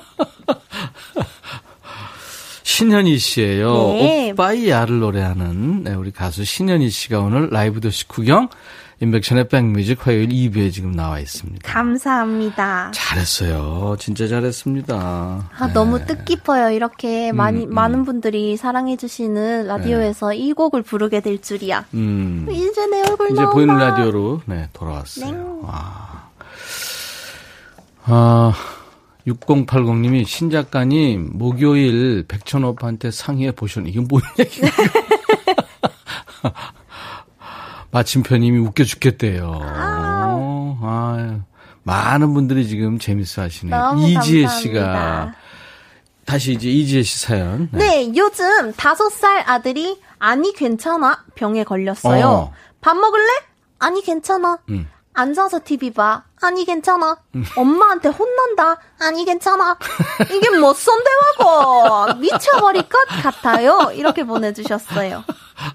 신현희 2.64 3.16
씨예요. 3.16 3.72
네. 3.94 4.30
오빠이 4.32 4.68
야를 4.68 4.98
노래하는 4.98 5.84
네, 5.84 5.94
우리 5.94 6.10
가수 6.10 6.44
신현희 6.44 6.90
씨가 6.90 7.20
오늘 7.20 7.48
라이브 7.48 7.80
도시 7.80 8.06
구경 8.06 8.50
인백션의 9.00 9.48
백뮤직 9.48 10.06
화요일 10.06 10.28
2부에 10.30 10.72
지금 10.72 10.92
나와 10.92 11.20
있습니다. 11.20 11.70
감사합니다. 11.70 12.92
잘했어요. 12.94 13.96
진짜 13.98 14.26
잘했습니다. 14.26 14.96
아, 14.96 15.66
네. 15.66 15.72
너무 15.74 16.04
뜻깊어요. 16.06 16.70
이렇게 16.70 17.30
음, 17.30 17.36
많이, 17.36 17.64
음. 17.64 17.74
많은 17.74 18.04
분들이 18.06 18.56
사랑해주시는 18.56 19.66
라디오에서 19.66 20.30
네. 20.30 20.36
이 20.38 20.52
곡을 20.54 20.82
부르게 20.82 21.20
될 21.20 21.42
줄이야. 21.42 21.84
음. 21.92 22.46
이제 22.50 22.86
내 22.86 23.00
얼굴 23.02 23.32
이제 23.32 23.34
나온다. 23.34 23.52
보이는 23.52 23.76
라디오로 23.76 24.40
네, 24.46 24.68
돌아왔어요. 24.72 25.30
네. 25.30 25.38
와. 25.62 26.30
아, 28.04 28.54
6080님이 29.26 30.24
신 30.24 30.48
작가님 30.48 31.32
목요일 31.34 32.24
백천 32.26 32.64
오빠한테 32.64 33.10
상의해 33.10 33.50
보셨는 33.52 33.90
이게 33.90 34.00
뭔 34.00 34.22
얘기예 34.38 34.70
요? 37.96 37.98
마침표님이 37.98 38.58
웃겨 38.58 38.84
죽겠대요. 38.84 39.58
아. 39.62 40.78
아 40.82 41.40
많은 41.82 42.34
분들이 42.34 42.66
지금 42.66 42.98
재밌어 42.98 43.42
하시네요. 43.42 43.96
이지혜 43.98 44.46
씨가. 44.46 45.32
다시 46.26 46.52
이제 46.52 46.68
이지혜 46.68 47.02
씨 47.02 47.18
사연. 47.20 47.68
네, 47.72 48.08
네 48.08 48.12
요즘 48.16 48.72
다섯 48.74 49.08
살 49.10 49.44
아들이 49.46 50.00
아니 50.18 50.52
괜찮아 50.52 51.24
병에 51.34 51.64
걸렸어요. 51.64 52.26
어. 52.26 52.52
밥 52.80 52.96
먹을래? 52.96 53.30
아니 53.78 54.02
괜찮아. 54.02 54.58
음. 54.68 54.88
앉아서 55.14 55.60
TV 55.64 55.92
봐. 55.92 56.24
아니 56.42 56.64
괜찮아. 56.66 57.16
음. 57.36 57.44
엄마한테 57.56 58.10
혼난다. 58.10 58.78
아니 58.98 59.24
괜찮아. 59.24 59.78
이게 60.34 60.50
뭐쏜 60.50 60.98
대화고 61.38 62.18
미쳐버릴 62.18 62.82
것 62.88 62.98
같아요. 63.22 63.92
이렇게 63.94 64.24
보내주셨어요. 64.24 65.24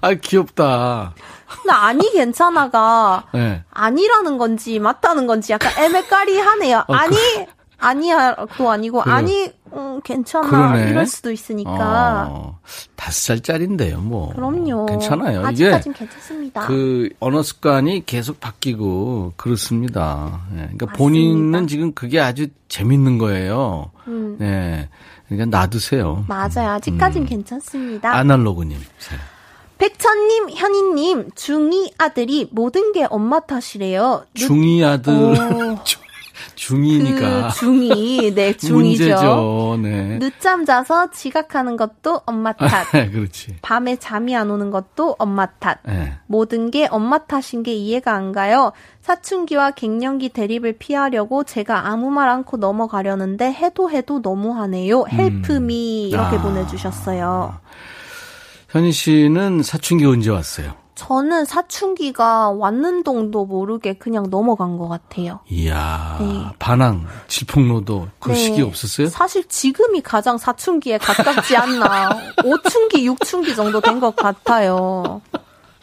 아 0.02 0.14
귀엽다. 0.14 1.14
근데 1.48 1.72
아니 1.72 2.12
괜찮아가 2.12 3.26
네. 3.34 3.64
아니라는 3.72 4.38
건지 4.38 4.80
맞다는 4.80 5.28
건지 5.28 5.52
약간 5.54 5.72
애매까리하네요. 5.78 6.86
어, 6.88 6.94
아니 6.94 7.16
그... 7.16 7.46
아니야도 7.78 8.70
아니고 8.70 9.02
그래. 9.02 9.14
아니 9.14 9.52
음, 9.74 10.02
괜찮아 10.04 10.48
그러네. 10.48 10.90
이럴 10.92 11.08
수도 11.08 11.32
있으니까 11.32 12.28
어, 12.30 12.60
다섯 12.96 13.20
살짜리인데요, 13.28 14.00
뭐. 14.00 14.34
그럼요. 14.34 14.86
괜찮아요. 14.86 15.46
아직까진 15.46 15.94
괜찮습니다. 15.94 16.68
그 16.68 17.10
언어 17.20 17.42
습관이 17.42 18.06
계속 18.06 18.40
바뀌고 18.40 19.34
그렇습니다. 19.38 20.42
네, 20.52 20.64
그러니까 20.64 20.86
맞습니다. 20.88 20.98
본인은 20.98 21.68
지금 21.68 21.94
그게 21.94 22.20
아주 22.20 22.48
재밌는 22.68 23.18
거예요. 23.18 23.92
음. 24.08 24.36
네, 24.40 24.90
그러니까 25.28 25.58
놔두세요. 25.58 26.26
맞아요. 26.28 26.72
아직까진 26.72 27.24
음. 27.24 27.28
괜찮습니다. 27.28 28.14
아날로그님. 28.14 28.78
백천님, 29.82 30.52
현희님, 30.52 31.30
중2 31.32 31.94
아들이 31.98 32.48
모든 32.52 32.92
게 32.92 33.08
엄마 33.10 33.40
탓이래요. 33.40 34.26
중2 34.36 34.86
아들. 34.86 35.12
중2니까. 36.56 37.18
그 37.20 37.48
중2, 37.58 38.36
네, 38.36 38.54
중2죠. 38.58 38.74
문제죠, 38.74 39.80
네. 39.82 40.20
늦잠 40.20 40.66
자서 40.66 41.10
지각하는 41.10 41.78
것도 41.78 42.22
엄마 42.28 42.54
탓. 42.54 42.92
그렇지. 42.92 43.56
밤에 43.64 43.96
잠이 43.96 44.36
안 44.36 44.52
오는 44.52 44.70
것도 44.70 45.16
엄마 45.18 45.48
탓. 45.48 45.80
네. 45.84 46.14
모든 46.28 46.70
게 46.70 46.88
엄마 46.92 47.18
탓인 47.18 47.64
게 47.64 47.74
이해가 47.74 48.14
안 48.14 48.34
가요. 48.34 48.74
사춘기와 49.00 49.72
갱년기 49.72 50.30
대립을 50.30 50.74
피하려고 50.74 51.44
제가 51.44 51.88
아무 51.88 52.12
말 52.12 52.30
않고 52.30 52.58
넘어가려는데 52.58 53.52
해도 53.52 53.90
해도 53.90 54.20
너무하네요. 54.20 55.06
헬프미 55.12 56.06
음. 56.06 56.10
이렇게 56.14 56.38
아. 56.38 56.42
보내주셨어요. 56.44 57.60
현희 58.72 58.92
씨는 58.92 59.64
사춘기 59.64 60.06
언제 60.06 60.30
왔어요? 60.30 60.74
저는 60.96 61.46
사춘기가 61.46 62.52
왔는 62.52 63.04
동도 63.04 63.46
모르게 63.46 63.94
그냥 63.94 64.28
넘어간 64.30 64.78
것 64.78 64.88
같아요. 64.88 65.40
이야, 65.50 66.18
네. 66.20 66.46
반항, 66.60 67.08
질풍노도 67.28 68.08
그 68.20 68.30
네. 68.30 68.36
시기 68.36 68.62
없었어요? 68.62 69.08
사실 69.08 69.44
지금이 69.48 70.02
가장 70.02 70.38
사춘기에 70.38 71.00
가깝지 71.00 71.58
않나. 71.58 72.10
5춘기, 72.44 73.04
6춘기 73.18 73.56
정도 73.56 73.82
된 73.82 74.00
것 74.00 74.16
같아요. 74.16 75.22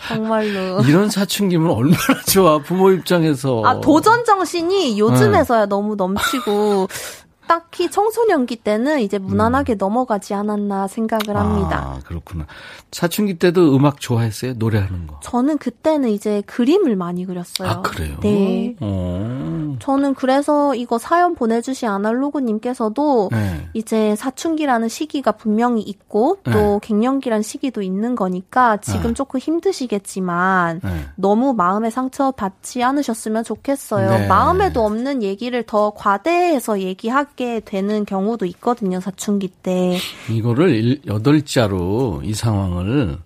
정말로. 0.07 0.81
이런 0.83 1.11
사춘기면 1.11 1.71
얼마나 1.73 2.23
좋아, 2.27 2.59
부모 2.59 2.93
입장에서. 2.93 3.63
아, 3.65 3.81
도전 3.81 4.25
정신이 4.25 4.99
요즘에서야 5.01 5.61
네. 5.61 5.67
너무 5.67 5.97
넘치고, 5.97 6.87
딱히 7.49 7.91
청소년기 7.91 8.57
때는 8.57 9.01
이제 9.01 9.19
무난하게 9.19 9.75
음. 9.75 9.79
넘어가지 9.79 10.35
않았나 10.35 10.87
생각을 10.87 11.35
합니다. 11.35 11.97
아, 11.97 12.01
그렇구나. 12.05 12.47
사춘기 12.93 13.39
때도 13.39 13.75
음악 13.75 14.01
좋아했어요? 14.01 14.53
노래하는 14.57 15.07
거? 15.07 15.19
저는 15.21 15.59
그때는 15.59 16.11
이제 16.11 16.43
그림을 16.47 16.95
많이 16.95 17.25
그렸어요. 17.25 17.69
아, 17.69 17.83
그래요? 17.83 18.17
네. 18.21 18.77
오. 18.81 18.85
어. 18.85 19.77
저는 19.81 20.15
그래서 20.15 20.75
이거 20.75 20.99
사연 20.99 21.35
보내주신 21.35 21.89
아날로그님께서도 21.89 23.31
네. 23.33 23.69
이제 23.73 24.15
사춘기라는 24.17 24.89
시기가 24.89 25.33
분명히 25.33 25.81
있고 25.83 26.39
또 26.45 26.51
네. 26.51 26.79
갱년기라는 26.83 27.43
시기도 27.43 27.81
있는 27.81 28.15
거니까 28.15 28.77
지금 28.79 29.09
네. 29.09 29.15
조금 29.15 29.41
힘드시겠지만 29.41 30.81
네. 30.83 31.05
너무 31.17 31.55
마음에 31.55 31.89
상처 31.91 32.31
받지 32.31 32.83
않으셨으면 32.83 33.45
좋겠어요. 33.45 34.11
네. 34.11 34.27
마음에도 34.27 34.85
없는 34.85 35.23
얘기를 35.23 35.63
더 35.63 35.91
과대해서 35.91 36.81
얘기하기 36.81 37.38
하게 37.39 37.61
되는 37.65 38.05
경우도 38.05 38.47
있거든요, 38.47 38.99
사춘기 39.01 39.47
때. 39.47 39.97
이거를 40.29 41.01
여덟자로 41.07 42.23
이 42.25 42.35
상황을 42.35 43.19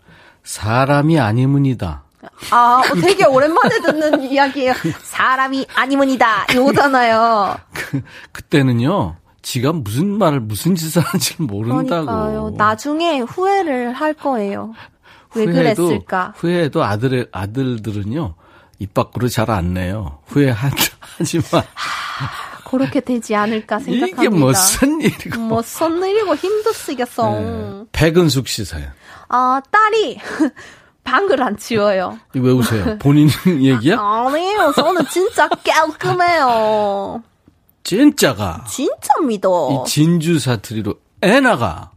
사람이 0.45 1.19
아니문이다. 1.19 2.03
아, 2.51 2.83
어, 2.85 2.95
되게 3.01 3.25
오랜만에 3.25 3.81
듣는 3.81 4.23
이야기예요. 4.31 4.75
사람이 5.03 5.67
아니문이다. 5.75 6.47
이거잖아요. 6.53 7.57
그, 7.73 8.03
그때는요. 8.33 9.17
지가 9.41 9.73
무슨 9.73 10.19
말을 10.19 10.41
무슨 10.41 10.75
짓을 10.75 11.01
하는지 11.03 11.35
모른다고. 11.43 12.05
그러니까요. 12.07 12.51
나중에 12.57 13.21
후회를 13.21 13.93
할 13.95 14.13
거예요. 14.13 14.75
왜 15.35 15.45
후회해도, 15.47 15.87
그랬을까? 15.87 16.35
후회해도 16.37 16.85
아들 16.85 17.29
아들들은요. 17.33 18.35
입 18.79 18.93
밖으로 18.95 19.29
잘 19.29 19.49
안 19.51 19.73
내요. 19.75 20.19
후회하지만 20.27 21.63
그렇게 22.79 23.01
되지 23.01 23.35
않을까 23.35 23.79
생각합니다. 23.79 24.23
이게 24.23 24.29
무슨 24.29 25.01
일이고. 25.01 25.39
무슨 25.41 26.03
일이고 26.03 26.35
힘들쓰겠어. 26.35 27.31
네. 27.31 27.85
백은숙 27.93 28.49
씨 28.49 28.65
사연. 28.65 28.91
아, 29.29 29.61
딸이 29.71 30.19
방을 31.05 31.43
안 31.43 31.57
치워요. 31.57 32.19
왜 32.35 32.51
우세요? 32.53 32.99
본인 32.99 33.29
얘기야? 33.47 33.99
아니에요. 34.01 34.73
저는 34.75 35.07
진짜 35.09 35.49
깔끔해요. 35.49 37.23
진짜가. 37.85 38.65
진짜입니다. 38.69 39.49
이 39.49 39.89
진주 39.89 40.39
사투리로 40.39 40.95
애나가. 41.23 41.91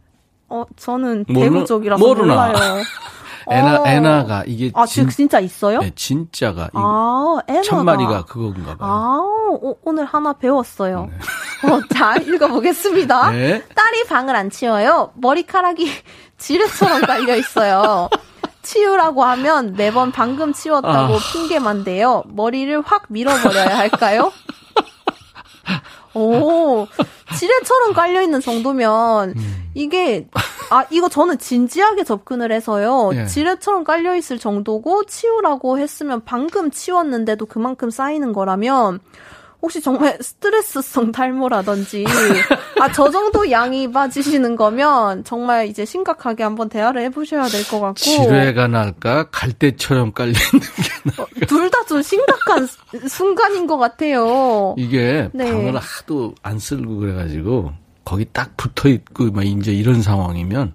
어, 0.48 0.64
저는 0.76 1.24
대구 1.24 1.64
쪽이라서 1.64 2.04
모르나. 2.04 2.46
몰라요. 2.48 2.82
애나, 3.48 3.80
어. 3.82 3.86
애나가 3.86 4.42
이게 4.46 4.70
아, 4.74 4.86
진, 4.86 5.08
진짜 5.08 5.38
있어요? 5.40 5.80
네, 5.80 5.92
진짜가. 5.94 6.70
아, 6.74 7.36
애나가. 7.48 7.62
천마리가 7.62 8.24
그건가 8.24 8.76
봐요. 8.76 8.90
아, 8.90 9.18
오, 9.50 9.76
오늘 9.84 10.04
하나 10.04 10.32
배웠어요. 10.32 11.08
네. 11.10 11.18
어, 11.70 11.80
자, 11.94 12.16
읽어보겠습니다. 12.16 13.30
네. 13.32 13.62
딸이 13.74 14.04
방을 14.08 14.34
안 14.36 14.50
치워요. 14.50 15.12
머리카락이 15.14 15.90
지뢰처럼 16.38 17.02
깔려 17.02 17.36
있어요. 17.36 18.08
치우라고 18.62 19.22
하면 19.22 19.74
매번 19.76 20.10
방금 20.10 20.52
치웠다고 20.52 21.14
아. 21.14 21.18
핑계만 21.32 21.84
대요. 21.84 22.24
머리를 22.26 22.82
확 22.84 23.04
밀어버려야 23.08 23.78
할까요? 23.78 24.32
오, 26.16 26.86
지뢰처럼 27.38 27.92
깔려있는 27.92 28.40
정도면, 28.40 29.34
음. 29.36 29.70
이게, 29.74 30.26
아, 30.70 30.84
이거 30.90 31.08
저는 31.08 31.38
진지하게 31.38 32.04
접근을 32.04 32.50
해서요. 32.50 33.10
예. 33.14 33.26
지뢰처럼 33.26 33.84
깔려있을 33.84 34.38
정도고, 34.38 35.04
치우라고 35.04 35.78
했으면 35.78 36.22
방금 36.24 36.70
치웠는데도 36.70 37.46
그만큼 37.46 37.90
쌓이는 37.90 38.32
거라면, 38.32 39.00
혹시 39.62 39.80
정말 39.80 40.16
스트레스성 40.20 41.12
탈모라든지 41.12 42.04
아 42.80 42.88
저 42.92 43.10
정도 43.10 43.50
양이 43.50 43.90
빠지시는 43.90 44.54
거면 44.56 45.24
정말 45.24 45.66
이제 45.66 45.84
심각하게 45.84 46.42
한번 46.44 46.68
대화를 46.68 47.02
해보셔야 47.02 47.46
될 47.48 47.64
것 47.66 47.80
같고 47.80 47.94
지뢰가 47.96 48.68
날까 48.68 49.30
갈대처럼 49.30 50.12
깔려 50.12 50.30
있는 50.32 50.60
게 50.60 51.22
어, 51.22 51.26
둘다 51.46 51.84
좀 51.86 52.02
심각한 52.02 52.68
순간인 53.08 53.66
것 53.66 53.76
같아요. 53.78 54.74
이게 54.78 55.28
네. 55.32 55.50
방을 55.50 55.76
하도 55.76 56.34
안 56.42 56.58
쓸고 56.58 56.96
그래가지고 56.98 57.72
거기 58.04 58.24
딱 58.32 58.56
붙어 58.56 58.88
있고 58.88 59.30
막 59.32 59.44
이제 59.44 59.72
이런 59.72 60.00
상황이면 60.02 60.74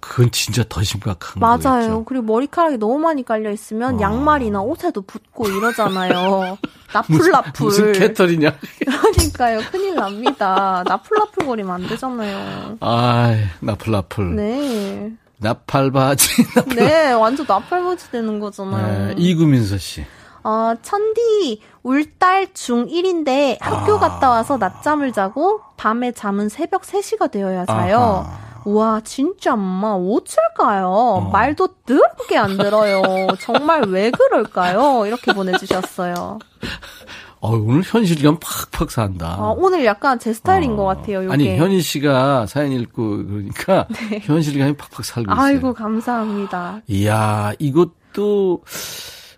그건 0.00 0.30
진짜 0.30 0.62
더 0.68 0.82
심각한 0.82 1.40
거죠. 1.40 1.68
맞아요. 1.68 1.80
거겠죠. 1.80 2.04
그리고 2.04 2.24
머리카락이 2.26 2.76
너무 2.78 2.98
많이 2.98 3.24
깔려 3.24 3.50
있으면 3.50 3.96
어. 3.96 4.00
양말이나 4.00 4.60
옷에도 4.62 5.02
붙고 5.02 5.48
이러잖아요. 5.48 6.56
나풀나풀. 6.92 7.66
무슨, 7.66 7.86
무슨 7.86 8.00
캐터리냐? 8.00 8.52
그러니까요. 8.84 9.60
큰일 9.70 9.94
납니다. 9.94 10.82
나풀나풀 10.86 11.46
거리면 11.46 11.74
안 11.74 11.86
되잖아요. 11.86 12.78
아, 12.80 13.34
나풀나풀. 13.60 14.36
네. 14.36 15.12
나팔바지. 15.38 16.44
나팔... 16.56 16.76
네, 16.76 17.12
완전 17.12 17.46
나팔바지 17.48 18.10
되는 18.10 18.40
거잖아요. 18.40 19.08
네, 19.08 19.14
이구민서 19.16 19.78
씨. 19.78 20.04
어, 20.42 20.74
천디, 20.82 21.60
울딸 21.82 22.46
중1인데 22.54 23.58
학교 23.60 23.96
아. 23.96 23.98
갔다 23.98 24.30
와서 24.30 24.56
낮잠을 24.56 25.12
자고 25.12 25.60
밤에 25.76 26.12
잠은 26.12 26.48
새벽 26.48 26.82
3시가 26.82 27.30
되어야 27.30 27.66
자요. 27.66 28.24
아하. 28.26 28.47
와, 28.74 29.00
진짜 29.00 29.54
엄마 29.54 29.92
어쩔까요? 29.92 30.88
어. 30.88 31.30
말도 31.30 31.68
더럽게 31.86 32.36
안 32.36 32.56
들어요. 32.56 33.02
정말 33.40 33.82
왜 33.88 34.10
그럴까요? 34.10 35.06
이렇게 35.06 35.32
보내주셨어요. 35.32 36.38
어, 37.40 37.50
오늘 37.52 37.82
현실감 37.84 38.38
팍팍 38.40 38.90
산다. 38.90 39.36
아, 39.38 39.54
오늘 39.56 39.84
약간 39.84 40.18
제 40.18 40.32
스타일인 40.32 40.72
어. 40.72 40.76
것 40.76 40.84
같아요. 40.86 41.22
요게. 41.24 41.32
아니 41.32 41.56
현희 41.56 41.80
씨가 41.80 42.46
사연 42.46 42.72
읽고 42.72 43.26
그러니까 43.26 43.86
네. 44.10 44.18
현실감이 44.22 44.76
팍팍 44.76 45.04
살고 45.04 45.32
있어요. 45.32 45.44
아이고 45.44 45.72
감사합니다. 45.72 46.80
이야 46.88 47.52
이것도 47.60 48.64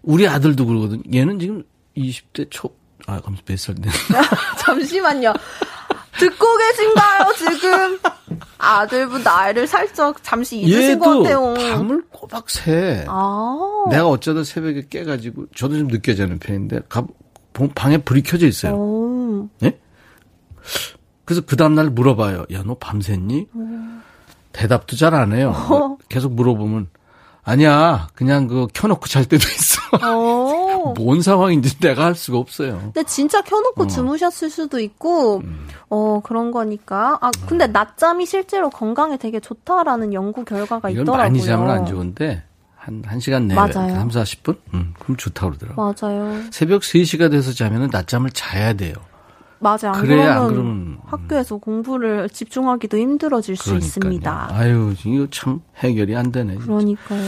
우리 0.03 0.27
아들도 0.27 0.65
그러거든. 0.65 1.03
얘는 1.13 1.39
지금 1.39 1.63
20대 1.97 2.47
초. 2.51 2.71
아, 3.07 3.21
몇살 3.47 3.75
됐나? 3.75 4.23
잠시만요. 4.59 5.35
듣고 6.21 6.57
계신가요, 6.57 7.33
지금? 7.39 7.99
아들분 8.59 9.23
나이를 9.23 9.67
살짝 9.67 10.23
잠시 10.23 10.59
잊으신 10.61 10.99
것 10.99 11.23
같아요. 11.23 11.55
밤을 11.55 12.03
꼬박 12.11 12.49
새. 12.51 13.05
아. 13.09 13.59
내가 13.91 14.07
어쩌다 14.09 14.45
새벽에 14.45 14.87
깨가지고, 14.89 15.47
저도 15.55 15.79
좀 15.79 15.89
늦게 15.89 16.15
자는 16.15 16.39
편인데, 16.39 16.81
방에 17.75 17.99
불이 17.99 18.23
켜져 18.23 18.47
있어요. 18.47 18.75
오. 18.75 19.49
네? 19.61 19.79
그래서 21.25 21.43
그 21.47 21.57
다음날 21.57 21.91
물어봐요. 21.91 22.45
야, 22.53 22.63
너 22.65 22.77
밤샜니? 22.79 23.49
오. 23.55 24.01
대답도 24.53 24.97
잘 24.97 25.15
안 25.15 25.33
해요. 25.33 25.55
어. 25.57 25.97
계속 26.09 26.33
물어보면, 26.35 26.89
아니야, 27.43 28.09
그냥 28.15 28.47
그 28.47 28.67
켜놓고 28.75 29.07
잘 29.07 29.25
때도 29.25 29.45
있어. 29.49 29.81
어. 30.03 30.60
뭔 30.97 31.23
상황인지 31.23 31.79
내가 31.81 32.05
할 32.07 32.15
수가 32.15 32.39
없어요. 32.39 32.79
근데 32.93 33.03
진짜 33.05 33.41
켜놓고 33.43 33.85
어. 33.85 33.87
주무셨을 33.87 34.51
수도 34.51 34.81
있고, 34.81 35.39
음. 35.39 35.67
어, 35.89 36.21
그런 36.23 36.51
거니까. 36.51 37.19
아, 37.21 37.31
근데 37.47 37.67
낮잠이 37.67 38.27
실제로 38.27 38.71
건강에 38.71 39.17
되게 39.17 39.41
좋다라는 39.41 40.13
연구 40.13 40.45
결과가 40.45 40.91
이건 40.91 41.03
있더라고요. 41.05 41.23
많이 41.25 41.43
자면 41.43 41.71
안 41.71 41.87
좋은데, 41.87 42.43
한, 42.77 43.03
한 43.07 43.21
시간 43.21 43.47
내에 43.47 43.57
맞아요. 43.57 43.95
3, 43.95 44.09
40분? 44.09 44.57
음, 44.75 44.95
그럼 44.99 45.17
좋다고 45.17 45.53
그러더라고요. 45.53 45.95
맞아요. 46.01 46.43
새벽 46.51 46.83
3시가 46.83 47.31
돼서 47.31 47.53
자면은 47.53 47.89
낮잠을 47.93 48.31
자야 48.31 48.73
돼요. 48.73 48.95
맞아요. 49.63 49.93
안 49.93 50.01
그래야 50.01 50.37
안 50.41 50.49
그러면 50.49 50.99
학교에서 51.05 51.59
공부를 51.59 52.31
집중하기도 52.31 52.97
힘들어질 52.97 53.57
그러니까요. 53.57 53.81
수 53.81 53.87
있습니다. 53.87 54.49
아유, 54.53 54.95
이거 55.05 55.27
참 55.31 55.61
해결이 55.77 56.17
안 56.17 56.33
되네. 56.33 56.53
진짜. 56.55 56.67
그러니까요. 56.67 57.21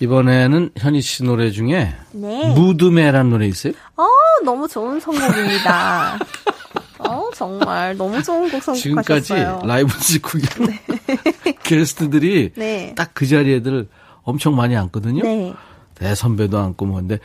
이번에는 0.00 0.70
현희 0.76 1.00
씨 1.02 1.22
노래 1.24 1.50
중에 1.50 1.94
네. 2.12 2.54
무드매란 2.54 3.30
노래 3.30 3.46
있어요? 3.46 3.74
어, 3.96 4.06
너무 4.44 4.66
좋은 4.66 4.98
선곡입니다. 4.98 6.18
어, 6.98 7.28
정말 7.34 7.96
너무 7.96 8.22
좋은 8.22 8.50
곡 8.50 8.62
선곡하셨어요. 8.62 8.76
지금까지 8.76 9.66
라이브 9.66 9.98
직후기 9.98 10.46
네. 10.64 11.54
게스트들이 11.62 12.52
네. 12.56 12.94
딱그 12.96 13.26
자리에들 13.26 13.88
엄청 14.22 14.56
많이 14.56 14.76
앉거든요. 14.76 15.22
네. 15.22 15.54
대 15.94 16.14
선배도 16.14 16.58
앉고 16.58 16.86
뭐 16.86 16.96
근데 16.96 17.18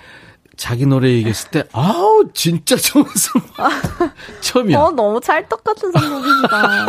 자기 0.58 0.86
노래 0.86 1.10
얘기했을 1.10 1.52
때, 1.52 1.64
아우, 1.74 2.26
진짜 2.34 2.78
좋은 2.78 3.06
선곡. 3.14 3.60
아, 3.60 3.70
처음이야. 4.40 4.80
어, 4.80 4.92
너무 4.92 5.20
찰떡 5.20 5.64
같은 5.64 5.92
선곡이시다. 5.92 6.86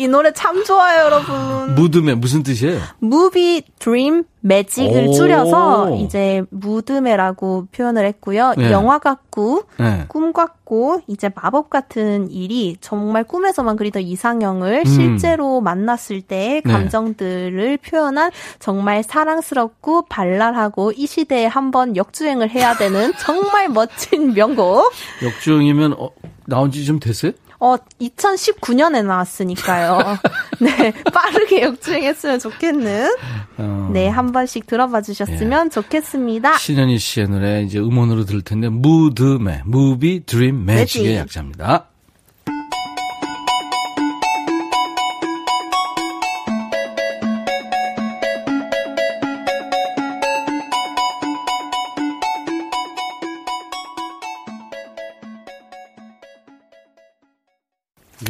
이 0.00 0.08
노래 0.08 0.32
참 0.32 0.64
좋아요, 0.64 1.04
여러분. 1.04 1.74
무드매 1.74 2.14
무슨 2.14 2.42
뜻이에요? 2.42 2.80
movie 3.00 3.62
dream 3.78 4.24
magic을 4.40 5.12
줄여서 5.12 5.96
이제 5.96 6.42
무드매라고 6.48 7.66
표현을 7.70 8.06
했고요. 8.06 8.54
네. 8.56 8.70
영화 8.72 8.98
같고 8.98 9.64
네. 9.78 10.06
꿈 10.08 10.32
같고 10.32 11.02
이제 11.06 11.30
마법 11.34 11.68
같은 11.68 12.30
일이 12.30 12.78
정말 12.80 13.24
꿈에서만 13.24 13.76
그리던 13.76 14.02
이상형을 14.02 14.78
음. 14.78 14.84
실제로 14.86 15.60
만났을 15.60 16.22
때의 16.22 16.62
네. 16.64 16.72
감정들을 16.72 17.76
표현한 17.86 18.30
정말 18.58 19.02
사랑스럽고 19.02 20.06
발랄하고 20.06 20.92
이 20.96 21.06
시대에 21.06 21.44
한번 21.44 21.94
역주행을 21.94 22.48
해야 22.48 22.74
되는 22.74 23.12
정말 23.20 23.68
멋진 23.68 24.32
명곡. 24.32 24.90
역주행이면 25.22 25.96
어, 25.98 26.08
나온 26.46 26.70
지 26.70 26.86
좀 26.86 26.98
됐어요? 26.98 27.32
어, 27.60 27.76
2019년에 28.00 29.04
나왔으니까요. 29.04 30.18
네, 30.60 30.92
빠르게 31.12 31.62
역주행했으면 31.62 32.38
좋겠는. 32.38 33.14
어. 33.58 33.90
네, 33.92 34.08
한 34.08 34.32
번씩 34.32 34.66
들어봐 34.66 35.02
주셨으면 35.02 35.66
예. 35.66 35.70
좋겠습니다. 35.70 36.56
신현희 36.56 36.98
씨의 36.98 37.28
노래 37.28 37.62
이제 37.62 37.78
음원으로 37.78 38.24
들을 38.24 38.40
텐데, 38.40 38.70
무드매, 38.70 39.62
무비 39.66 40.24
드림 40.24 40.64
매직의 40.64 41.16
약자입니다. 41.16 41.89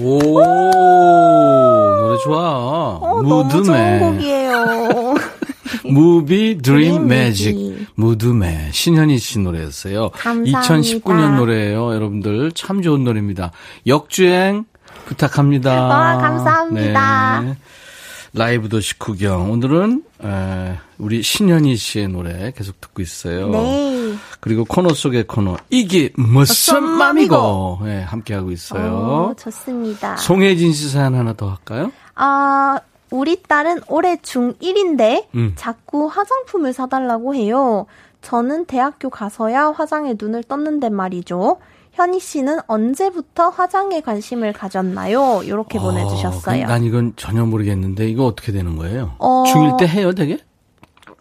오, 0.01 0.41
노래 2.01 2.19
좋아. 2.25 2.99
어, 3.01 3.23
무드매. 3.23 3.99
좋은 3.99 4.15
곡이에요. 4.15 5.15
movie 5.91 6.59
dream 6.63 7.07
magic 7.09 7.87
무드매 7.95 8.71
신현희 8.73 9.19
씨 9.19 9.39
노래였어요. 9.41 10.11
감사합니다. 10.11 10.61
2019년 10.61 11.37
노래예요. 11.37 11.95
여러분들 11.95 12.53
참 12.53 12.83
좋은 12.83 13.05
노래입니다. 13.05 13.53
역주행 13.87 14.65
부탁합니다. 15.07 15.83
와, 15.83 16.17
감사합니다. 16.19 17.41
네. 17.43 17.57
라이브 18.33 18.69
도시 18.69 18.99
구경. 18.99 19.51
오늘은 19.51 20.05
에, 20.23 20.79
우리 20.99 21.23
신현희 21.23 21.77
씨의 21.77 22.09
노래 22.09 22.53
계속 22.53 22.81
듣고 22.81 23.03
있어요. 23.03 23.49
네. 23.49 24.15
그리고 24.39 24.65
코너 24.65 24.95
속의 24.95 25.27
코너 25.27 25.57
이게 25.69 26.11
무슨 26.17 26.83
맘이고 26.83 27.81
네, 27.85 28.03
함께 28.03 28.35
하고 28.35 28.53
있어요. 28.53 29.31
오, 29.31 29.35
좋습니다. 29.35 30.17
송혜진 30.17 30.73
씨 30.73 30.89
사연 30.91 31.15
하나 31.17 31.33
더 31.33 31.49
할까요? 31.49 31.91
아, 32.15 32.79
우리 33.11 33.43
딸은 33.43 33.81
올해 33.89 34.17
중1인데 34.17 35.27
음. 35.35 35.53
자꾸 35.57 36.07
화장품을 36.07 36.73
사달라고 36.73 37.35
해요. 37.35 37.87
저는 38.23 38.67
대학교 38.67 39.11
가서야 39.11 39.73
화장에 39.77 40.15
눈을 40.21 40.45
떴는데 40.45 40.91
말이죠. 40.91 41.59
현희 42.01 42.19
씨는 42.19 42.61
언제부터 42.67 43.51
화장에 43.51 44.01
관심을 44.01 44.55
가졌나요? 44.55 45.43
이렇게 45.45 45.79
어, 45.79 45.83
보내주셨어요. 45.83 46.67
난 46.67 46.83
이건 46.83 47.13
전혀 47.17 47.45
모르겠는데 47.45 48.09
이거 48.09 48.25
어떻게 48.25 48.53
되는 48.53 48.77
거예요? 48.77 49.13
어, 49.19 49.45
중1 49.47 49.77
때 49.77 49.87
해요, 49.87 50.15
되게? 50.15 50.39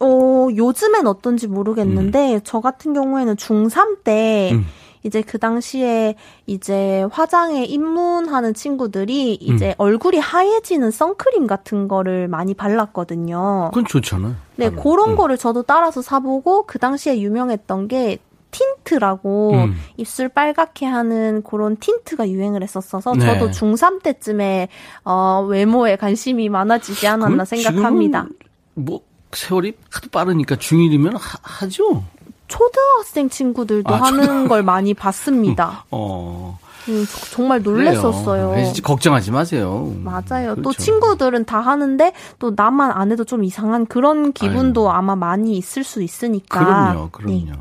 어, 0.00 0.48
요즘엔 0.56 1.06
어떤지 1.06 1.48
모르겠는데 1.48 2.36
음. 2.36 2.40
저 2.44 2.60
같은 2.60 2.94
경우에는 2.94 3.36
중3 3.36 4.04
때 4.04 4.52
음. 4.54 4.64
이제 5.02 5.20
그 5.20 5.38
당시에 5.38 6.14
이제 6.46 7.06
화장에 7.12 7.64
입문하는 7.64 8.54
친구들이 8.54 9.34
이제 9.34 9.68
음. 9.68 9.74
얼굴이 9.76 10.18
하얘지는 10.18 10.90
선크림 10.90 11.46
같은 11.46 11.88
거를 11.88 12.26
많이 12.26 12.54
발랐거든요. 12.54 13.68
그건 13.74 13.84
좋잖아. 13.84 14.34
네, 14.56 14.68
아, 14.68 14.70
그런 14.70 15.10
음. 15.10 15.16
거를 15.16 15.36
저도 15.36 15.62
따라서 15.62 16.00
사보고 16.00 16.64
그 16.66 16.78
당시에 16.78 17.20
유명했던 17.20 17.88
게 17.88 18.18
틴트라고 18.50 19.52
음. 19.54 19.76
입술 19.96 20.28
빨갛게 20.28 20.86
하는 20.86 21.42
그런 21.42 21.76
틴트가 21.76 22.28
유행을 22.28 22.62
했었어서 22.62 23.14
네. 23.14 23.24
저도 23.24 23.50
중3 23.50 24.02
때쯤에 24.02 24.68
어 25.04 25.46
외모에 25.48 25.96
관심이 25.96 26.48
많아지지 26.48 27.06
않았나 27.06 27.44
생각합니다. 27.44 28.26
뭐 28.74 29.00
세월이 29.32 29.74
하도 29.90 30.08
빠르니까 30.10 30.56
중1이면 30.56 31.16
하, 31.42 31.68
죠 31.68 32.02
초등학생 32.48 33.28
친구들도 33.28 33.94
아, 33.94 33.98
하는 33.98 34.22
초등... 34.22 34.48
걸 34.48 34.62
많이 34.62 34.94
봤습니다. 34.94 35.84
어. 35.92 36.58
음, 36.88 37.06
정말 37.30 37.62
놀랬었어요. 37.62 38.54
네, 38.54 38.72
걱정하지 38.82 39.30
마세요. 39.30 39.94
맞아요. 40.02 40.54
그렇죠. 40.54 40.62
또 40.62 40.72
친구들은 40.72 41.44
다 41.44 41.60
하는데 41.60 42.12
또 42.38 42.52
나만 42.56 42.90
안 42.90 43.12
해도 43.12 43.24
좀 43.24 43.44
이상한 43.44 43.86
그런 43.86 44.32
기분도. 44.32 44.90
아마 44.90 45.14
많이 45.14 45.56
있을 45.56 45.84
수 45.84 46.02
있으니까. 46.02 46.58
그럼요, 46.58 47.10
그럼요. 47.10 47.34
네. 47.34 47.52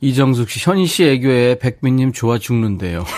이정숙 0.00 0.50
씨, 0.50 0.60
현희 0.68 0.86
씨 0.86 1.04
애교에 1.04 1.58
백민님 1.58 2.12
좋아 2.12 2.38
죽는데요. 2.38 3.04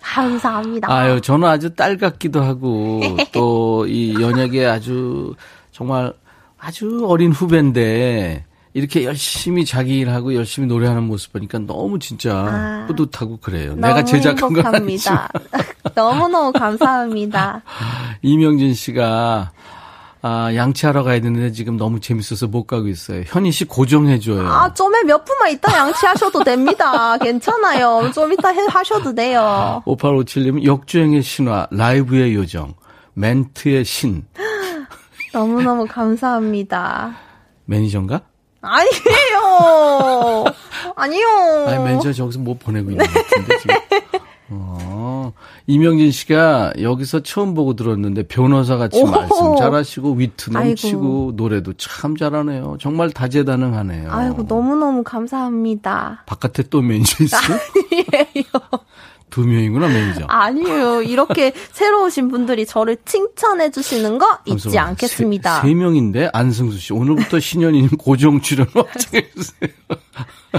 감사합니다. 0.00 0.90
아유, 0.92 1.20
저는 1.20 1.46
아주 1.48 1.74
딸 1.74 1.96
같기도 1.96 2.42
하고 2.42 3.00
또 3.32 3.86
이 3.86 4.14
연예계 4.20 4.64
아주 4.66 5.34
정말 5.70 6.12
아주 6.58 7.04
어린 7.06 7.30
후배인데 7.30 8.44
이렇게 8.74 9.04
열심히 9.04 9.64
자기 9.64 9.98
일하고 9.98 10.34
열심히 10.34 10.66
노래하는 10.66 11.04
모습 11.04 11.32
보니까 11.32 11.58
너무 11.60 11.98
진짜 11.98 12.34
아, 12.34 12.84
뿌듯하고 12.88 13.36
그래요. 13.38 13.74
내가 13.76 14.04
제작한 14.04 14.52
건 14.52 14.66
아니지만. 14.66 15.28
너무너무 15.94 16.52
감사합니다. 16.52 17.62
이명진 18.22 18.74
씨가 18.74 19.52
아, 20.28 20.52
양치하러 20.52 21.04
가야 21.04 21.20
되는데 21.20 21.52
지금 21.52 21.76
너무 21.76 22.00
재밌어서 22.00 22.48
못 22.48 22.66
가고 22.66 22.88
있어요. 22.88 23.22
현희 23.26 23.52
씨 23.52 23.64
고정해줘요. 23.64 24.44
아, 24.44 24.74
좀에 24.74 25.04
몇 25.04 25.24
분만 25.24 25.52
있다 25.52 25.78
양치하셔도 25.78 26.42
됩니다. 26.42 27.16
괜찮아요. 27.22 28.10
좀 28.12 28.32
이따 28.32 28.48
해, 28.48 28.58
하셔도 28.68 29.14
돼요. 29.14 29.84
5857님, 29.86 30.64
역주행의 30.64 31.22
신화, 31.22 31.68
라이브의 31.70 32.34
요정, 32.34 32.74
멘트의 33.14 33.84
신. 33.84 34.26
너무너무 35.32 35.86
감사합니다. 35.86 37.16
매니저인가? 37.66 38.20
아니에요. 38.62 40.44
아니요. 40.96 41.28
아니, 41.68 41.84
매니저 41.84 42.12
저기서 42.12 42.40
뭐 42.40 42.56
보내고 42.58 42.90
있는 42.90 43.06
것 43.06 43.12
같은데, 43.12 43.58
지금. 43.58 43.76
어, 44.48 45.32
이명진 45.66 46.10
씨가 46.12 46.74
여기서 46.80 47.22
처음 47.22 47.54
보고 47.54 47.74
들었는데 47.74 48.24
변호사 48.24 48.76
같이 48.76 48.98
오호. 49.00 49.10
말씀 49.10 49.56
잘하시고 49.58 50.12
위트 50.14 50.50
넘치고 50.50 50.98
아이고. 50.98 51.32
노래도 51.36 51.72
참 51.74 52.16
잘하네요. 52.16 52.76
정말 52.80 53.10
다재다능하네요. 53.10 54.10
아이고 54.12 54.44
너무너무 54.44 55.02
감사합니다. 55.02 56.22
바깥에 56.26 56.64
또 56.70 56.80
매니저 56.82 57.24
있어요? 57.24 57.58
아니에요. 57.90 58.44
두 59.28 59.44
명이구나 59.44 59.88
매니저. 59.88 60.26
아니에요. 60.28 61.02
이렇게 61.02 61.52
새로 61.72 62.04
오신 62.04 62.28
분들이 62.28 62.64
저를 62.64 62.96
칭찬해 63.04 63.70
주시는 63.72 64.18
거 64.18 64.38
잊지 64.46 64.78
않겠습니다. 64.78 65.62
세, 65.62 65.68
세, 65.68 65.74
명인데 65.74 66.30
안승수 66.32 66.78
씨 66.78 66.92
오늘부터 66.92 67.40
신현이님 67.40 67.90
고정 67.98 68.40
출연 68.40 68.68
확정해 68.72 69.28
주세요. 69.34 69.70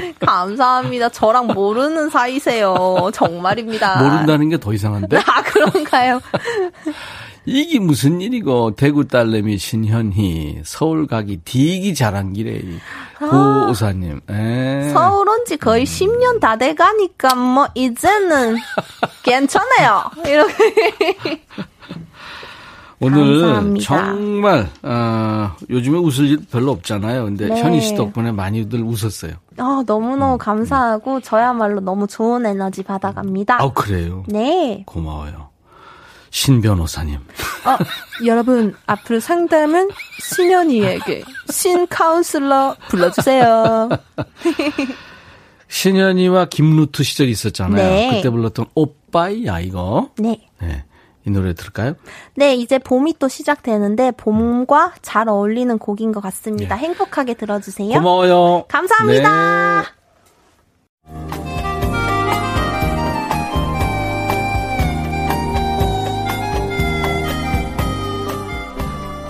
감사합니다. 0.19 1.09
저랑 1.09 1.47
모르는 1.47 2.09
사이세요. 2.09 2.75
정말입니다. 3.13 4.01
모른다는 4.01 4.49
게 4.49 4.57
더 4.57 4.73
이상한데? 4.73 5.17
아 5.17 5.41
그런가요? 5.43 6.19
이게 7.49 7.79
무슨 7.79 8.19
일이고 8.19 8.75
대구 8.75 9.07
딸내미 9.07 9.57
신현희 9.57 10.63
서울 10.65 11.07
가기 11.07 11.37
디기 11.45 11.95
잘한 11.95 12.33
길에 12.33 12.61
고우사님 13.19 14.19
아, 14.27 14.89
서울 14.93 15.29
온 15.29 15.45
지 15.45 15.55
거의 15.55 15.83
음. 15.83 15.85
10년 15.85 16.39
다 16.41 16.57
돼가니까 16.57 17.35
뭐 17.35 17.67
이제는 17.73 18.57
괜찮아요. 19.23 20.03
이렇게 20.25 21.41
오늘 22.99 23.41
감사합니다. 23.41 23.85
정말 23.85 24.69
어, 24.81 25.55
요즘에 25.69 25.97
웃을 25.99 26.29
일 26.29 26.39
별로 26.51 26.71
없잖아요. 26.71 27.25
근데 27.25 27.47
네. 27.47 27.61
현희 27.61 27.79
씨 27.81 27.95
덕분에 27.95 28.31
많이들 28.31 28.81
웃었어요. 28.81 29.33
아, 29.57 29.83
너무너무 29.85 30.33
음, 30.33 30.37
감사하고 30.37 31.15
음. 31.15 31.21
저야말로 31.21 31.79
너무 31.79 32.07
좋은 32.07 32.45
에너지 32.45 32.83
받아갑니다. 32.83 33.61
아, 33.61 33.71
그래요? 33.71 34.23
네. 34.27 34.83
고마워요. 34.85 35.49
신 36.31 36.61
변호사님. 36.61 37.15
어, 37.15 37.77
여러분, 38.25 38.75
앞으로 38.85 39.19
상담은 39.19 39.89
신현이에게 40.21 41.23
신 41.49 41.87
카운슬러 41.87 42.75
불러주세요. 42.89 43.89
신현이와 45.69 46.45
김루트 46.45 47.03
시절이 47.03 47.31
있었잖아요. 47.31 47.75
네. 47.75 48.09
그때 48.15 48.29
불렀던 48.29 48.65
오빠야, 48.75 49.59
이거. 49.59 50.09
네. 50.17 50.47
네. 50.61 50.83
이 51.27 51.29
노래 51.29 51.53
들을까요? 51.53 51.95
네, 52.35 52.55
이제 52.55 52.79
봄이 52.79 53.15
또 53.19 53.27
시작되는데 53.27 54.11
봄과 54.11 54.93
잘 55.01 55.27
어울리는 55.27 55.77
곡인 55.77 56.13
것 56.13 56.21
같습니다. 56.21 56.75
네. 56.77 56.83
행복하게 56.83 57.33
들어주세요. 57.33 57.89
고마워요. 57.89 58.63
감사합니다. 58.69 59.81
네. 59.81 59.97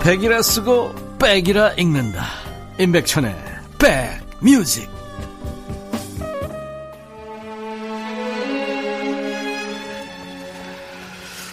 백이라 0.00 0.40
쓰고 0.42 0.94
백이라 1.18 1.72
읽는다. 1.72 2.22
임백천의 2.78 3.34
백뮤직. 4.40 4.97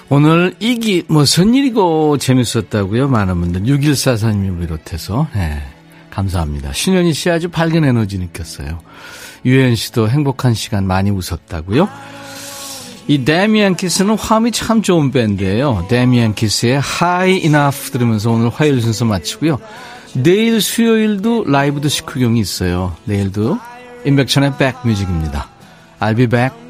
오늘 0.09 0.53
이기 0.59 1.03
무슨 1.07 1.55
일이고 1.55 2.17
재밌었다고요? 2.17 3.07
많은 3.07 3.39
분들 3.41 3.63
6144님을 3.63 4.59
비롯해서 4.59 5.27
네, 5.33 5.63
감사합니다. 6.11 6.73
신현희 6.73 7.13
씨 7.13 7.29
아주 7.29 7.49
밝은 7.49 7.83
에너지 7.83 8.19
느꼈어요. 8.19 8.79
유현 9.45 9.75
씨도 9.75 10.09
행복한 10.09 10.53
시간 10.53 10.85
많이 10.85 11.09
웃었다고요? 11.09 11.89
이 13.07 13.23
데미안 13.23 13.75
키스는 13.75 14.17
화음이 14.17 14.51
참 14.51 14.81
좋은 14.81 15.11
밴드예요. 15.11 15.85
데미안 15.89 16.33
키스의 16.33 16.81
High 16.81 17.45
Enough 17.45 17.91
들으면서 17.91 18.31
오늘 18.31 18.49
화요일 18.49 18.81
순서 18.81 19.05
마치고요. 19.05 19.59
내일 20.13 20.61
수요일도 20.61 21.45
라이브 21.45 21.81
드 21.81 21.89
식후경이 21.89 22.39
있어요. 22.39 22.95
내일도 23.05 23.59
인백천의 24.05 24.53
백뮤직입니다. 24.57 25.49
I'll 25.99 26.15
be 26.15 26.27
back. 26.27 26.64